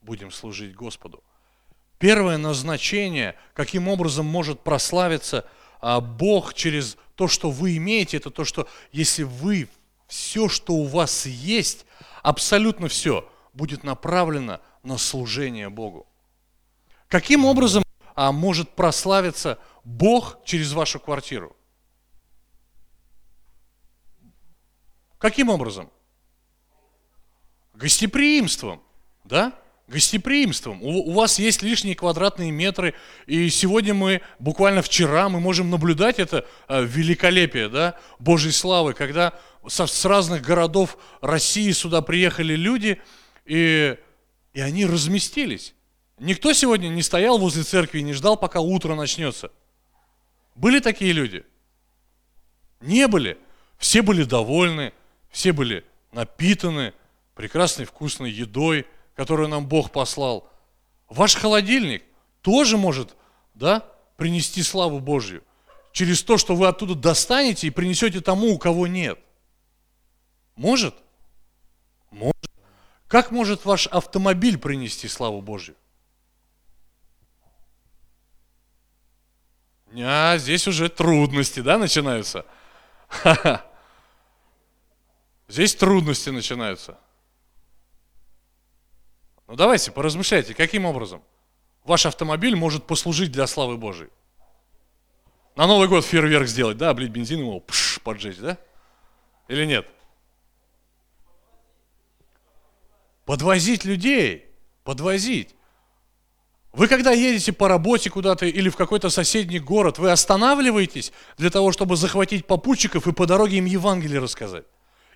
будем 0.00 0.32
служить 0.32 0.74
Господу. 0.74 1.22
Первое 2.00 2.38
назначение, 2.38 3.36
каким 3.54 3.86
образом 3.86 4.26
может 4.26 4.64
прославиться 4.64 5.48
а, 5.80 6.00
Бог 6.00 6.54
через 6.54 6.96
то, 7.14 7.28
что 7.28 7.52
вы 7.52 7.76
имеете, 7.76 8.16
это 8.16 8.32
то, 8.32 8.44
что 8.44 8.68
если 8.90 9.22
вы 9.22 9.68
все, 10.08 10.48
что 10.48 10.72
у 10.72 10.86
вас 10.86 11.24
есть, 11.26 11.86
абсолютно 12.24 12.88
все, 12.88 13.30
будет 13.52 13.84
направлено 13.84 14.60
на 14.82 14.98
служение 14.98 15.70
Богу. 15.70 16.04
Каким 17.06 17.44
образом 17.44 17.81
а, 18.14 18.32
может 18.32 18.70
прославиться 18.70 19.58
Бог 19.84 20.38
через 20.44 20.72
вашу 20.72 21.00
квартиру? 21.00 21.56
Каким 25.18 25.50
образом? 25.50 25.90
Гостеприимством, 27.74 28.82
да? 29.24 29.52
Гостеприимством. 29.86 30.82
У, 30.82 31.10
у 31.10 31.12
вас 31.12 31.38
есть 31.38 31.62
лишние 31.62 31.94
квадратные 31.94 32.50
метры, 32.50 32.94
и 33.26 33.48
сегодня 33.50 33.94
мы, 33.94 34.20
буквально 34.38 34.82
вчера, 34.82 35.28
мы 35.28 35.38
можем 35.38 35.70
наблюдать 35.70 36.18
это 36.18 36.46
э, 36.68 36.84
великолепие, 36.84 37.68
да, 37.68 37.98
Божьей 38.18 38.52
славы, 38.52 38.94
когда 38.94 39.38
со, 39.68 39.86
с 39.86 40.04
разных 40.04 40.42
городов 40.42 40.96
России 41.20 41.70
сюда 41.72 42.02
приехали 42.02 42.54
люди, 42.54 43.00
и, 43.44 43.96
и 44.54 44.60
они 44.60 44.86
разместились. 44.86 45.74
Никто 46.22 46.52
сегодня 46.52 46.86
не 46.86 47.02
стоял 47.02 47.36
возле 47.36 47.64
церкви 47.64 47.98
и 47.98 48.02
не 48.04 48.12
ждал, 48.12 48.36
пока 48.36 48.60
утро 48.60 48.94
начнется. 48.94 49.50
Были 50.54 50.78
такие 50.78 51.10
люди? 51.10 51.44
Не 52.80 53.08
были. 53.08 53.38
Все 53.76 54.02
были 54.02 54.22
довольны, 54.22 54.92
все 55.30 55.52
были 55.52 55.84
напитаны 56.12 56.94
прекрасной 57.34 57.86
вкусной 57.86 58.30
едой, 58.30 58.86
которую 59.16 59.48
нам 59.48 59.66
Бог 59.66 59.90
послал. 59.90 60.48
Ваш 61.08 61.34
холодильник 61.34 62.04
тоже 62.40 62.76
может 62.76 63.16
да, 63.54 63.84
принести 64.16 64.62
славу 64.62 65.00
Божью 65.00 65.42
через 65.90 66.22
то, 66.22 66.38
что 66.38 66.54
вы 66.54 66.68
оттуда 66.68 66.94
достанете 66.94 67.66
и 67.66 67.70
принесете 67.70 68.20
тому, 68.20 68.54
у 68.54 68.58
кого 68.58 68.86
нет. 68.86 69.18
Может? 70.54 70.94
Может. 72.12 72.48
Как 73.08 73.32
может 73.32 73.64
ваш 73.64 73.88
автомобиль 73.88 74.56
принести 74.56 75.08
славу 75.08 75.42
Божью? 75.42 75.74
А, 80.00 80.38
здесь 80.38 80.66
уже 80.66 80.88
трудности, 80.88 81.60
да, 81.60 81.78
начинаются? 81.78 82.46
Здесь 85.48 85.74
трудности 85.74 86.30
начинаются. 86.30 86.98
Ну 89.46 89.54
давайте, 89.54 89.90
поразмышляйте, 89.90 90.54
каким 90.54 90.86
образом 90.86 91.22
ваш 91.84 92.06
автомобиль 92.06 92.56
может 92.56 92.86
послужить 92.86 93.32
для 93.32 93.46
славы 93.46 93.76
Божией. 93.76 94.10
На 95.56 95.66
Новый 95.66 95.88
год 95.88 96.06
фейерверк 96.06 96.46
сделать, 96.46 96.78
да, 96.78 96.90
облить 96.90 97.10
бензин 97.10 97.40
его, 97.40 97.60
пш, 97.60 98.00
поджечь, 98.00 98.38
да? 98.38 98.56
Или 99.48 99.66
нет? 99.66 99.86
Подвозить 103.26 103.84
людей, 103.84 104.50
подвозить. 104.84 105.54
Вы 106.72 106.88
когда 106.88 107.12
едете 107.12 107.52
по 107.52 107.68
работе 107.68 108.08
куда-то 108.08 108.46
или 108.46 108.70
в 108.70 108.76
какой-то 108.76 109.10
соседний 109.10 109.58
город, 109.58 109.98
вы 109.98 110.10
останавливаетесь 110.10 111.12
для 111.36 111.50
того, 111.50 111.70
чтобы 111.70 111.96
захватить 111.96 112.46
попутчиков 112.46 113.06
и 113.06 113.12
по 113.12 113.26
дороге 113.26 113.58
им 113.58 113.66
Евангелие 113.66 114.20
рассказать. 114.20 114.64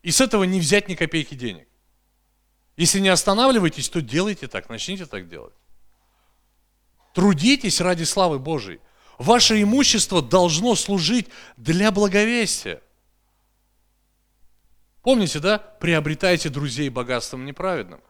И 0.03 0.11
с 0.11 0.21
этого 0.21 0.45
не 0.45 0.61
взять 0.61 0.89
ни 0.89 0.95
копейки 0.95 1.35
денег. 1.35 1.67
Если 2.77 3.01
не 3.01 3.09
останавливаетесь, 3.09 3.89
то 3.89 4.03
делайте 4.03 4.49
так, 4.49 4.69
начните 4.69 5.07
так 5.07 5.31
делать. 5.31 5.55
Трудитесь 7.15 7.81
ради 7.81 8.05
славы 8.05 8.39
Божией. 8.39 8.81
Ваше 9.17 9.63
имущество 9.63 10.21
должно 10.21 10.75
служить 10.75 11.29
для 11.57 11.91
благовестия. 11.91 12.83
Помните, 15.01 15.41
да? 15.41 15.57
Приобретайте 15.57 16.51
друзей 16.51 16.91
богатством 16.91 17.47
неправедным. 17.47 18.03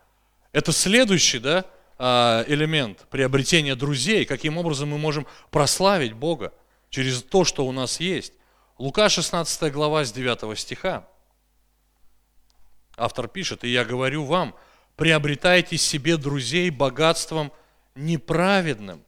Это 0.51 0.73
следующий, 0.73 1.39
да, 1.39 1.65
элемент 1.99 3.07
приобретения 3.11 3.75
друзей. 3.75 4.25
Каким 4.25 4.59
образом 4.59 4.91
мы 4.91 4.99
можем 4.99 5.27
прославить 5.51 6.13
Бога 6.13 6.53
через 6.91 7.23
то, 7.23 7.45
что 7.45 7.67
у 7.67 7.73
нас 7.73 8.01
есть. 8.01 8.33
Лука 8.79 9.09
16 9.09 9.73
глава 9.73 10.05
с 10.05 10.13
9 10.13 10.59
стиха. 10.59 11.09
Автор 12.97 13.29
пишет, 13.29 13.65
и 13.65 13.69
я 13.69 13.85
говорю 13.85 14.25
вам, 14.25 14.55
приобретайте 14.97 15.77
себе 15.79 16.17
друзей 16.17 16.71
богатством 16.71 17.53
неправедным. 17.95 19.03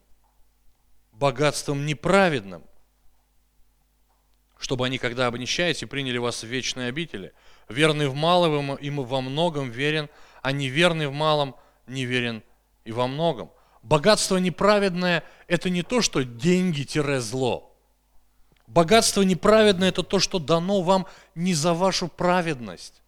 Богатством 1.13 1.85
неправедным. 1.85 2.63
Чтобы 4.59 4.87
они, 4.87 4.99
когда 4.99 5.27
обнищаете, 5.27 5.87
приняли 5.87 6.19
вас 6.19 6.43
в 6.43 6.47
вечные 6.47 6.89
обители. 6.89 7.33
Верный 7.69 8.09
в 8.09 8.15
малом 8.15 8.75
и 8.77 8.91
во 8.91 9.21
многом 9.21 9.71
верен, 9.71 10.09
а 10.43 10.53
неверный 10.53 11.07
в 11.07 11.13
малом 11.13 11.55
не 11.87 12.05
верен 12.07 12.43
и 12.89 12.93
во 12.93 13.07
многом. 13.07 13.51
Богатство 13.83 14.39
неправедное– 14.39 15.23
это 15.47 15.69
не 15.69 15.83
то, 15.83 16.01
что 16.01 16.25
деньги-зло. 16.25 17.71
Богатство 18.67 19.21
неправедное– 19.21 19.89
это 19.91 20.03
то, 20.03 20.19
что 20.19 20.39
дано 20.39 20.81
вам 20.81 21.07
не 21.35 21.53
за 21.53 21.75
вашу 21.75 22.09
праведность. 22.09 23.03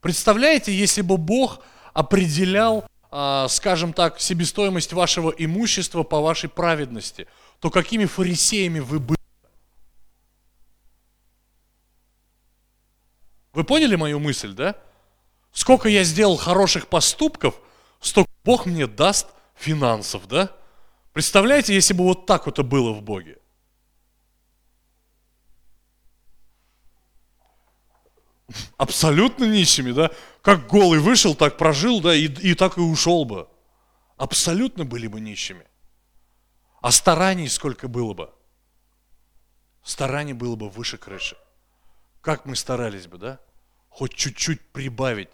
Представляете, 0.00 0.74
если 0.74 1.02
бы 1.02 1.18
Бог 1.18 1.60
определял, 1.92 2.86
а, 3.10 3.48
скажем 3.48 3.92
так, 3.92 4.18
себестоимость 4.18 4.94
вашего 4.94 5.28
имущества 5.28 6.02
по 6.02 6.20
вашей 6.20 6.48
праведности, 6.48 7.26
то 7.60 7.68
какими 7.70 8.06
фарисеями 8.06 8.80
вы 8.80 8.98
были? 8.98 9.20
Вы 13.52 13.64
поняли 13.64 13.96
мою 13.96 14.20
мысль, 14.20 14.54
да? 14.54 14.74
Сколько 15.52 15.90
я 15.90 16.02
сделал 16.02 16.38
хороших 16.38 16.88
поступков, 16.88 17.60
столько 18.06 18.30
Бог 18.44 18.66
мне 18.66 18.86
даст 18.86 19.26
финансов, 19.54 20.28
да? 20.28 20.50
Представляете, 21.12 21.74
если 21.74 21.94
бы 21.94 22.04
вот 22.04 22.26
так 22.26 22.46
вот 22.46 22.58
это 22.58 22.62
было 22.62 22.92
в 22.92 23.02
Боге? 23.02 23.38
абсолютно 28.76 29.44
нищими, 29.44 29.92
да, 29.92 30.10
как 30.42 30.66
голый 30.66 31.00
вышел, 31.00 31.34
так 31.34 31.56
прожил, 31.56 32.00
да, 32.00 32.14
и, 32.14 32.26
и 32.26 32.54
так 32.54 32.76
и 32.76 32.80
ушел 32.80 33.24
бы. 33.24 33.48
Абсолютно 34.16 34.84
были 34.84 35.06
бы 35.06 35.20
нищими. 35.20 35.66
А 36.80 36.90
стараний 36.90 37.48
сколько 37.48 37.88
было 37.88 38.14
бы? 38.14 38.32
Стараний 39.82 40.32
было 40.32 40.56
бы 40.56 40.68
выше 40.68 40.98
крыши. 40.98 41.36
Как 42.20 42.46
мы 42.46 42.56
старались 42.56 43.06
бы, 43.06 43.18
да? 43.18 43.40
Хоть 43.88 44.14
чуть-чуть 44.14 44.60
прибавить 44.72 45.30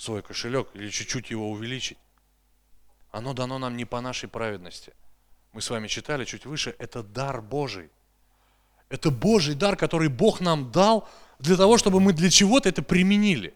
свой 0.00 0.22
кошелек 0.22 0.68
или 0.74 0.88
чуть-чуть 0.88 1.30
его 1.30 1.50
увеличить. 1.50 1.98
Оно 3.10 3.34
дано 3.34 3.58
нам 3.58 3.76
не 3.76 3.84
по 3.84 4.00
нашей 4.00 4.28
праведности. 4.28 4.94
Мы 5.52 5.60
с 5.60 5.68
вами 5.68 5.88
читали 5.88 6.24
чуть 6.24 6.46
выше, 6.46 6.74
это 6.78 7.02
дар 7.02 7.42
Божий. 7.42 7.90
Это 8.88 9.10
Божий 9.10 9.54
дар, 9.54 9.76
который 9.76 10.08
Бог 10.08 10.40
нам 10.40 10.72
дал 10.72 11.06
для 11.38 11.56
того, 11.56 11.76
чтобы 11.76 12.00
мы 12.00 12.12
для 12.12 12.30
чего-то 12.30 12.68
это 12.68 12.82
применили. 12.82 13.54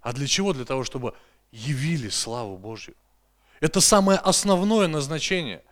А 0.00 0.12
для 0.12 0.26
чего? 0.26 0.52
Для 0.52 0.64
того, 0.64 0.84
чтобы 0.84 1.14
явили 1.50 2.10
славу 2.10 2.56
Божью. 2.58 2.94
Это 3.60 3.80
самое 3.80 4.18
основное 4.18 4.86
назначение. 4.86 5.62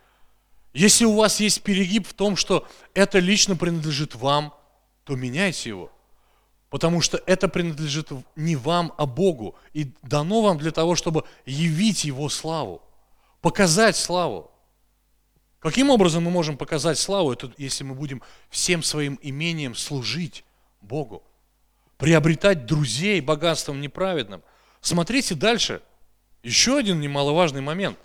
Если 0.73 1.05
у 1.05 1.15
вас 1.15 1.39
есть 1.39 1.63
перегиб 1.63 2.07
в 2.07 2.13
том, 2.13 2.35
что 2.35 2.67
это 2.93 3.19
лично 3.19 3.55
принадлежит 3.55 4.15
вам, 4.15 4.53
то 5.05 5.15
меняйте 5.15 5.69
его. 5.69 5.91
Потому 6.71 7.01
что 7.01 7.21
это 7.25 7.49
принадлежит 7.49 8.11
не 8.37 8.55
вам, 8.55 8.93
а 8.97 9.05
Богу. 9.05 9.55
И 9.73 9.91
дано 10.03 10.41
вам 10.41 10.57
для 10.57 10.71
того, 10.71 10.95
чтобы 10.95 11.25
явить 11.45 12.05
Его 12.05 12.29
славу, 12.29 12.81
показать 13.41 13.97
славу. 13.97 14.49
Каким 15.59 15.89
образом 15.89 16.23
мы 16.23 16.31
можем 16.31 16.55
показать 16.55 16.97
славу? 16.97 17.33
Это 17.33 17.51
если 17.57 17.83
мы 17.83 17.93
будем 17.93 18.21
всем 18.49 18.83
своим 18.83 19.19
имением 19.21 19.75
служить 19.75 20.45
Богу, 20.79 21.23
приобретать 21.97 22.65
друзей 22.65 23.19
богатством 23.19 23.81
неправедным. 23.81 24.41
Смотрите 24.79 25.35
дальше. 25.35 25.81
Еще 26.41 26.77
один 26.77 27.01
немаловажный 27.01 27.61
момент. 27.61 27.99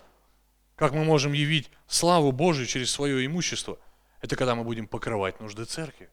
Как 0.75 0.91
мы 0.91 1.05
можем 1.05 1.31
явить 1.31 1.71
славу 1.87 2.33
Божию 2.33 2.67
через 2.67 2.91
свое 2.91 3.25
имущество? 3.25 3.79
Это 4.19 4.35
когда 4.35 4.55
мы 4.55 4.65
будем 4.65 4.87
покрывать 4.87 5.39
нужды 5.39 5.63
церкви 5.63 6.09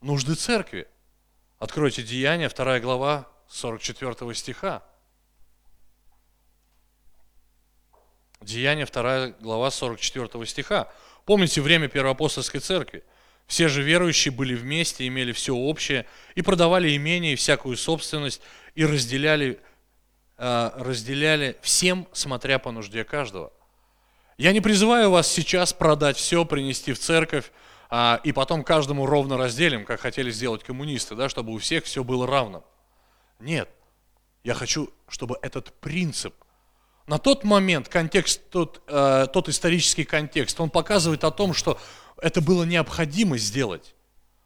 нужды 0.00 0.34
церкви. 0.34 0.86
Откройте 1.58 2.02
Деяния, 2.02 2.48
2 2.48 2.80
глава, 2.80 3.28
44 3.48 4.34
стиха. 4.34 4.82
Деяния, 8.40 8.86
2 8.86 9.28
глава, 9.40 9.70
44 9.70 10.46
стиха. 10.46 10.88
Помните 11.24 11.60
время 11.60 11.88
Первоапостольской 11.88 12.60
церкви? 12.60 13.02
Все 13.46 13.68
же 13.68 13.82
верующие 13.82 14.32
были 14.32 14.54
вместе, 14.54 15.06
имели 15.06 15.32
все 15.32 15.54
общее, 15.54 16.06
и 16.34 16.42
продавали 16.42 16.96
имение 16.96 17.34
и 17.34 17.36
всякую 17.36 17.76
собственность, 17.76 18.40
и 18.74 18.84
разделяли, 18.84 19.60
э, 20.36 20.70
разделяли 20.76 21.56
всем, 21.62 22.08
смотря 22.12 22.58
по 22.58 22.72
нужде 22.72 23.04
каждого. 23.04 23.52
Я 24.36 24.52
не 24.52 24.60
призываю 24.60 25.10
вас 25.10 25.28
сейчас 25.28 25.72
продать 25.72 26.16
все, 26.16 26.44
принести 26.44 26.92
в 26.92 26.98
церковь, 26.98 27.50
а, 27.88 28.20
и 28.24 28.32
потом 28.32 28.64
каждому 28.64 29.06
ровно 29.06 29.36
разделим, 29.36 29.84
как 29.84 30.00
хотели 30.00 30.30
сделать 30.30 30.64
коммунисты, 30.64 31.14
да, 31.14 31.28
чтобы 31.28 31.52
у 31.52 31.58
всех 31.58 31.84
все 31.84 32.02
было 32.02 32.26
равно. 32.26 32.64
Нет, 33.38 33.68
я 34.44 34.54
хочу, 34.54 34.90
чтобы 35.08 35.38
этот 35.42 35.72
принцип, 35.80 36.34
на 37.06 37.18
тот 37.18 37.44
момент 37.44 37.88
контекст, 37.88 38.40
тот, 38.50 38.82
э, 38.88 39.26
тот 39.32 39.48
исторический 39.48 40.04
контекст, 40.04 40.60
он 40.60 40.70
показывает 40.70 41.22
о 41.22 41.30
том, 41.30 41.54
что 41.54 41.78
это 42.20 42.40
было 42.40 42.64
необходимо 42.64 43.38
сделать. 43.38 43.94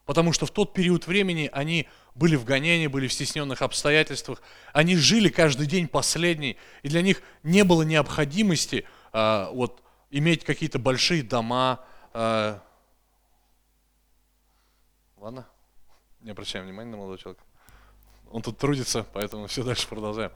Потому 0.04 0.32
что 0.32 0.44
в 0.44 0.50
тот 0.50 0.74
период 0.74 1.06
времени 1.06 1.48
они 1.52 1.88
были 2.14 2.36
в 2.36 2.44
гонении, 2.44 2.88
были 2.88 3.06
в 3.06 3.12
стесненных 3.12 3.62
обстоятельствах, 3.62 4.42
они 4.72 4.96
жили 4.96 5.28
каждый 5.28 5.66
день 5.66 5.88
последний, 5.88 6.56
и 6.82 6.88
для 6.88 7.00
них 7.00 7.22
не 7.42 7.64
было 7.64 7.82
необходимости 7.82 8.84
э, 9.12 9.46
вот, 9.52 9.82
иметь 10.10 10.44
какие-то 10.44 10.78
большие 10.78 11.22
дома, 11.22 11.80
э, 12.12 12.58
Ладно? 15.20 15.46
Не 16.22 16.30
обращаем 16.30 16.64
внимания 16.64 16.90
на 16.90 16.96
молодого 16.96 17.18
человека. 17.18 17.42
Он 18.30 18.40
тут 18.40 18.56
трудится, 18.56 19.04
поэтому 19.12 19.48
все 19.48 19.62
дальше 19.62 19.86
продолжаем. 19.86 20.32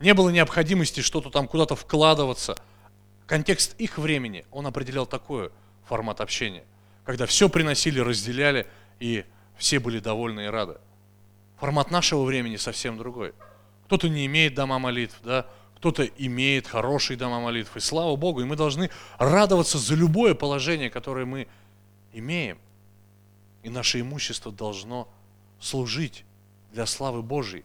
Не 0.00 0.14
было 0.14 0.30
необходимости 0.30 1.00
что-то 1.00 1.28
там 1.28 1.46
куда-то 1.46 1.76
вкладываться. 1.76 2.56
Контекст 3.26 3.78
их 3.78 3.98
времени, 3.98 4.46
он 4.50 4.66
определял 4.66 5.04
такой 5.04 5.50
формат 5.84 6.22
общения, 6.22 6.64
когда 7.04 7.26
все 7.26 7.50
приносили, 7.50 8.00
разделяли, 8.00 8.66
и 9.00 9.26
все 9.58 9.80
были 9.80 9.98
довольны 9.98 10.46
и 10.46 10.48
рады. 10.48 10.78
Формат 11.58 11.90
нашего 11.90 12.24
времени 12.24 12.56
совсем 12.56 12.96
другой. 12.96 13.34
Кто-то 13.84 14.08
не 14.08 14.24
имеет 14.24 14.54
дома 14.54 14.78
молитв, 14.78 15.18
да, 15.22 15.46
кто-то 15.76 16.04
имеет 16.04 16.66
хорошие 16.66 17.18
дома 17.18 17.40
молитв, 17.40 17.76
и 17.76 17.80
слава 17.80 18.16
Богу, 18.16 18.40
и 18.40 18.44
мы 18.44 18.56
должны 18.56 18.88
радоваться 19.18 19.76
за 19.76 19.94
любое 19.94 20.34
положение, 20.34 20.88
которое 20.88 21.26
мы 21.26 21.48
имеем– 22.14 22.58
и 23.62 23.70
наше 23.70 24.00
имущество 24.00 24.52
должно 24.52 25.08
служить 25.60 26.24
для 26.72 26.86
славы 26.86 27.22
Божьей, 27.22 27.64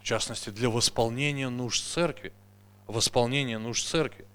в 0.00 0.04
частности, 0.04 0.50
для 0.50 0.68
восполнения 0.68 1.48
нужд 1.48 1.84
церкви, 1.84 2.32
восполнения 2.86 3.58
нужд 3.58 3.86
церкви. 3.86 4.26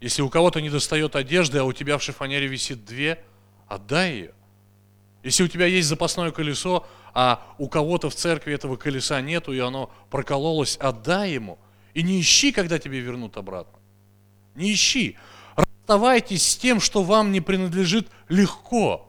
Если 0.00 0.22
у 0.22 0.30
кого-то 0.30 0.60
не 0.60 0.70
достает 0.70 1.16
одежды, 1.16 1.58
а 1.58 1.64
у 1.64 1.72
тебя 1.72 1.98
в 1.98 2.02
шифонере 2.02 2.46
висит 2.46 2.84
две, 2.84 3.22
отдай 3.66 4.12
ее. 4.12 4.34
Если 5.22 5.42
у 5.42 5.48
тебя 5.48 5.66
есть 5.66 5.88
запасное 5.88 6.30
колесо, 6.30 6.86
а 7.12 7.54
у 7.58 7.68
кого-то 7.68 8.10
в 8.10 8.14
церкви 8.14 8.52
этого 8.52 8.76
колеса 8.76 9.20
нету, 9.20 9.52
и 9.52 9.58
оно 9.58 9.90
прокололось, 10.10 10.76
отдай 10.76 11.32
ему. 11.32 11.58
И 11.94 12.02
не 12.02 12.20
ищи, 12.20 12.52
когда 12.52 12.78
тебе 12.78 13.00
вернут 13.00 13.36
обратно. 13.36 13.78
Не 14.54 14.72
ищи. 14.72 15.16
Расставайтесь 15.86 16.44
с 16.44 16.56
тем, 16.56 16.80
что 16.80 17.04
вам 17.04 17.30
не 17.30 17.40
принадлежит 17.40 18.08
легко. 18.28 19.08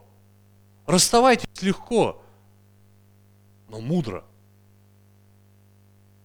Расставайтесь 0.86 1.48
легко, 1.64 2.22
но 3.68 3.82
мудро. 3.82 4.24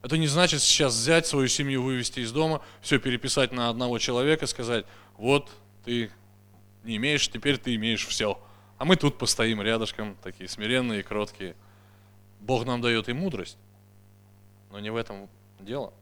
Это 0.02 0.18
не 0.18 0.26
значит 0.26 0.60
сейчас 0.60 0.94
взять 0.94 1.26
свою 1.26 1.48
семью, 1.48 1.82
вывести 1.82 2.20
из 2.20 2.32
дома, 2.32 2.60
все 2.82 2.98
переписать 2.98 3.52
на 3.52 3.70
одного 3.70 3.98
человека, 3.98 4.46
сказать, 4.46 4.84
вот 5.16 5.50
ты 5.86 6.10
не 6.84 6.96
имеешь, 6.96 7.26
теперь 7.30 7.56
ты 7.56 7.74
имеешь 7.76 8.06
все. 8.06 8.38
А 8.76 8.84
мы 8.84 8.96
тут 8.96 9.16
постоим 9.16 9.62
рядышком, 9.62 10.18
такие 10.22 10.50
смиренные 10.50 11.00
и 11.00 11.02
кроткие. 11.02 11.56
Бог 12.40 12.66
нам 12.66 12.82
дает 12.82 13.08
и 13.08 13.14
мудрость, 13.14 13.56
но 14.70 14.80
не 14.80 14.90
в 14.90 14.96
этом 14.96 15.30
дело. 15.60 15.94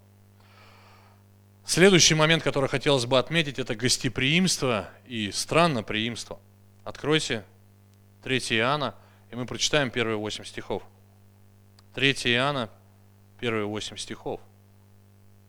Следующий 1.65 2.15
момент, 2.15 2.43
который 2.43 2.69
хотелось 2.69 3.07
бы 3.07 3.19
отметить, 3.19 3.59
это 3.59 3.75
гостеприимство 3.75 4.89
и 5.07 5.31
странноприимство. 5.31 6.41
Откройте 6.85 7.45
3 8.25 8.39
Иоанна, 8.39 8.95
и 9.31 9.37
мы 9.37 9.47
прочитаем 9.47 9.91
первые 9.91 10.17
8 10.17 10.45
стихов. 10.45 10.83
3 11.95 12.13
Иоанна, 12.13 12.71
первые 13.39 13.67
8 13.67 13.97
стихов. 13.97 14.41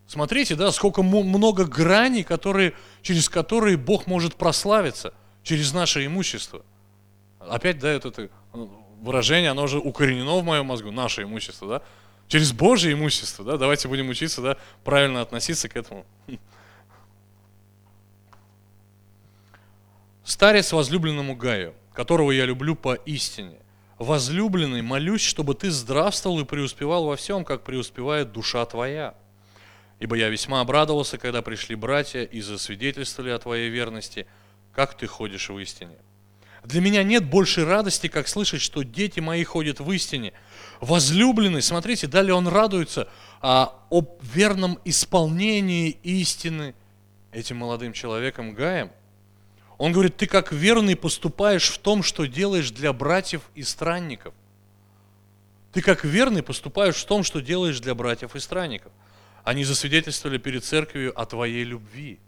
Смотрите, 0.07 0.55
да, 0.55 0.71
сколько 0.71 1.01
много 1.01 1.65
граней, 1.65 2.23
которые, 2.23 2.73
через 3.01 3.29
которые 3.29 3.77
Бог 3.77 4.07
может 4.07 4.35
прославиться, 4.35 5.13
через 5.41 5.73
наше 5.73 6.05
имущество. 6.05 6.63
Опять, 7.39 7.79
да, 7.79 7.89
это 7.89 8.29
выражение, 9.01 9.51
оно 9.51 9.63
уже 9.63 9.79
укоренено 9.79 10.37
в 10.37 10.43
моем 10.43 10.67
мозгу, 10.67 10.91
наше 10.91 11.23
имущество, 11.23 11.67
да 11.67 11.81
через 12.31 12.53
Божье 12.53 12.93
имущество, 12.93 13.43
да, 13.43 13.57
давайте 13.57 13.89
будем 13.89 14.07
учиться, 14.07 14.41
да, 14.41 14.57
правильно 14.85 15.19
относиться 15.21 15.67
к 15.67 15.75
этому. 15.75 16.05
Старец 20.23 20.71
возлюбленному 20.71 21.35
Гаю, 21.35 21.73
которого 21.93 22.31
я 22.31 22.45
люблю 22.45 22.75
по 22.75 22.93
истине. 22.93 23.57
Возлюбленный, 23.97 24.81
молюсь, 24.81 25.21
чтобы 25.21 25.55
ты 25.55 25.71
здравствовал 25.71 26.39
и 26.39 26.45
преуспевал 26.45 27.05
во 27.05 27.17
всем, 27.17 27.43
как 27.43 27.63
преуспевает 27.63 28.31
душа 28.31 28.65
твоя. 28.65 29.13
Ибо 29.99 30.15
я 30.15 30.29
весьма 30.29 30.61
обрадовался, 30.61 31.17
когда 31.17 31.41
пришли 31.41 31.75
братья 31.75 32.23
и 32.23 32.39
засвидетельствовали 32.39 33.31
о 33.31 33.39
твоей 33.39 33.69
верности, 33.69 34.25
как 34.73 34.95
ты 34.97 35.05
ходишь 35.05 35.49
в 35.49 35.59
истине. 35.59 35.97
Для 36.63 36.79
меня 36.79 37.03
нет 37.03 37.25
большей 37.25 37.65
радости, 37.65 38.07
как 38.07 38.27
слышать, 38.27 38.61
что 38.61 38.83
дети 38.83 39.19
мои 39.19 39.43
ходят 39.43 39.79
в 39.79 39.91
истине. 39.91 40.33
Возлюбленный, 40.81 41.61
смотрите, 41.61 42.07
далее 42.07 42.33
он 42.33 42.47
радуется 42.47 43.07
а, 43.39 43.79
об 43.91 44.19
верном 44.21 44.79
исполнении 44.83 45.91
истины 46.01 46.73
этим 47.31 47.57
молодым 47.57 47.93
человеком 47.93 48.55
Гаем. 48.55 48.91
Он 49.77 49.91
говорит, 49.91 50.17
ты 50.17 50.25
как 50.25 50.51
верный 50.51 50.95
поступаешь 50.95 51.69
в 51.69 51.77
том, 51.77 52.01
что 52.01 52.25
делаешь 52.25 52.71
для 52.71 52.93
братьев 52.93 53.43
и 53.53 53.61
странников. 53.61 54.33
Ты 55.71 55.81
как 55.81 56.03
верный 56.03 56.41
поступаешь 56.41 56.95
в 56.95 57.05
том, 57.05 57.23
что 57.23 57.41
делаешь 57.41 57.79
для 57.79 57.93
братьев 57.93 58.35
и 58.35 58.39
странников. 58.39 58.91
Они 59.43 59.63
засвидетельствовали 59.63 60.39
перед 60.39 60.65
церковью 60.65 61.19
о 61.19 61.25
твоей 61.27 61.63
любви. 61.63 62.19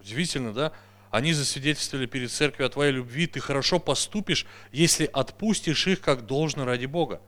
Удивительно, 0.00 0.54
да? 0.54 0.72
Они 1.10 1.32
засвидетельствовали 1.32 2.06
перед 2.06 2.30
церковью 2.30 2.66
о 2.66 2.70
твоей 2.70 2.92
любви, 2.92 3.26
ты 3.26 3.40
хорошо 3.40 3.80
поступишь, 3.80 4.46
если 4.70 5.10
отпустишь 5.12 5.86
их 5.88 6.00
как 6.00 6.26
должно 6.26 6.64
ради 6.64 6.86
Бога. 6.86 7.20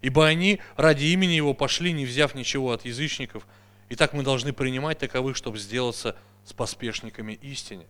Ибо 0.00 0.26
они 0.26 0.60
ради 0.76 1.04
имени 1.06 1.32
Его 1.32 1.52
пошли, 1.52 1.92
не 1.92 2.06
взяв 2.06 2.34
ничего 2.34 2.72
от 2.72 2.84
язычников. 2.84 3.46
И 3.88 3.94
так 3.94 4.14
мы 4.14 4.22
должны 4.22 4.52
принимать 4.52 4.98
таковых, 4.98 5.36
чтобы 5.36 5.58
сделаться 5.58 6.16
с 6.44 6.52
поспешниками 6.52 7.34
истине. 7.42 7.86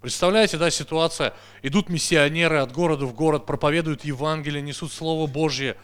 Представляете, 0.00 0.58
да, 0.58 0.70
ситуация, 0.70 1.34
идут 1.62 1.88
миссионеры 1.88 2.58
от 2.58 2.72
города 2.72 3.06
в 3.06 3.14
город, 3.14 3.46
проповедуют 3.46 4.04
Евангелие, 4.04 4.62
несут 4.62 4.92
Слово 4.92 5.26
Божье, 5.26 5.76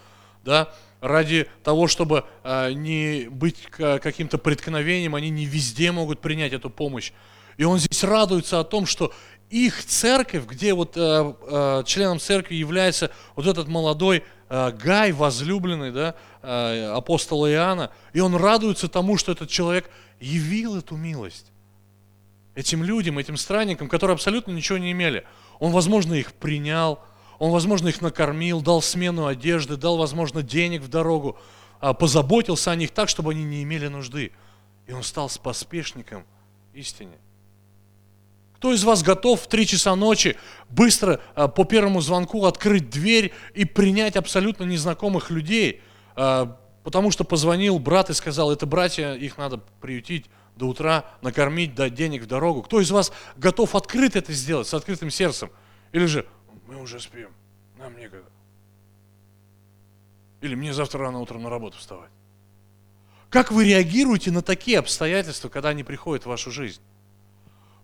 да, 0.45 0.72
ради 1.01 1.49
того, 1.64 1.88
чтобы 1.88 2.24
э, 2.45 2.72
не 2.72 3.28
быть 3.28 3.66
каким-то 3.66 4.38
преткновением, 4.38 5.14
они 5.14 5.30
не 5.30 5.47
везде 5.47 5.90
могут 5.93 6.20
принять 6.20 6.53
эту 6.53 6.70
помощь. 6.70 7.12
И 7.57 7.64
он 7.64 7.78
здесь 7.78 8.03
радуется 8.05 8.61
о 8.61 8.64
том, 8.64 8.86
что 8.86 9.12
их 9.50 9.84
церковь, 9.84 10.46
где 10.46 10.74
вот 10.74 10.96
э, 10.96 11.34
э, 11.42 11.82
членом 11.86 12.18
церкви 12.18 12.55
является 12.55 13.11
вот 13.36 13.46
этот 13.46 13.68
молодой 13.68 14.24
э, 14.48 14.70
Гай, 14.72 15.12
возлюбленный 15.12 15.92
да, 15.92 16.14
э, 16.42 16.92
апостола 16.94 17.50
Иоанна, 17.50 17.90
и 18.12 18.20
он 18.20 18.34
радуется 18.34 18.88
тому, 18.88 19.18
что 19.18 19.32
этот 19.32 19.50
человек 19.50 19.90
явил 20.20 20.76
эту 20.76 20.96
милость 20.96 21.53
этим 22.55 22.82
людям, 22.82 23.18
этим 23.18 23.36
странникам, 23.36 23.88
которые 23.88 24.14
абсолютно 24.14 24.53
ничего 24.53 24.78
не 24.78 24.92
имели. 24.92 25.24
Он, 25.59 25.72
возможно, 25.72 26.14
их 26.14 26.32
принял, 26.32 26.98
он, 27.38 27.50
возможно, 27.50 27.88
их 27.88 28.00
накормил, 28.00 28.61
дал 28.61 28.82
смену 28.82 29.26
одежды, 29.26 29.76
дал, 29.76 29.96
возможно, 29.96 30.42
денег 30.42 30.82
в 30.82 30.88
дорогу, 30.88 31.38
а, 31.80 31.94
позаботился 31.94 32.70
о 32.70 32.76
них 32.76 32.90
так, 32.90 33.09
чтобы 33.09 33.32
они 33.32 33.44
не 33.44 33.62
имели 33.62 33.88
нужды. 33.88 34.32
И 34.86 34.92
он 34.92 35.03
стал 35.03 35.28
споспешником 35.28 36.24
истине. 36.74 37.16
Кто 38.62 38.72
из 38.72 38.84
вас 38.84 39.02
готов 39.02 39.42
в 39.42 39.48
три 39.48 39.66
часа 39.66 39.96
ночи 39.96 40.36
быстро 40.70 41.20
а, 41.34 41.48
по 41.48 41.64
первому 41.64 42.00
звонку 42.00 42.46
открыть 42.46 42.90
дверь 42.90 43.32
и 43.54 43.64
принять 43.64 44.14
абсолютно 44.14 44.62
незнакомых 44.62 45.30
людей, 45.30 45.82
а, 46.14 46.60
потому 46.84 47.10
что 47.10 47.24
позвонил 47.24 47.80
брат 47.80 48.08
и 48.10 48.14
сказал, 48.14 48.52
это 48.52 48.64
братья, 48.64 49.14
их 49.14 49.36
надо 49.36 49.58
приютить 49.80 50.26
до 50.54 50.66
утра, 50.66 51.06
накормить, 51.22 51.74
дать 51.74 51.94
денег 51.94 52.22
в 52.22 52.26
дорогу. 52.26 52.62
Кто 52.62 52.80
из 52.80 52.92
вас 52.92 53.12
готов 53.36 53.74
открыто 53.74 54.20
это 54.20 54.32
сделать, 54.32 54.68
с 54.68 54.74
открытым 54.74 55.10
сердцем? 55.10 55.50
Или 55.90 56.06
же, 56.06 56.24
мы 56.68 56.80
уже 56.80 57.00
спим, 57.00 57.30
нам 57.80 57.98
некогда. 57.98 58.30
Или 60.40 60.54
мне 60.54 60.72
завтра 60.72 61.00
рано 61.00 61.18
утром 61.18 61.42
на 61.42 61.50
работу 61.50 61.78
вставать. 61.78 62.12
Как 63.28 63.50
вы 63.50 63.64
реагируете 63.64 64.30
на 64.30 64.40
такие 64.40 64.78
обстоятельства, 64.78 65.48
когда 65.48 65.70
они 65.70 65.82
приходят 65.82 66.26
в 66.26 66.28
вашу 66.28 66.52
жизнь? 66.52 66.80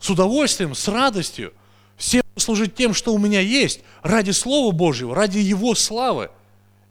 С 0.00 0.10
удовольствием, 0.10 0.74
с 0.74 0.88
радостью, 0.88 1.52
всем 1.96 2.22
служить 2.36 2.74
тем, 2.74 2.94
что 2.94 3.12
у 3.12 3.18
меня 3.18 3.40
есть, 3.40 3.82
ради 4.02 4.30
Слова 4.30 4.72
Божьего, 4.72 5.14
ради 5.14 5.38
Его 5.38 5.74
славы. 5.74 6.30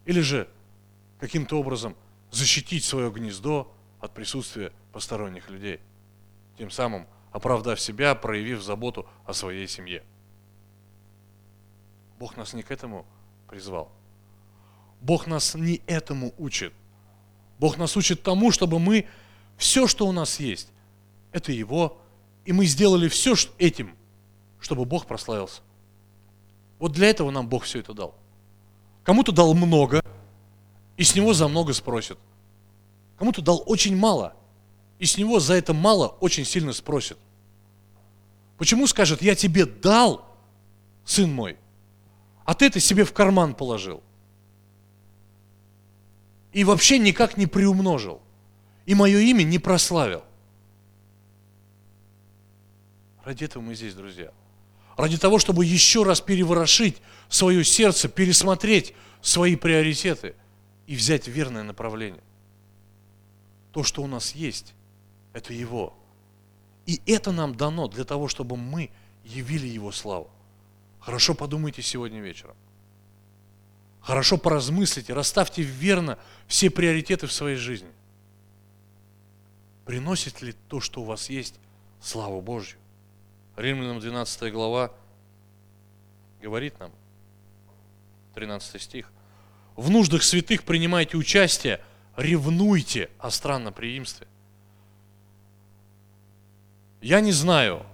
Или 0.04 0.20
же 0.20 0.48
каким-то 1.18 1.58
образом 1.58 1.96
защитить 2.30 2.84
свое 2.84 3.10
гнездо 3.10 3.72
от 4.00 4.14
присутствия 4.14 4.72
посторонних 4.92 5.50
людей, 5.50 5.80
тем 6.56 6.70
самым 6.70 7.06
оправдав 7.32 7.80
себя, 7.80 8.14
проявив 8.14 8.62
заботу 8.62 9.06
о 9.24 9.32
своей 9.32 9.66
семье. 9.68 10.02
Бог 12.18 12.36
нас 12.36 12.52
не 12.52 12.62
к 12.62 12.70
этому 12.70 13.06
призвал. 13.48 13.90
Бог 15.00 15.26
нас 15.26 15.54
не 15.54 15.80
этому 15.86 16.34
учит. 16.38 16.72
Бог 17.58 17.76
нас 17.76 17.96
учит 17.96 18.22
тому, 18.22 18.50
чтобы 18.50 18.78
мы 18.78 19.06
все, 19.56 19.86
что 19.86 20.06
у 20.06 20.12
нас 20.12 20.40
есть, 20.40 20.68
это 21.32 21.52
Его, 21.52 22.00
и 22.48 22.52
мы 22.52 22.64
сделали 22.64 23.08
все 23.08 23.34
этим, 23.58 23.94
чтобы 24.58 24.86
Бог 24.86 25.04
прославился. 25.04 25.60
Вот 26.78 26.92
для 26.92 27.10
этого 27.10 27.30
нам 27.30 27.46
Бог 27.46 27.64
все 27.64 27.80
это 27.80 27.92
дал. 27.92 28.14
Кому-то 29.04 29.32
дал 29.32 29.52
много, 29.52 30.02
и 30.96 31.04
с 31.04 31.14
него 31.14 31.34
за 31.34 31.46
много 31.46 31.74
спросят. 31.74 32.18
Кому-то 33.18 33.42
дал 33.42 33.62
очень 33.66 33.94
мало, 33.94 34.34
и 34.98 35.04
с 35.04 35.18
него 35.18 35.40
за 35.40 35.56
это 35.56 35.74
мало 35.74 36.06
очень 36.20 36.46
сильно 36.46 36.72
спросит. 36.72 37.18
Почему 38.56 38.86
скажет, 38.86 39.20
я 39.20 39.34
тебе 39.34 39.66
дал, 39.66 40.24
сын 41.04 41.30
мой, 41.30 41.58
а 42.46 42.54
ты 42.54 42.64
это 42.64 42.80
себе 42.80 43.04
в 43.04 43.12
карман 43.12 43.54
положил? 43.54 44.02
И 46.54 46.64
вообще 46.64 46.98
никак 46.98 47.36
не 47.36 47.46
приумножил. 47.46 48.22
И 48.86 48.94
мое 48.94 49.18
имя 49.18 49.42
не 49.42 49.58
прославил. 49.58 50.22
Ради 53.28 53.44
этого 53.44 53.62
мы 53.62 53.74
здесь, 53.74 53.92
друзья. 53.92 54.32
Ради 54.96 55.18
того, 55.18 55.38
чтобы 55.38 55.66
еще 55.66 56.02
раз 56.02 56.18
переворошить 56.18 56.96
свое 57.28 57.62
сердце, 57.62 58.08
пересмотреть 58.08 58.94
свои 59.20 59.54
приоритеты 59.54 60.34
и 60.86 60.96
взять 60.96 61.28
верное 61.28 61.62
направление. 61.62 62.22
То, 63.70 63.84
что 63.84 64.02
у 64.02 64.06
нас 64.06 64.34
есть, 64.34 64.72
это 65.34 65.52
Его. 65.52 65.94
И 66.86 67.02
это 67.04 67.30
нам 67.30 67.54
дано 67.54 67.86
для 67.88 68.04
того, 68.04 68.28
чтобы 68.28 68.56
мы 68.56 68.90
явили 69.26 69.66
Его 69.66 69.92
славу. 69.92 70.30
Хорошо 70.98 71.34
подумайте 71.34 71.82
сегодня 71.82 72.22
вечером. 72.22 72.56
Хорошо 74.00 74.38
поразмыслите, 74.38 75.12
расставьте 75.12 75.60
верно 75.60 76.18
все 76.46 76.70
приоритеты 76.70 77.26
в 77.26 77.32
своей 77.34 77.56
жизни. 77.56 77.92
Приносит 79.84 80.40
ли 80.40 80.54
то, 80.68 80.80
что 80.80 81.02
у 81.02 81.04
вас 81.04 81.28
есть, 81.28 81.56
славу 82.00 82.40
Божью? 82.40 82.78
Римлянам 83.58 83.98
12 83.98 84.52
глава 84.52 84.92
говорит 86.40 86.78
нам, 86.78 86.92
13 88.36 88.80
стих, 88.80 89.10
«В 89.74 89.90
нуждах 89.90 90.22
святых 90.22 90.62
принимайте 90.62 91.16
участие, 91.16 91.80
ревнуйте 92.16 93.10
о 93.18 93.32
странном 93.32 93.74
преимстве». 93.74 94.28
Я 97.00 97.20
не 97.20 97.32
знаю, 97.32 97.84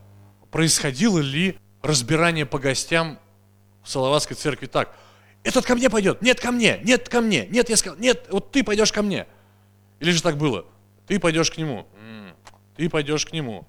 происходило 0.50 1.18
ли 1.20 1.58
разбирание 1.80 2.44
по 2.44 2.58
гостям 2.58 3.18
в 3.82 3.88
Салаватской 3.88 4.36
церкви 4.36 4.66
так. 4.66 4.94
Этот 5.44 5.64
ко 5.64 5.76
мне 5.76 5.88
пойдет, 5.88 6.20
нет 6.20 6.40
ко 6.40 6.52
мне, 6.52 6.78
нет 6.84 7.08
ко 7.08 7.22
мне, 7.22 7.46
нет, 7.46 7.70
я 7.70 7.78
сказал, 7.78 7.98
нет, 7.98 8.26
вот 8.30 8.52
ты 8.52 8.64
пойдешь 8.64 8.92
ко 8.92 9.00
мне. 9.02 9.26
Или 9.98 10.10
же 10.10 10.22
так 10.22 10.36
было, 10.36 10.66
ты 11.06 11.18
пойдешь 11.18 11.50
к 11.50 11.56
нему, 11.56 11.86
ты 12.76 12.90
пойдешь 12.90 13.24
к 13.24 13.32
нему. 13.32 13.66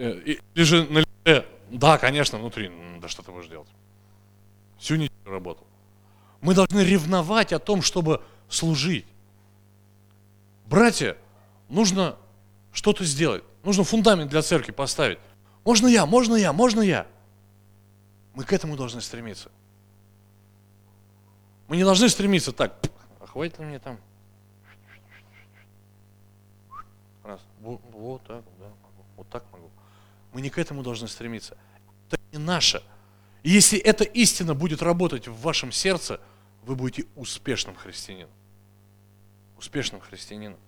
Э, 0.00 0.18
или 0.54 0.64
же 0.64 0.86
на 0.88 1.00
лице, 1.00 1.44
да, 1.70 1.98
конечно, 1.98 2.38
внутри, 2.38 2.72
да 3.02 3.08
что 3.08 3.22
ты 3.22 3.30
будешь 3.32 3.48
делать? 3.48 3.68
Всю 4.78 4.96
неделю 4.96 5.12
работал. 5.26 5.66
Мы 6.40 6.54
должны 6.54 6.80
ревновать 6.80 7.52
о 7.52 7.58
том, 7.58 7.82
чтобы 7.82 8.22
служить. 8.48 9.04
Братья, 10.64 11.18
нужно 11.68 12.16
что-то 12.72 13.04
сделать. 13.04 13.44
Нужно 13.62 13.84
фундамент 13.84 14.30
для 14.30 14.40
церкви 14.40 14.72
поставить. 14.72 15.18
Можно 15.64 15.86
я, 15.86 16.06
можно 16.06 16.34
я, 16.34 16.54
можно 16.54 16.80
я. 16.80 17.06
Мы 18.32 18.44
к 18.44 18.54
этому 18.54 18.76
должны 18.76 19.02
стремиться. 19.02 19.50
Мы 21.68 21.76
не 21.76 21.84
должны 21.84 22.08
стремиться 22.08 22.52
так, 22.52 22.74
а 23.20 23.26
хватит 23.26 23.58
ли 23.58 23.66
мне 23.66 23.78
там? 23.78 23.98
Раз, 27.22 27.40
вот, 27.60 27.82
вот 27.92 28.22
так, 28.22 28.42
да, 28.58 28.72
вот 29.18 29.28
так 29.28 29.44
могу. 29.52 29.69
Мы 30.32 30.40
не 30.40 30.50
к 30.50 30.58
этому 30.58 30.82
должны 30.82 31.08
стремиться. 31.08 31.56
Это 32.08 32.20
не 32.32 32.38
наше. 32.38 32.82
И 33.42 33.50
если 33.50 33.78
эта 33.78 34.04
истина 34.04 34.54
будет 34.54 34.82
работать 34.82 35.28
в 35.28 35.40
вашем 35.40 35.72
сердце, 35.72 36.20
вы 36.62 36.76
будете 36.76 37.06
успешным 37.16 37.74
христианином. 37.74 38.30
Успешным 39.58 40.00
христианином. 40.00 40.58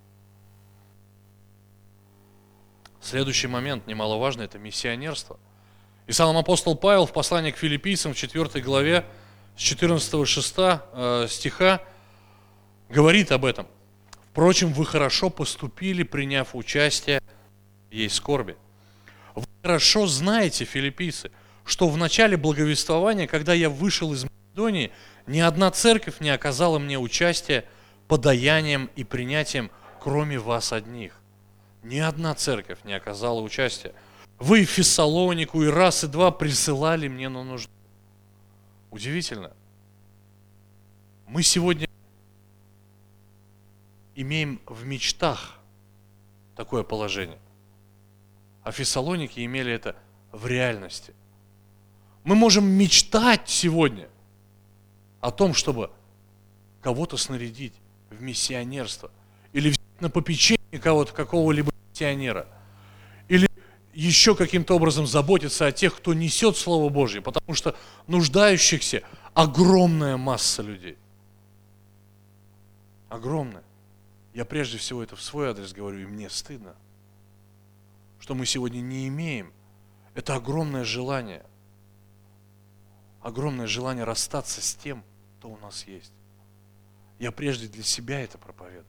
Следующий 3.01 3.49
момент, 3.49 3.87
немаловажный, 3.87 4.45
это 4.45 4.59
миссионерство. 4.59 5.39
И 6.07 6.13
сам 6.13 6.37
апостол 6.37 6.77
Павел 6.77 7.07
в 7.07 7.13
послании 7.13 7.51
к 7.51 7.57
филиппийцам 7.57 8.15
в 8.15 8.17
4 8.17 8.63
главе 8.63 9.05
с 9.57 9.61
14 9.61 10.27
6 10.27 10.55
э, 10.59 11.27
стиха 11.29 11.83
говорит 12.89 13.33
об 13.33 13.45
этом. 13.45 13.67
Впрочем, 14.31 14.73
вы 14.73 14.87
хорошо 14.87 15.31
поступили, 15.31 16.05
приняв 16.05 16.55
участие 16.55 17.21
в 17.91 17.93
ей 17.93 18.09
скорби. 18.09 18.57
Хорошо 19.63 20.07
знаете, 20.09 20.65
филиппийцы, 20.65 21.31
что 21.65 21.89
в 21.89 21.97
начале 21.97 22.37
благовествования, 22.37 23.29
когда 23.29 23.55
я 23.55 23.71
вышел 23.71 24.13
из 24.13 24.25
Македонии, 24.25 24.91
ни 25.29 25.39
одна 25.39 25.71
церковь 25.71 26.19
не 26.21 26.31
оказала 26.31 26.81
мне 26.81 26.99
участия 26.99 27.65
подаянием 28.09 28.91
и 28.97 29.05
принятием, 29.05 29.71
кроме 30.01 30.39
вас 30.39 30.73
одних. 30.73 31.15
Ни 31.85 31.99
одна 31.99 32.35
церковь 32.35 32.79
не 32.85 32.93
оказала 32.93 33.41
участия. 33.41 33.93
Вы 34.41 34.65
Фессалонику 34.65 35.63
и 35.63 35.69
раз, 35.69 36.03
и 36.03 36.09
два 36.09 36.33
присылали 36.33 37.07
мне 37.07 37.29
на 37.29 37.45
нужду. 37.45 37.71
Удивительно. 38.91 39.53
Мы 41.29 41.45
сегодня 41.45 41.87
имеем 44.17 44.61
в 44.67 44.85
мечтах 44.85 45.59
такое 46.57 46.83
положение. 46.83 47.39
А 48.63 48.71
Фессалоники 48.73 49.45
имели 49.45 49.73
это 49.73 49.97
в 50.31 50.47
реальности. 50.47 51.15
Мы 52.25 52.35
можем 52.35 52.65
мечтать 52.65 53.49
сегодня 53.49 54.09
о 55.21 55.31
том, 55.31 55.55
чтобы 55.55 55.91
кого-то 56.81 57.17
снарядить 57.17 57.75
в 58.11 58.23
миссионерство 58.23 59.11
или 59.53 59.71
взять 59.71 60.01
на 60.01 60.11
попечение 60.11 60.81
кого-то, 60.81 61.13
какого-либо 61.13 61.73
миссионера. 61.91 62.47
Или 63.29 63.49
еще 63.93 64.35
каким-то 64.35 64.75
образом 64.75 65.07
заботиться 65.07 65.67
о 65.67 65.73
тех, 65.73 65.97
кто 65.97 66.15
несет 66.15 66.57
Слово 66.57 66.89
Божье, 66.89 67.21
потому 67.21 67.55
что 67.55 67.77
нуждающихся 68.07 69.03
огромная 69.35 70.17
масса 70.17 70.63
людей. 70.63 70.97
Огромная. 73.09 73.65
Я 74.35 74.45
прежде 74.45 74.79
всего 74.79 75.03
это 75.03 75.17
в 75.17 75.23
свой 75.23 75.51
адрес 75.51 75.73
говорю, 75.73 75.99
и 75.99 76.07
мне 76.07 76.31
стыдно, 76.31 76.75
что 78.23 78.37
мы 78.37 78.47
сегодня 78.47 78.81
не 78.81 79.09
имеем. 79.09 79.53
Это 80.14 80.37
огромное 80.37 80.85
желание. 80.85 81.45
Огромное 83.20 83.66
желание 83.66 84.05
расстаться 84.05 84.62
с 84.62 84.77
тем, 84.77 85.03
кто 85.39 85.49
у 85.49 85.59
нас 85.59 85.89
есть. 85.89 86.12
Я 87.18 87.33
прежде 87.33 87.66
для 87.66 87.83
себя 87.83 88.20
это 88.20 88.39
проповедую. 88.39 88.87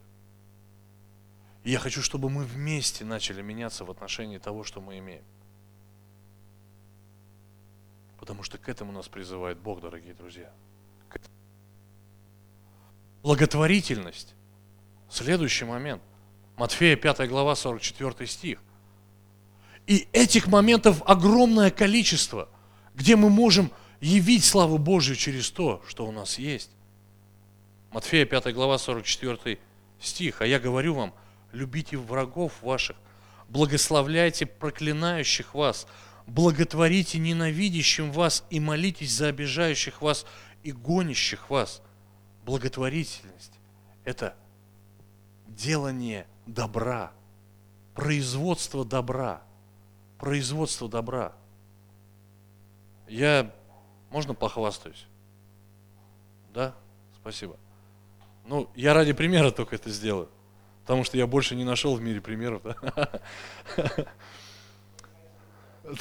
И 1.64 1.72
я 1.72 1.80
хочу, 1.80 2.04
чтобы 2.04 2.30
мы 2.30 2.44
вместе 2.44 3.06
начали 3.06 3.42
меняться 3.42 3.86
в 3.86 3.90
отношении 3.90 4.38
того, 4.38 4.64
что 4.64 4.82
мы 4.82 5.00
имеем. 5.00 5.26
Потому 8.20 8.44
что 8.44 8.60
к 8.60 8.70
этому 8.70 8.92
нас 8.92 9.08
призывает 9.08 9.58
Бог, 9.58 9.82
дорогие 9.82 10.14
друзья. 10.14 10.54
Благотворительность. 13.24 14.36
Следующий 15.10 15.66
момент. 15.66 16.04
Матфея 16.56 16.96
5 16.96 17.28
глава 17.28 17.56
44 17.56 18.28
стих. 18.28 18.60
И 19.88 20.08
этих 20.14 20.48
моментов 20.48 21.02
огромное 21.06 21.72
количество, 21.72 22.50
где 22.96 23.16
мы 23.16 23.30
можем 23.30 23.72
явить 24.00 24.44
славу 24.44 24.78
Божью 24.78 25.16
через 25.16 25.52
то, 25.52 25.82
что 25.88 26.06
у 26.06 26.12
нас 26.12 26.38
есть. 26.38 26.70
Матфея 27.92 28.26
5 28.26 28.54
глава 28.54 28.78
44 28.78 29.60
стих. 30.00 30.42
А 30.42 30.46
я 30.46 30.60
говорю 30.60 30.96
вам, 30.96 31.14
любите 31.52 31.98
врагов 31.98 32.54
ваших, 32.62 32.98
благословляйте 33.50 34.46
проклинающих 34.46 35.54
вас, 35.54 35.88
благотворите 36.28 37.20
ненавидящим 37.20 38.12
вас 38.12 38.46
и 38.50 38.60
молитесь 38.60 39.12
за 39.12 39.28
обижающих 39.28 40.02
вас 40.02 40.26
и 40.64 40.72
гонящих 40.72 41.50
вас. 41.50 41.82
Благотворительность– 42.46 43.54
это 44.06 44.36
делание 45.48 46.26
добра, 46.46 47.12
производство 47.94 48.84
добра, 48.84 49.44
производство 50.24 50.88
добра. 50.88 51.34
Я, 53.10 53.54
можно 54.10 54.34
похвастаюсь? 54.34 55.06
Да? 56.54 56.74
Спасибо. 57.20 57.58
Ну, 58.46 58.70
я 58.74 58.94
ради 58.94 59.12
примера 59.12 59.52
только 59.52 59.76
это 59.76 59.90
сделаю. 59.90 60.30
Потому 60.84 61.04
что 61.04 61.18
я 61.18 61.28
больше 61.28 61.58
не 61.58 61.66
нашел 61.66 61.98
в 61.98 62.02
мире 62.02 62.22
примеров. 62.22 62.62
Да, 62.64 63.12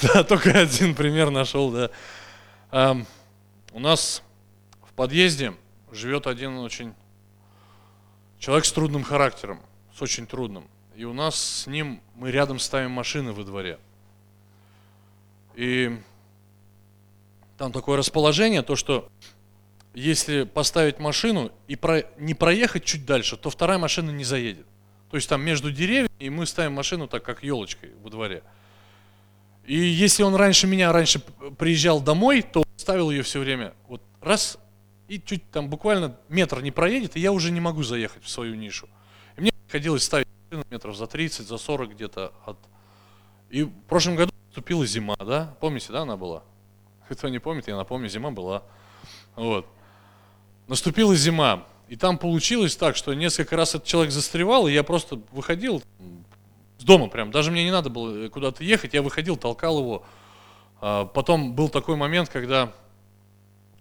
да 0.01 0.23
только 0.23 0.57
один 0.57 0.95
пример 0.95 1.29
нашел, 1.29 1.69
да. 2.71 2.95
У 3.73 3.79
нас 3.81 4.23
в 4.83 4.93
подъезде 4.93 5.53
живет 5.91 6.27
один 6.27 6.59
очень 6.59 6.93
человек 8.39 8.63
с 8.63 8.71
трудным 8.71 9.03
характером, 9.03 9.59
с 9.93 10.01
очень 10.01 10.27
трудным. 10.27 10.69
И 10.95 11.03
у 11.03 11.11
нас 11.11 11.35
с 11.35 11.67
ним, 11.67 12.01
мы 12.15 12.31
рядом 12.31 12.57
ставим 12.57 12.91
машины 12.91 13.33
во 13.33 13.43
дворе. 13.43 13.79
И 15.55 15.97
там 17.57 17.71
такое 17.71 17.97
расположение, 17.97 18.61
то 18.61 18.75
что 18.75 19.09
если 19.93 20.43
поставить 20.43 20.99
машину 20.99 21.51
и 21.67 21.75
про, 21.75 22.03
не 22.17 22.33
проехать 22.33 22.83
чуть 22.83 23.05
дальше, 23.05 23.37
то 23.37 23.49
вторая 23.49 23.77
машина 23.77 24.11
не 24.11 24.23
заедет. 24.23 24.65
То 25.09 25.17
есть 25.17 25.29
там 25.29 25.41
между 25.41 25.71
деревьями, 25.71 26.09
и 26.19 26.29
мы 26.29 26.45
ставим 26.47 26.73
машину 26.73 27.07
так, 27.07 27.23
как 27.23 27.43
елочкой 27.43 27.91
во 28.01 28.09
дворе. 28.09 28.43
И 29.65 29.77
если 29.77 30.23
он 30.23 30.35
раньше 30.35 30.67
меня, 30.67 30.91
раньше 30.91 31.19
приезжал 31.57 32.01
домой, 32.01 32.41
то 32.41 32.63
ставил 32.75 33.11
ее 33.11 33.21
все 33.23 33.39
время 33.39 33.73
вот 33.87 34.01
раз, 34.19 34.57
и 35.07 35.19
чуть 35.19 35.49
там 35.51 35.69
буквально 35.69 36.17
метр 36.29 36.61
не 36.61 36.71
проедет, 36.71 37.15
и 37.15 37.19
я 37.19 37.31
уже 37.31 37.51
не 37.51 37.61
могу 37.61 37.83
заехать 37.83 38.23
в 38.23 38.29
свою 38.29 38.55
нишу. 38.55 38.89
И 39.37 39.41
мне 39.41 39.51
приходилось 39.67 40.03
ставить 40.03 40.27
метров 40.69 40.97
за 40.97 41.07
30, 41.07 41.47
за 41.47 41.57
40 41.57 41.91
где-то 41.91 42.33
от... 42.45 42.57
И 43.49 43.63
в 43.63 43.71
прошлом 43.87 44.15
году 44.15 44.31
наступила 44.53 44.85
зима, 44.85 45.15
да? 45.15 45.55
Помните, 45.59 45.91
да, 45.91 46.01
она 46.01 46.15
была? 46.15 46.43
Кто 47.09 47.27
не 47.27 47.39
помнит, 47.39 47.67
я 47.67 47.75
напомню, 47.75 48.07
зима 48.07 48.29
была. 48.29 48.61
Вот. 49.35 49.65
Наступила 50.67 51.15
зима. 51.15 51.65
И 51.87 51.95
там 51.95 52.19
получилось 52.19 52.75
так, 52.75 52.95
что 52.95 53.15
несколько 53.15 53.55
раз 53.55 53.73
этот 53.73 53.85
человек 53.85 54.11
застревал, 54.11 54.67
и 54.67 54.71
я 54.71 54.83
просто 54.83 55.19
выходил 55.31 55.81
с 56.77 56.83
дома 56.83 57.07
прям. 57.07 57.31
Даже 57.31 57.49
мне 57.49 57.63
не 57.63 57.71
надо 57.71 57.89
было 57.89 58.29
куда-то 58.29 58.63
ехать, 58.63 58.93
я 58.93 59.01
выходил, 59.01 59.37
толкал 59.37 59.79
его. 59.79 60.05
А 60.81 61.05
потом 61.05 61.55
был 61.55 61.67
такой 61.67 61.95
момент, 61.95 62.29
когда 62.29 62.71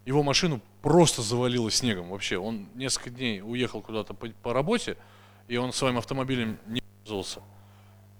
его 0.06 0.22
машину 0.22 0.62
просто 0.80 1.20
завалило 1.20 1.70
снегом 1.70 2.08
вообще. 2.08 2.38
Он 2.38 2.66
несколько 2.74 3.10
дней 3.10 3.42
уехал 3.42 3.82
куда-то 3.82 4.14
по, 4.14 4.26
по 4.42 4.54
работе, 4.54 4.96
и 5.48 5.58
он 5.58 5.74
своим 5.74 5.98
автомобилем 5.98 6.58
не 6.66 6.82
пользовался. 7.02 7.42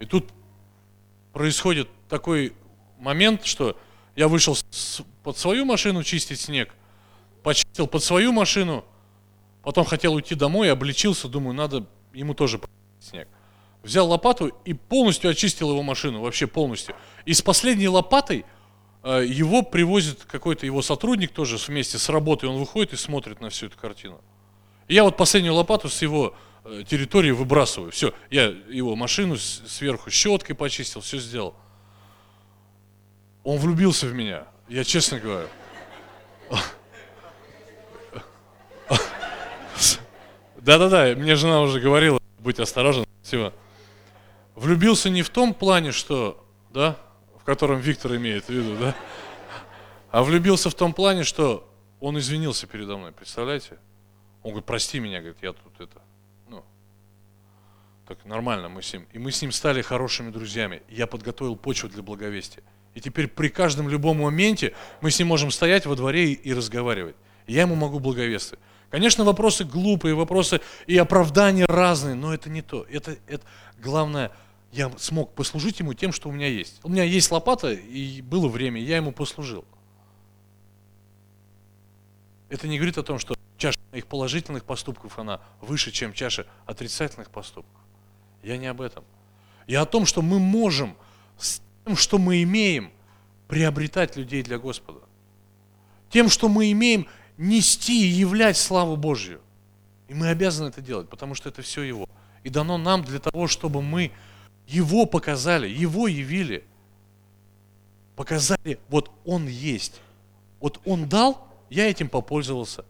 И 0.00 0.04
тут 0.04 0.28
происходит 1.32 1.88
такой 2.08 2.54
момент, 2.98 3.44
что 3.44 3.76
я 4.16 4.28
вышел 4.28 4.54
с, 4.54 5.02
под 5.22 5.38
свою 5.38 5.64
машину 5.64 6.02
чистить 6.02 6.40
снег, 6.40 6.74
почистил 7.42 7.86
под 7.86 8.02
свою 8.02 8.32
машину, 8.32 8.84
Потом 9.62 9.84
хотел 9.84 10.14
уйти 10.14 10.34
домой, 10.34 10.70
обличился, 10.70 11.28
думаю, 11.28 11.54
надо 11.54 11.86
ему 12.12 12.34
тоже 12.34 12.60
снег. 13.00 13.28
Взял 13.82 14.08
лопату 14.08 14.48
и 14.64 14.74
полностью 14.74 15.30
очистил 15.30 15.70
его 15.70 15.82
машину, 15.82 16.20
вообще 16.20 16.46
полностью. 16.46 16.94
И 17.24 17.32
с 17.32 17.42
последней 17.42 17.88
лопатой 17.88 18.44
э, 19.02 19.24
его 19.26 19.62
привозит 19.62 20.24
какой-то 20.24 20.66
его 20.66 20.82
сотрудник 20.82 21.32
тоже 21.32 21.56
вместе 21.56 21.98
с 21.98 22.08
работы, 22.08 22.46
он 22.46 22.58
выходит 22.58 22.92
и 22.92 22.96
смотрит 22.96 23.40
на 23.40 23.50
всю 23.50 23.66
эту 23.66 23.78
картину. 23.78 24.20
И 24.88 24.94
я 24.94 25.04
вот 25.04 25.16
последнюю 25.16 25.54
лопату 25.54 25.88
с 25.88 26.02
его 26.02 26.34
территории 26.64 27.30
выбрасываю. 27.30 27.90
Все, 27.90 28.14
я 28.30 28.44
его 28.44 28.96
машину 28.96 29.36
сверху 29.36 30.10
щеткой 30.10 30.54
почистил, 30.54 31.00
все 31.00 31.18
сделал. 31.18 31.54
Он 33.44 33.58
влюбился 33.58 34.06
в 34.06 34.14
меня, 34.14 34.46
я 34.68 34.84
честно 34.84 35.18
говорю. 35.18 35.48
Да-да-да, 40.56 41.16
мне 41.16 41.34
жена 41.34 41.60
уже 41.60 41.80
говорила, 41.80 42.20
будь 42.38 42.60
осторожен, 42.60 43.04
спасибо. 43.20 43.52
Влюбился 44.54 45.10
не 45.10 45.22
в 45.22 45.30
том 45.30 45.54
плане, 45.54 45.90
что, 45.90 46.46
да, 46.70 46.96
в 47.36 47.42
котором 47.42 47.80
Виктор 47.80 48.14
имеет 48.14 48.44
в 48.44 48.50
виду, 48.50 48.76
да, 48.76 48.94
а 50.12 50.22
влюбился 50.22 50.70
в 50.70 50.74
том 50.74 50.92
плане, 50.92 51.24
что 51.24 51.68
он 51.98 52.18
извинился 52.18 52.66
передо 52.66 52.96
мной, 52.96 53.12
представляете? 53.12 53.78
Он 54.42 54.50
говорит, 54.50 54.66
прости 54.66 55.00
меня, 55.00 55.18
говорит, 55.20 55.38
я 55.42 55.52
тут 55.52 55.80
это, 55.80 56.01
так 58.14 58.24
нормально 58.26 58.68
мы 58.68 58.82
с 58.82 58.92
ним. 58.92 59.06
И 59.12 59.18
мы 59.18 59.32
с 59.32 59.40
ним 59.40 59.52
стали 59.52 59.82
хорошими 59.82 60.30
друзьями. 60.30 60.82
Я 60.88 61.06
подготовил 61.06 61.56
почву 61.56 61.88
для 61.88 62.02
благовестия. 62.02 62.62
И 62.94 63.00
теперь 63.00 63.28
при 63.28 63.48
каждом 63.48 63.88
любом 63.88 64.20
моменте 64.20 64.74
мы 65.00 65.10
с 65.10 65.18
ним 65.18 65.28
можем 65.28 65.50
стоять 65.50 65.86
во 65.86 65.96
дворе 65.96 66.32
и, 66.32 66.52
разговаривать. 66.52 67.16
Я 67.46 67.62
ему 67.62 67.74
могу 67.74 68.00
благовествовать. 68.00 68.62
Конечно, 68.90 69.24
вопросы 69.24 69.64
глупые, 69.64 70.14
вопросы 70.14 70.60
и 70.86 70.98
оправдания 70.98 71.64
разные, 71.64 72.14
но 72.14 72.34
это 72.34 72.50
не 72.50 72.60
то. 72.60 72.84
Это, 72.90 73.16
это 73.26 73.44
главное, 73.82 74.30
я 74.70 74.92
смог 74.98 75.34
послужить 75.34 75.80
ему 75.80 75.94
тем, 75.94 76.12
что 76.12 76.28
у 76.28 76.32
меня 76.32 76.48
есть. 76.48 76.80
У 76.82 76.90
меня 76.90 77.04
есть 77.04 77.30
лопата, 77.30 77.72
и 77.72 78.20
было 78.20 78.48
время, 78.48 78.82
я 78.82 78.96
ему 78.96 79.12
послужил. 79.12 79.64
Это 82.50 82.68
не 82.68 82.76
говорит 82.76 82.98
о 82.98 83.02
том, 83.02 83.18
что 83.18 83.34
чаша 83.56 83.78
моих 83.92 84.06
положительных 84.06 84.64
поступков, 84.64 85.18
она 85.18 85.40
выше, 85.60 85.90
чем 85.90 86.12
чаша 86.12 86.46
отрицательных 86.66 87.30
поступков. 87.30 87.81
Я 88.42 88.56
не 88.56 88.66
об 88.66 88.80
этом. 88.80 89.04
Я 89.66 89.82
о 89.82 89.86
том, 89.86 90.06
что 90.06 90.22
мы 90.22 90.38
можем 90.38 90.96
с 91.38 91.60
тем, 91.84 91.96
что 91.96 92.18
мы 92.18 92.42
имеем, 92.42 92.92
приобретать 93.48 94.16
людей 94.16 94.42
для 94.42 94.58
Господа. 94.58 95.00
Тем, 96.10 96.28
что 96.28 96.48
мы 96.48 96.72
имеем, 96.72 97.06
нести 97.36 98.06
и 98.06 98.12
являть 98.12 98.56
славу 98.56 98.96
Божью. 98.96 99.40
И 100.08 100.14
мы 100.14 100.28
обязаны 100.28 100.68
это 100.68 100.80
делать, 100.80 101.08
потому 101.08 101.34
что 101.34 101.48
это 101.48 101.62
все 101.62 101.82
Его. 101.82 102.08
И 102.44 102.50
дано 102.50 102.76
нам 102.78 103.04
для 103.04 103.18
того, 103.18 103.46
чтобы 103.46 103.82
мы 103.82 104.12
Его 104.66 105.06
показали, 105.06 105.68
Его 105.68 106.08
явили. 106.08 106.64
Показали, 108.16 108.78
вот 108.88 109.10
Он 109.24 109.46
есть. 109.46 110.00
Вот 110.60 110.80
Он 110.84 111.08
дал, 111.08 111.46
я 111.70 111.88
этим 111.88 112.08
попользовался. 112.08 112.84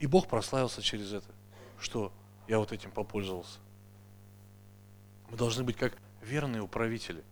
И 0.00 0.06
Бог 0.06 0.28
прославился 0.28 0.82
через 0.82 1.12
это, 1.12 1.28
что 1.80 2.12
я 2.46 2.58
вот 2.58 2.72
этим 2.72 2.90
попользовался. 2.90 3.58
Мы 5.30 5.36
должны 5.36 5.64
быть 5.64 5.76
как 5.76 5.96
верные 6.22 6.62
управители. 6.62 7.22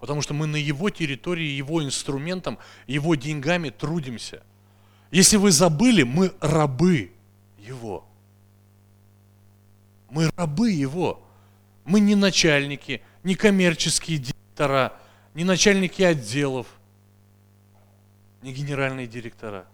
Потому 0.00 0.22
что 0.22 0.34
мы 0.34 0.46
на 0.46 0.56
его 0.56 0.90
территории, 0.90 1.46
его 1.46 1.82
инструментом, 1.82 2.58
его 2.86 3.14
деньгами 3.14 3.70
трудимся– 3.70 4.42
если 5.14 5.36
вы 5.36 5.52
забыли, 5.52 6.02
мы 6.02 6.34
рабы 6.40 7.12
Его. 7.56 8.04
Мы 10.10 10.28
рабы 10.34 10.72
Его. 10.72 11.22
Мы 11.84 12.00
не 12.00 12.16
начальники, 12.16 13.00
не 13.22 13.36
коммерческие 13.36 14.18
директора, 14.18 14.92
не 15.34 15.44
начальники 15.44 16.02
отделов, 16.02 16.66
не 18.42 18.52
генеральные 18.52 19.06
директора. 19.06 19.66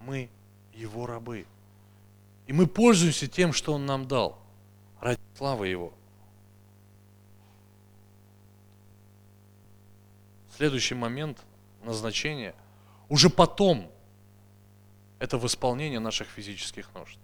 Мы 0.00 0.30
Его 0.72 1.04
рабы. 1.04 1.44
И 2.46 2.54
мы 2.54 2.66
пользуемся 2.66 3.28
тем, 3.28 3.52
что 3.52 3.74
Он 3.74 3.84
нам 3.84 4.08
дал, 4.08 4.38
ради 4.98 5.20
славы 5.36 5.68
Его. 5.68 5.92
Следующий 10.60 10.94
момент 10.94 11.38
назначения. 11.84 12.54
Уже 13.08 13.30
потом, 13.30 13.90
это 15.18 15.38
восполнение 15.38 16.00
наших 16.00 16.28
физических 16.28 16.92
нужд. 16.92 17.18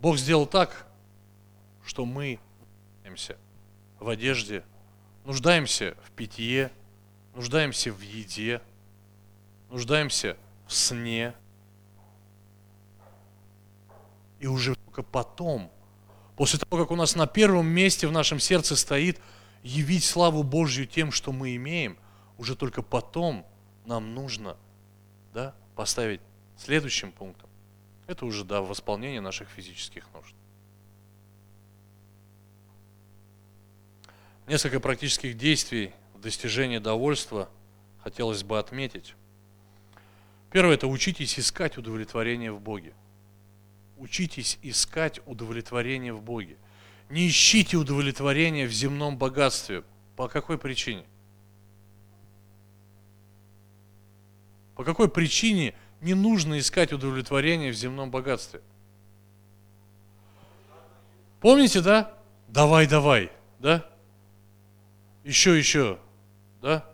Бог 0.00 0.18
сделал 0.18 0.44
так, 0.44 0.88
что 1.84 2.04
мы 2.04 2.40
нуждаемся 2.96 3.36
в 4.00 4.08
одежде, 4.08 4.64
нуждаемся 5.24 5.96
в 6.04 6.10
питье, 6.10 6.72
нуждаемся 7.32 7.92
в 7.92 8.00
еде, 8.00 8.60
нуждаемся 9.70 10.36
в 10.66 10.72
сне. 10.72 11.32
И 14.40 14.48
уже 14.48 14.74
только 14.74 15.04
потом, 15.04 15.70
после 16.34 16.58
того, 16.58 16.82
как 16.82 16.90
у 16.90 16.96
нас 16.96 17.14
на 17.14 17.28
первом 17.28 17.68
месте 17.68 18.08
в 18.08 18.10
нашем 18.10 18.40
сердце 18.40 18.74
стоит 18.74 19.20
явить 19.62 20.02
славу 20.02 20.42
Божью 20.42 20.88
тем, 20.88 21.12
что 21.12 21.30
мы 21.30 21.54
имеем, 21.54 21.96
уже 22.38 22.56
только 22.56 22.82
потом 22.82 23.46
нам 23.84 24.14
нужно 24.14 24.56
да, 25.32 25.54
поставить 25.74 26.20
следующим 26.56 27.12
пунктом. 27.12 27.48
Это 28.06 28.24
уже 28.24 28.44
да, 28.44 28.62
восполнение 28.62 29.20
наших 29.20 29.48
физических 29.48 30.06
нужд. 30.14 30.34
Несколько 34.46 34.78
практических 34.78 35.36
действий 35.36 35.92
в 36.14 36.20
достижении 36.20 36.78
довольства 36.78 37.48
хотелось 38.02 38.44
бы 38.44 38.58
отметить. 38.58 39.14
Первое– 40.52 40.74
это 40.76 40.86
учитесь 40.86 41.38
искать 41.38 41.76
удовлетворение 41.76 42.52
в 42.52 42.60
Боге. 42.60 42.94
Учитесь 43.96 44.58
искать 44.62 45.20
удовлетворение 45.26 46.12
в 46.12 46.22
Боге. 46.22 46.56
Не 47.10 47.28
ищите 47.28 47.76
удовлетворения 47.76 48.66
в 48.66 48.72
земном 48.72 49.18
богатстве. 49.18 49.82
По 50.14 50.28
какой 50.28 50.58
причине? 50.58 51.04
По 54.76 54.84
какой 54.84 55.08
причине 55.08 55.74
не 56.02 56.14
нужно 56.14 56.58
искать 56.58 56.92
удовлетворение 56.92 57.72
в 57.72 57.74
земном 57.74 58.10
богатстве? 58.10 58.60
Помните, 61.40 61.80
да? 61.80 62.14
Давай, 62.48 62.86
давай, 62.86 63.32
да? 63.58 63.88
Еще, 65.24 65.58
еще, 65.58 65.98
да? 66.60 66.88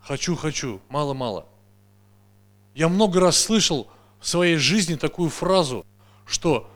Хочу, 0.00 0.36
хочу, 0.36 0.80
мало-мало. 0.88 1.48
Я 2.74 2.88
много 2.88 3.20
раз 3.20 3.38
слышал 3.38 3.90
в 4.20 4.26
своей 4.28 4.56
жизни 4.56 4.94
такую 4.96 5.30
фразу, 5.30 5.86
что 6.26 6.70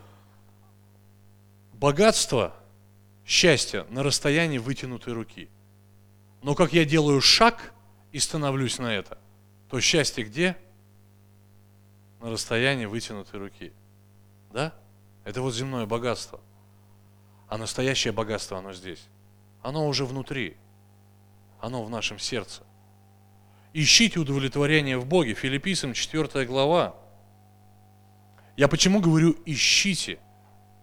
богатство, 1.74 2.54
счастье 3.26 3.84
на 3.90 4.02
расстоянии 4.02 4.58
вытянутой 4.58 5.12
руки. 5.12 5.50
Но 6.42 6.54
как 6.54 6.72
я 6.72 6.84
делаю 6.84 7.20
шаг 7.20 7.74
и 8.12 8.18
становлюсь 8.18 8.78
на 8.78 8.94
это, 8.94 9.18
то 9.68 9.80
счастье 9.80 10.24
где? 10.24 10.56
На 12.20 12.30
расстоянии 12.30 12.86
вытянутой 12.86 13.40
руки. 13.40 13.72
Да? 14.52 14.74
Это 15.24 15.42
вот 15.42 15.54
земное 15.54 15.86
богатство. 15.86 16.40
А 17.48 17.58
настоящее 17.58 18.12
богатство, 18.12 18.58
оно 18.58 18.72
здесь. 18.72 19.06
Оно 19.62 19.86
уже 19.86 20.04
внутри. 20.04 20.56
Оно 21.60 21.84
в 21.84 21.90
нашем 21.90 22.18
сердце. 22.18 22.62
Ищите 23.72 24.20
удовлетворение 24.20 24.98
в 24.98 25.06
Боге. 25.06 25.34
Филиппийцам 25.34 25.92
4 25.92 26.46
глава. 26.46 26.96
Я 28.56 28.68
почему 28.68 29.00
говорю 29.00 29.36
ищите? 29.44 30.18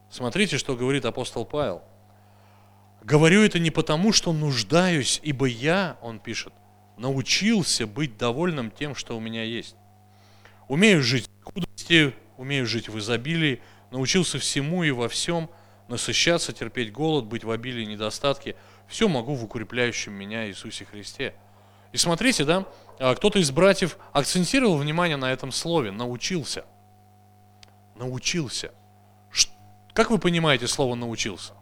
Смотрите, 0.10 0.58
что 0.58 0.76
говорит 0.76 1.06
апостол 1.06 1.46
Павел. 1.46 1.82
Говорю 3.02 3.42
это 3.42 3.60
не 3.60 3.72
потому, 3.72 4.14
что 4.14 4.32
нуждаюсь, 4.32 5.20
ибо 5.24 5.46
я, 5.46 5.98
он 6.02 6.20
пишет, 6.20 6.54
научился 6.98 7.88
быть 7.88 8.18
довольным 8.18 8.72
тем, 8.72 8.96
что 8.96 9.18
у 9.18 9.20
меня 9.20 9.44
есть. 9.44 9.76
Умею 10.68 11.02
жить 11.04 11.30
в 11.42 11.44
худости, 11.44 12.14
умею 12.38 12.66
жить 12.66 12.90
в 12.90 12.98
изобилии, 12.98 13.62
научился 13.92 14.40
всему 14.40 14.84
и 14.84 14.92
во 14.92 15.10
всем, 15.10 15.50
насыщаться, 15.88 16.54
терпеть 16.54 16.92
голод, 16.92 17.26
быть 17.26 17.44
в 17.44 17.52
обилии 17.52 17.84
и 17.84 17.88
недостатке. 17.88 18.56
Все 18.88 19.08
могу 19.08 19.36
в 19.36 19.44
укрепляющем 19.44 20.14
меня 20.14 20.48
Иисусе 20.48 20.86
Христе. 20.86 21.34
И 21.92 21.98
смотрите, 21.98 22.44
да, 22.44 22.66
а, 23.00 23.16
кто-то 23.16 23.40
из 23.40 23.52
братьев 23.52 23.98
акцентировал 24.12 24.78
внимание 24.78 25.18
на 25.18 25.32
этом 25.32 25.52
слове, 25.52 25.92
научился. 25.92 26.66
Научился. 27.96 28.72
Как 29.94 30.10
вы 30.10 30.18
понимаете 30.18 30.68
слово 30.68 30.96
научился? 30.96 31.54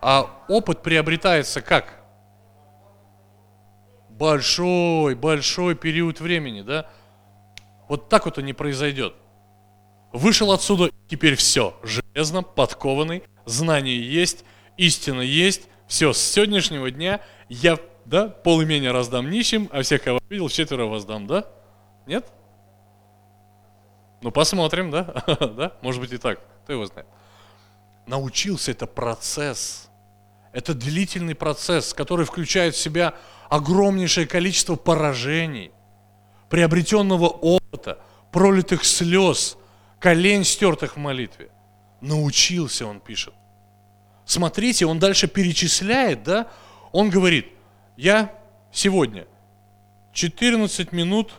А 0.00 0.44
опыт 0.48 0.82
приобретается 0.82 1.60
как? 1.60 1.94
Большой, 4.08 5.14
большой 5.14 5.74
период 5.74 6.20
времени, 6.20 6.62
да? 6.62 6.88
Вот 7.88 8.08
так 8.08 8.26
вот 8.26 8.38
и 8.38 8.42
не 8.42 8.52
произойдет. 8.52 9.14
Вышел 10.12 10.52
отсюда, 10.52 10.90
теперь 11.08 11.36
все, 11.36 11.78
железно, 11.82 12.42
подкованный, 12.42 13.22
знание 13.44 14.00
есть, 14.00 14.44
истина 14.76 15.20
есть, 15.20 15.68
все, 15.86 16.12
с 16.12 16.18
сегодняшнего 16.18 16.90
дня 16.90 17.20
я, 17.48 17.78
да, 18.04 18.28
полумения 18.28 18.90
раздам 18.90 19.30
нищим, 19.30 19.68
а 19.72 19.82
всех, 19.82 20.02
кого 20.02 20.20
видел, 20.28 20.48
четверо 20.48 20.86
воздам, 20.86 21.26
да? 21.26 21.44
Нет? 22.06 22.26
Ну, 24.22 24.30
посмотрим, 24.30 24.90
да? 24.90 25.02
да? 25.40 25.72
Может 25.82 26.00
быть 26.00 26.12
и 26.12 26.18
так, 26.18 26.40
кто 26.64 26.72
его 26.72 26.86
знает. 26.86 27.06
Научился 28.06 28.70
это 28.70 28.86
процесс– 28.86 29.84
это 30.52 30.74
длительный 30.74 31.34
процесс, 31.34 31.92
который 31.92 32.24
включает 32.26 32.74
в 32.74 32.78
себя 32.78 33.14
огромнейшее 33.48 34.26
количество 34.26 34.76
поражений, 34.76 35.72
приобретенного 36.48 37.26
опыта, 37.26 37.98
пролитых 38.32 38.84
слез, 38.84 39.56
колен 39.98 40.44
стертых 40.44 40.96
в 40.96 40.98
молитве. 40.98 41.50
Научился, 42.00 42.86
он 42.86 43.00
пишет. 43.00 43.34
Смотрите, 44.24 44.86
он 44.86 44.98
дальше 44.98 45.26
перечисляет, 45.26 46.22
да? 46.22 46.48
Он 46.92 47.10
говорит, 47.10 47.48
я 47.96 48.32
сегодня 48.70 49.26
14 50.12 50.92
минут 50.92 51.32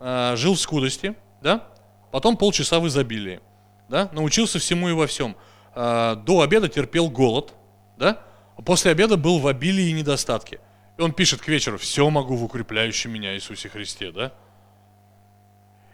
э, 0.00 0.34
жил 0.36 0.54
в 0.54 0.60
скудости, 0.60 1.14
да? 1.42 1.68
Потом 2.10 2.36
полчаса 2.36 2.80
в 2.80 2.86
изобилии, 2.86 3.40
да? 3.88 4.08
Научился 4.12 4.58
всему 4.58 4.88
и 4.88 4.92
во 4.92 5.06
всем. 5.06 5.36
Э, 5.74 6.16
до 6.16 6.40
обеда 6.40 6.68
терпел 6.68 7.10
голод, 7.10 7.52
да? 7.96 8.22
После 8.64 8.90
обеда 8.90 9.16
был 9.16 9.38
в 9.38 9.46
обилии 9.46 9.88
и 9.88 9.92
недостатке. 9.92 10.60
И 10.96 11.02
он 11.02 11.12
пишет 11.12 11.42
к 11.42 11.48
вечеру, 11.48 11.76
все 11.76 12.08
могу 12.08 12.36
в 12.36 12.44
укрепляющем 12.44 13.12
меня 13.12 13.34
Иисусе 13.34 13.68
Христе, 13.68 14.10
да? 14.12 14.32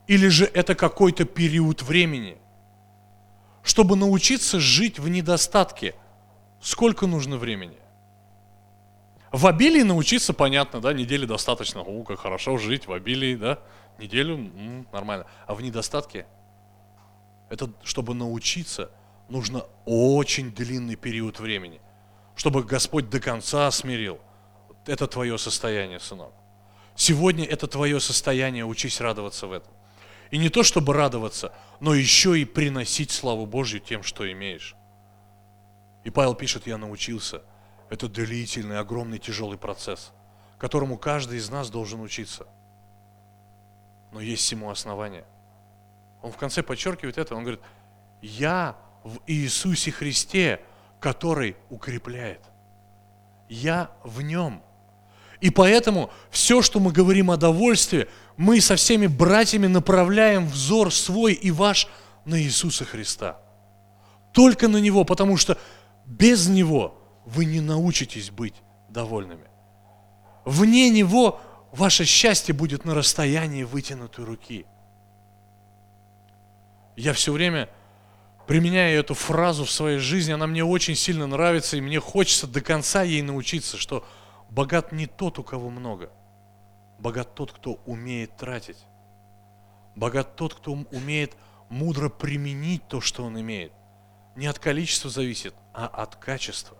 Или 0.06 0.28
же 0.28 0.44
это 0.44 0.74
какой-то 0.74 1.24
период 1.24 1.82
времени? 1.82 2.36
Чтобы 3.64 3.96
научиться 3.96 4.60
жить 4.60 4.98
в 4.98 5.08
недостатке, 5.08 5.94
сколько 6.60 7.06
нужно 7.06 7.36
времени? 7.36 7.76
В 9.32 9.46
обилии 9.46 9.82
научиться, 9.82 10.32
понятно, 10.32 10.80
да, 10.80 10.92
недели 10.92 11.26
достаточно. 11.26 11.80
О, 11.80 12.04
как 12.04 12.20
хорошо 12.20 12.58
жить 12.58 12.86
в 12.86 12.92
обилии, 12.92 13.34
да, 13.34 13.58
неделю, 13.98 14.36
м-м, 14.36 14.86
нормально. 14.92 15.26
А 15.46 15.54
в 15.54 15.62
недостатке, 15.62 16.26
это, 17.48 17.72
чтобы 17.82 18.14
научиться, 18.14 18.90
нужно 19.28 19.64
очень 19.84 20.52
длинный 20.52 20.94
период 20.94 21.40
времени– 21.40 21.80
чтобы 22.42 22.64
Господь 22.64 23.08
до 23.08 23.20
конца 23.20 23.70
смирил. 23.70 24.18
Это 24.84 25.06
твое 25.06 25.38
состояние, 25.38 26.00
сынок. 26.00 26.32
Сегодня 26.96 27.44
это 27.44 27.68
твое 27.68 28.00
состояние, 28.00 28.64
учись 28.64 29.00
радоваться 29.00 29.46
в 29.46 29.52
этом. 29.52 29.72
И 30.32 30.38
не 30.38 30.48
то, 30.48 30.64
чтобы 30.64 30.92
радоваться, 30.92 31.54
но 31.78 31.94
еще 31.94 32.36
и 32.36 32.44
приносить 32.44 33.12
славу 33.12 33.46
Божью 33.46 33.78
тем, 33.78 34.02
что 34.02 34.28
имеешь. 34.32 34.74
И 36.02 36.10
Павел 36.10 36.34
пишет, 36.34 36.66
я 36.66 36.78
научился. 36.78 37.42
Это 37.90 38.08
длительный, 38.08 38.80
огромный, 38.80 39.20
тяжелый 39.20 39.56
процесс, 39.56 40.10
которому 40.58 40.98
каждый 40.98 41.38
из 41.38 41.48
нас 41.48 41.70
должен 41.70 42.00
учиться. 42.00 42.48
Но 44.10 44.20
есть 44.20 44.42
всему 44.42 44.68
основание. 44.68 45.26
Он 46.22 46.32
в 46.32 46.36
конце 46.36 46.64
подчеркивает 46.64 47.18
это, 47.18 47.36
он 47.36 47.42
говорит, 47.42 47.60
я 48.20 48.76
в 49.04 49.20
Иисусе 49.28 49.92
Христе 49.92 50.60
который 51.02 51.56
укрепляет. 51.68 52.40
Я 53.48 53.90
в 54.04 54.22
нем. 54.22 54.62
И 55.40 55.50
поэтому 55.50 56.10
все, 56.30 56.62
что 56.62 56.78
мы 56.78 56.92
говорим 56.92 57.32
о 57.32 57.36
довольстве, 57.36 58.08
мы 58.36 58.60
со 58.60 58.76
всеми 58.76 59.08
братьями 59.08 59.66
направляем 59.66 60.46
взор 60.46 60.94
свой 60.94 61.32
и 61.32 61.50
ваш 61.50 61.88
на 62.24 62.40
Иисуса 62.40 62.84
Христа. 62.84 63.38
Только 64.32 64.68
на 64.68 64.76
Него, 64.76 65.04
потому 65.04 65.36
что 65.36 65.58
без 66.06 66.48
Него 66.48 67.02
вы 67.26 67.46
не 67.46 67.60
научитесь 67.60 68.30
быть 68.30 68.54
довольными. 68.88 69.48
Вне 70.44 70.88
Него 70.88 71.40
ваше 71.72 72.04
счастье 72.04 72.54
будет 72.54 72.84
на 72.84 72.94
расстоянии 72.94 73.64
вытянутой 73.64 74.24
руки. 74.24 74.66
Я 76.94 77.12
все 77.12 77.32
время 77.32 77.68
применяю 78.46 79.00
эту 79.00 79.14
фразу 79.14 79.64
в 79.64 79.70
своей 79.70 79.98
жизни, 79.98 80.32
она 80.32 80.46
мне 80.46 80.64
очень 80.64 80.94
сильно 80.94 81.26
нравится, 81.26 81.76
и 81.76 81.80
мне 81.80 82.00
хочется 82.00 82.46
до 82.46 82.60
конца 82.60 83.02
ей 83.02 83.22
научиться, 83.22 83.76
что 83.76 84.06
богат 84.50 84.92
не 84.92 85.06
тот, 85.06 85.38
у 85.38 85.44
кого 85.44 85.70
много. 85.70 86.10
Богат 86.98 87.34
тот, 87.34 87.52
кто 87.52 87.80
умеет 87.86 88.36
тратить. 88.36 88.78
Богат 89.94 90.36
тот, 90.36 90.54
кто 90.54 90.72
умеет 90.72 91.36
мудро 91.68 92.08
применить 92.08 92.86
то, 92.88 93.00
что 93.00 93.24
он 93.24 93.40
имеет. 93.40 93.72
Не 94.36 94.46
от 94.46 94.58
количества 94.58 95.10
зависит, 95.10 95.54
а 95.74 95.86
от 95.86 96.16
качества. 96.16 96.76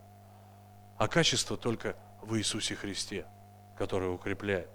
А 0.96 1.08
качество 1.08 1.56
только 1.56 1.96
в 2.22 2.36
Иисусе 2.36 2.74
Христе, 2.74 3.26
который 3.76 4.14
укрепляет. 4.14 4.70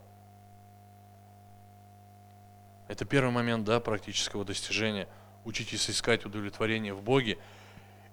Это 2.88 3.06
первый 3.06 3.32
момент 3.32 3.66
да, 3.66 3.80
практического 3.80 4.46
достижения. 4.46 5.08
Учитесь 5.48 5.90
искать 5.90 6.26
удовлетворение 6.26 6.94
в 6.94 7.02
Боге. 7.02 7.38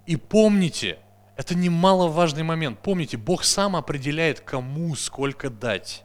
И 0.07 0.15
помните, 0.15 1.01
это 1.37 1.57
немаловажный 1.57 2.45
момент. 2.45 2.79
Помните, 2.79 3.17
Бог 3.17 3.43
сам 3.43 3.75
определяет, 3.75 4.39
кому 4.39 4.95
сколько 4.95 5.51
дать. 5.51 6.05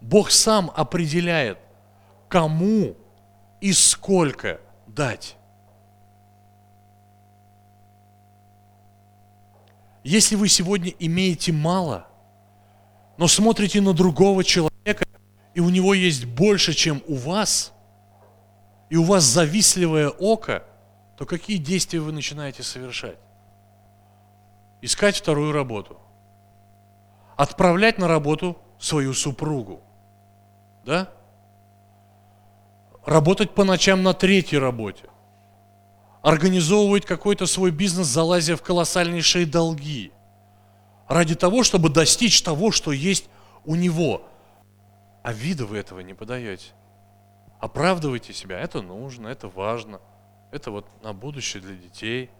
Бог 0.00 0.32
сам 0.32 0.72
определяет, 0.74 1.58
кому 2.28 2.96
и 3.60 3.72
сколько 3.72 4.60
дать. 4.88 5.36
Если 10.02 10.34
вы 10.34 10.48
сегодня 10.48 10.92
имеете 10.98 11.52
мало, 11.52 12.08
но 13.18 13.28
смотрите 13.28 13.80
на 13.80 13.92
другого 13.92 14.42
человека, 14.42 15.04
и 15.54 15.60
у 15.60 15.68
него 15.68 15.94
есть 15.94 16.24
больше, 16.24 16.72
чем 16.74 17.04
у 17.06 17.14
вас, 17.14 17.72
и 18.90 18.96
у 18.96 19.04
вас 19.04 19.22
завистливое 19.24 20.10
око, 20.10 20.64
то 21.16 21.24
какие 21.24 21.56
действия 21.58 22.00
вы 22.00 22.12
начинаете 22.12 22.62
совершать? 22.64 23.16
Искать 24.82 25.16
вторую 25.16 25.52
работу. 25.52 25.98
Отправлять 27.36 27.98
на 27.98 28.08
работу 28.08 28.58
свою 28.78 29.14
супругу. 29.14 29.80
Да? 30.84 31.08
Работать 33.06 33.54
по 33.54 33.64
ночам 33.64 34.02
на 34.02 34.12
третьей 34.12 34.58
работе. 34.58 35.08
Организовывать 36.22 37.06
какой-то 37.06 37.46
свой 37.46 37.70
бизнес, 37.70 38.08
залазя 38.08 38.56
в 38.56 38.62
колоссальнейшие 38.62 39.46
долги. 39.46 40.12
Ради 41.08 41.34
того, 41.34 41.62
чтобы 41.62 41.90
достичь 41.90 42.42
того, 42.42 42.72
что 42.72 42.92
есть 42.92 43.28
у 43.64 43.74
него. 43.76 44.22
А 45.22 45.32
вида 45.32 45.64
вы 45.64 45.78
этого 45.78 46.00
не 46.00 46.14
подаете. 46.14 46.72
Оправдывайте 47.60 48.32
себя. 48.32 48.58
Это 48.58 48.80
нужно, 48.80 49.28
это 49.28 49.48
важно. 49.48 50.00
Это 50.50 50.70
вот 50.70 50.86
на 51.02 51.12
будущее 51.12 51.62
для 51.62 51.74
детей. 51.74 52.30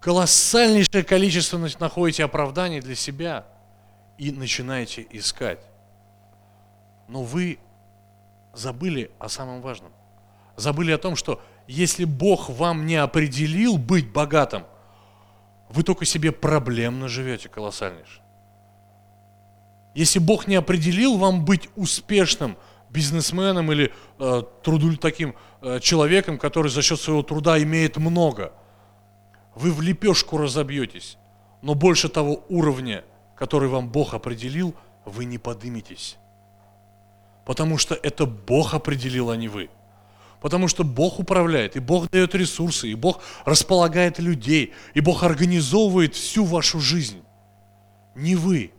Колоссальнейшее 0.00 1.04
количество 1.04 1.58
находите 1.58 2.24
оправданий 2.24 2.80
для 2.80 2.94
себя 2.94 3.46
и 4.16 4.30
начинаете 4.30 5.06
искать. 5.10 5.60
Но 7.08 7.22
вы 7.22 7.58
забыли 8.54 9.10
о 9.18 9.28
самом 9.28 9.60
важном. 9.60 9.92
Забыли 10.56 10.92
о 10.92 10.98
том, 10.98 11.16
что 11.16 11.42
если 11.66 12.04
Бог 12.04 12.48
вам 12.48 12.86
не 12.86 12.96
определил 12.96 13.78
быть 13.78 14.10
богатым, 14.10 14.64
вы 15.68 15.82
только 15.82 16.04
себе 16.04 16.32
проблемно 16.32 17.08
живете 17.08 17.48
колоссальнейше. 17.48 18.20
Если 19.94 20.18
Бог 20.18 20.46
не 20.46 20.54
определил 20.54 21.16
вам 21.18 21.44
быть 21.44 21.68
успешным 21.76 22.56
бизнесменом 22.90 23.72
или 23.72 23.92
э, 24.18 24.42
труду 24.62 24.96
таким 24.96 25.34
э, 25.62 25.80
человеком, 25.80 26.38
который 26.38 26.70
за 26.70 26.82
счет 26.82 27.00
своего 27.00 27.22
труда 27.22 27.62
имеет 27.62 27.96
много, 27.96 28.52
вы 29.54 29.72
в 29.72 29.80
лепешку 29.80 30.38
разобьетесь, 30.38 31.16
но 31.62 31.74
больше 31.74 32.08
того 32.08 32.44
уровня, 32.48 33.04
который 33.36 33.68
вам 33.68 33.88
Бог 33.88 34.14
определил, 34.14 34.74
вы 35.04 35.24
не 35.24 35.38
подыметесь. 35.38 36.16
Потому 37.44 37.78
что 37.78 37.94
это 37.94 38.26
Бог 38.26 38.74
определил, 38.74 39.30
а 39.30 39.36
не 39.36 39.48
вы. 39.48 39.70
Потому 40.40 40.68
что 40.68 40.84
Бог 40.84 41.18
управляет, 41.18 41.76
и 41.76 41.80
Бог 41.80 42.08
дает 42.10 42.34
ресурсы, 42.34 42.88
и 42.88 42.94
Бог 42.94 43.20
располагает 43.44 44.18
людей, 44.18 44.72
и 44.94 45.00
Бог 45.00 45.22
организовывает 45.22 46.14
всю 46.14 46.44
вашу 46.44 46.80
жизнь. 46.80 47.22
Не 48.14 48.36
вы, 48.36 48.72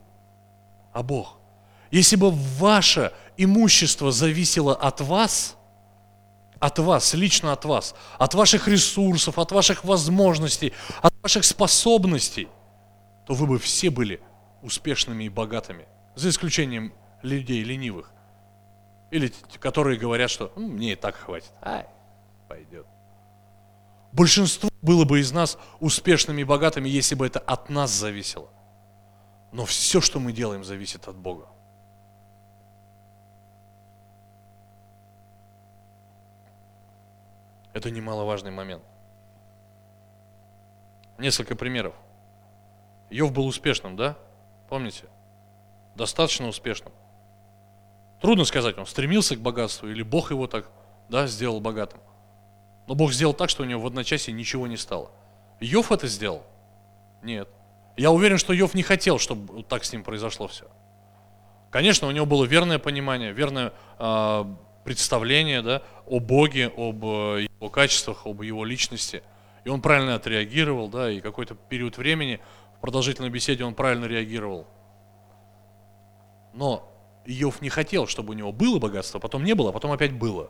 а 0.92 1.04
Бог. 1.04 1.41
Если 1.92 2.16
бы 2.16 2.32
ваше 2.32 3.12
имущество 3.38 4.12
зависело 4.12 4.74
от 4.74 5.02
вас, 5.02 5.58
от 6.60 6.80
вас, 6.80 7.14
лично 7.14 7.52
от 7.52 7.66
вас, 7.66 7.96
от 8.18 8.34
ваших 8.34 8.68
ресурсов, 8.68 9.38
от 9.38 9.52
ваших 9.52 9.84
возможностей, 9.84 10.74
от 11.02 11.14
ваших 11.22 11.44
способностей, 11.44 12.48
то 13.28 13.34
вы 13.34 13.46
бы 13.46 13.60
все 13.60 13.90
были 13.90 14.22
успешными 14.62 15.26
и 15.26 15.30
богатыми, 15.30 15.86
за 16.16 16.30
исключением 16.30 16.94
людей 17.24 17.64
ленивых, 17.64 18.12
или 19.10 19.34
которые 19.60 20.00
говорят, 20.00 20.32
что 20.32 20.52
ну, 20.56 20.68
мне 20.68 20.94
и 20.94 20.96
так 20.96 21.16
хватит, 21.16 21.52
ай, 21.62 21.88
пойдет. 22.48 22.86
Большинство 24.14 24.70
было 24.82 25.04
бы 25.04 25.20
из 25.20 25.32
нас 25.32 25.58
успешными 25.80 26.42
и 26.42 26.46
богатыми, 26.46 26.88
если 26.88 27.16
бы 27.16 27.26
это 27.26 27.40
от 27.40 27.70
нас 27.70 27.92
зависело. 27.92 28.50
Но 29.52 29.66
все, 29.66 30.00
что 30.00 30.20
мы 30.20 30.32
делаем, 30.32 30.64
зависит 30.64 31.08
от 31.08 31.16
Бога. 31.16 31.48
Это 37.74 37.90
немаловажный 37.90 38.52
момент. 38.52 38.84
Несколько 41.18 41.56
примеров. 41.56 41.94
Йов 43.10 43.32
был 43.32 43.46
успешным, 43.46 43.96
да? 43.96 44.18
Помните? 44.70 45.06
Достаточно 45.96 46.48
успешным. 46.48 46.94
Трудно 48.22 48.46
сказать, 48.46 48.78
он 48.78 48.86
стремился 48.86 49.36
к 49.36 49.40
богатству 49.40 49.88
или 49.88 50.04
Бог 50.04 50.32
его 50.32 50.48
так 50.48 50.70
да, 51.10 51.28
сделал 51.28 51.60
богатым. 51.60 52.00
Но 52.88 52.96
Бог 52.96 53.12
сделал 53.12 53.34
так, 53.34 53.50
что 53.50 53.64
у 53.64 53.66
него 53.66 53.82
в 53.82 53.88
одночасье 53.88 54.34
ничего 54.34 54.68
не 54.68 54.78
стало. 54.78 55.12
Йов 55.60 55.92
это 55.92 56.08
сделал? 56.08 56.44
Нет. 57.22 57.50
Я 57.98 58.12
уверен, 58.12 58.38
что 58.38 58.54
Йов 58.54 58.74
не 58.74 58.84
хотел, 58.84 59.20
чтобы 59.20 59.64
так 59.64 59.84
с 59.84 59.92
ним 59.92 60.04
произошло 60.04 60.48
все. 60.48 60.66
Конечно, 61.70 62.08
у 62.08 62.12
него 62.12 62.26
было 62.26 62.46
верное 62.46 62.80
понимание, 62.80 63.32
верное 63.32 63.74
э, 64.00 64.46
представление 64.84 65.62
да, 65.62 65.84
о 66.06 66.20
Боге, 66.20 66.72
об 66.76 67.06
э, 67.06 67.48
его 67.62 67.70
качествах, 67.70 68.26
об 68.26 68.42
его 68.42 68.66
личности. 68.66 69.24
И 69.64 69.70
он 69.70 69.82
правильно 69.82 70.16
отреагировал, 70.16 70.90
да, 70.90 71.10
и 71.12 71.22
какой-то 71.22 71.56
период 71.56 71.98
времени 71.98 72.42
в 72.78 72.82
продолжительной 72.82 73.30
беседе 73.30 73.64
он 73.64 73.76
правильно 73.76 74.06
реагировал. 74.06 74.68
Но 76.54 76.92
Иов 77.26 77.62
не 77.62 77.70
хотел, 77.70 78.08
чтобы 78.08 78.32
у 78.32 78.34
него 78.34 78.52
было 78.52 78.80
богатство, 78.80 79.20
потом 79.20 79.44
не 79.44 79.54
было, 79.54 79.70
а 79.70 79.74
потом 79.74 79.92
опять 79.92 80.12
было. 80.12 80.50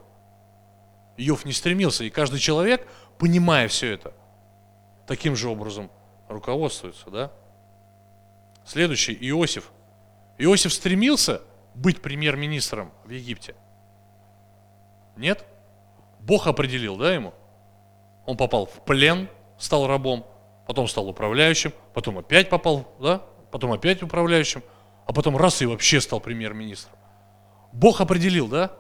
Иов 1.18 1.46
не 1.46 1.52
стремился, 1.52 2.06
и 2.06 2.10
каждый 2.10 2.40
человек, 2.40 2.88
понимая 3.18 3.68
все 3.68 3.92
это, 3.92 4.14
таким 5.06 5.36
же 5.36 5.50
образом 5.50 5.92
руководствуется, 6.30 7.10
да? 7.10 7.32
Следующий, 8.66 9.14
Иосиф. 9.30 9.72
Иосиф 10.38 10.74
стремился 10.74 11.42
быть 11.76 12.02
премьер-министром 12.02 12.92
в 13.04 13.10
Египте. 13.10 13.56
Нет? 15.18 15.46
Бог 16.22 16.48
определил, 16.48 16.98
да, 16.98 17.14
ему? 17.14 17.34
Он 18.26 18.38
попал 18.38 18.66
в 18.68 18.84
плен, 18.86 19.28
стал 19.58 19.88
рабом, 19.88 20.26
потом 20.68 20.88
стал 20.88 21.08
управляющим, 21.10 21.74
потом 21.94 22.20
опять 22.20 22.50
попал, 22.50 22.88
да, 23.00 23.22
потом 23.52 23.72
опять 23.72 24.02
управляющим, 24.04 24.64
а 25.06 25.14
потом 25.14 25.36
раз 25.36 25.62
и 25.62 25.66
вообще 25.66 26.00
стал 26.00 26.20
премьер-министром. 26.20 26.96
Бог 27.72 28.02
определил, 28.02 28.48
да? 28.48 28.72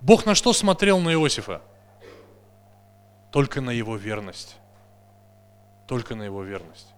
Бог 0.00 0.26
на 0.26 0.34
что 0.34 0.52
смотрел 0.52 0.98
на 0.98 1.12
Иосифа? 1.12 1.62
Только 3.30 3.60
на 3.60 3.70
его 3.70 3.96
верность. 3.96 4.56
Только 5.86 6.14
на 6.14 6.22
его 6.22 6.42
верность. 6.42 6.88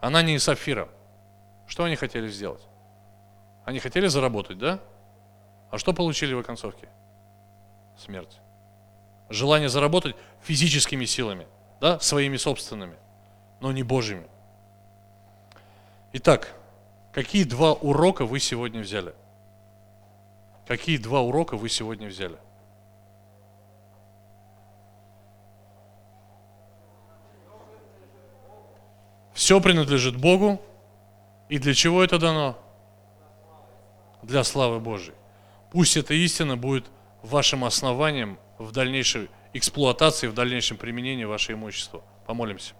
Анания 0.00 0.36
и 0.36 0.38
Сафира. 0.38 0.88
Что 1.66 1.84
они 1.84 1.96
хотели 1.96 2.28
сделать? 2.28 2.62
Они 3.64 3.78
хотели 3.78 4.06
заработать, 4.06 4.58
да? 4.58 4.80
А 5.70 5.78
что 5.78 5.92
получили 5.92 6.34
в 6.34 6.38
оконцовке? 6.38 6.88
Смерть. 7.96 8.40
Желание 9.28 9.68
заработать 9.68 10.16
физическими 10.42 11.04
силами, 11.04 11.46
да, 11.80 12.00
своими 12.00 12.36
собственными, 12.36 12.96
но 13.60 13.70
не 13.70 13.82
Божьими. 13.82 14.26
Итак, 16.12 16.54
какие 17.12 17.44
два 17.44 17.72
урока 17.72 18.24
вы 18.24 18.40
сегодня 18.40 18.80
взяли? 18.80 19.14
Какие 20.66 20.98
два 20.98 21.20
урока 21.20 21.56
вы 21.56 21.68
сегодня 21.68 22.08
взяли? 22.08 22.38
Все 29.32 29.60
принадлежит 29.60 30.16
Богу. 30.16 30.60
И 31.48 31.58
для 31.58 31.74
чего 31.74 32.04
это 32.04 32.18
дано? 32.18 32.58
Для 34.22 34.44
славы 34.44 34.80
Божьей. 34.80 35.14
Пусть 35.70 35.96
эта 35.96 36.14
истина 36.14 36.56
будет 36.56 36.86
вашим 37.22 37.64
основанием 37.64 38.38
в 38.58 38.72
дальнейшей 38.72 39.28
эксплуатации, 39.52 40.26
в 40.26 40.34
дальнейшем 40.34 40.76
применении 40.76 41.24
вашего 41.24 41.56
имущества. 41.56 42.02
Помолимся. 42.26 42.74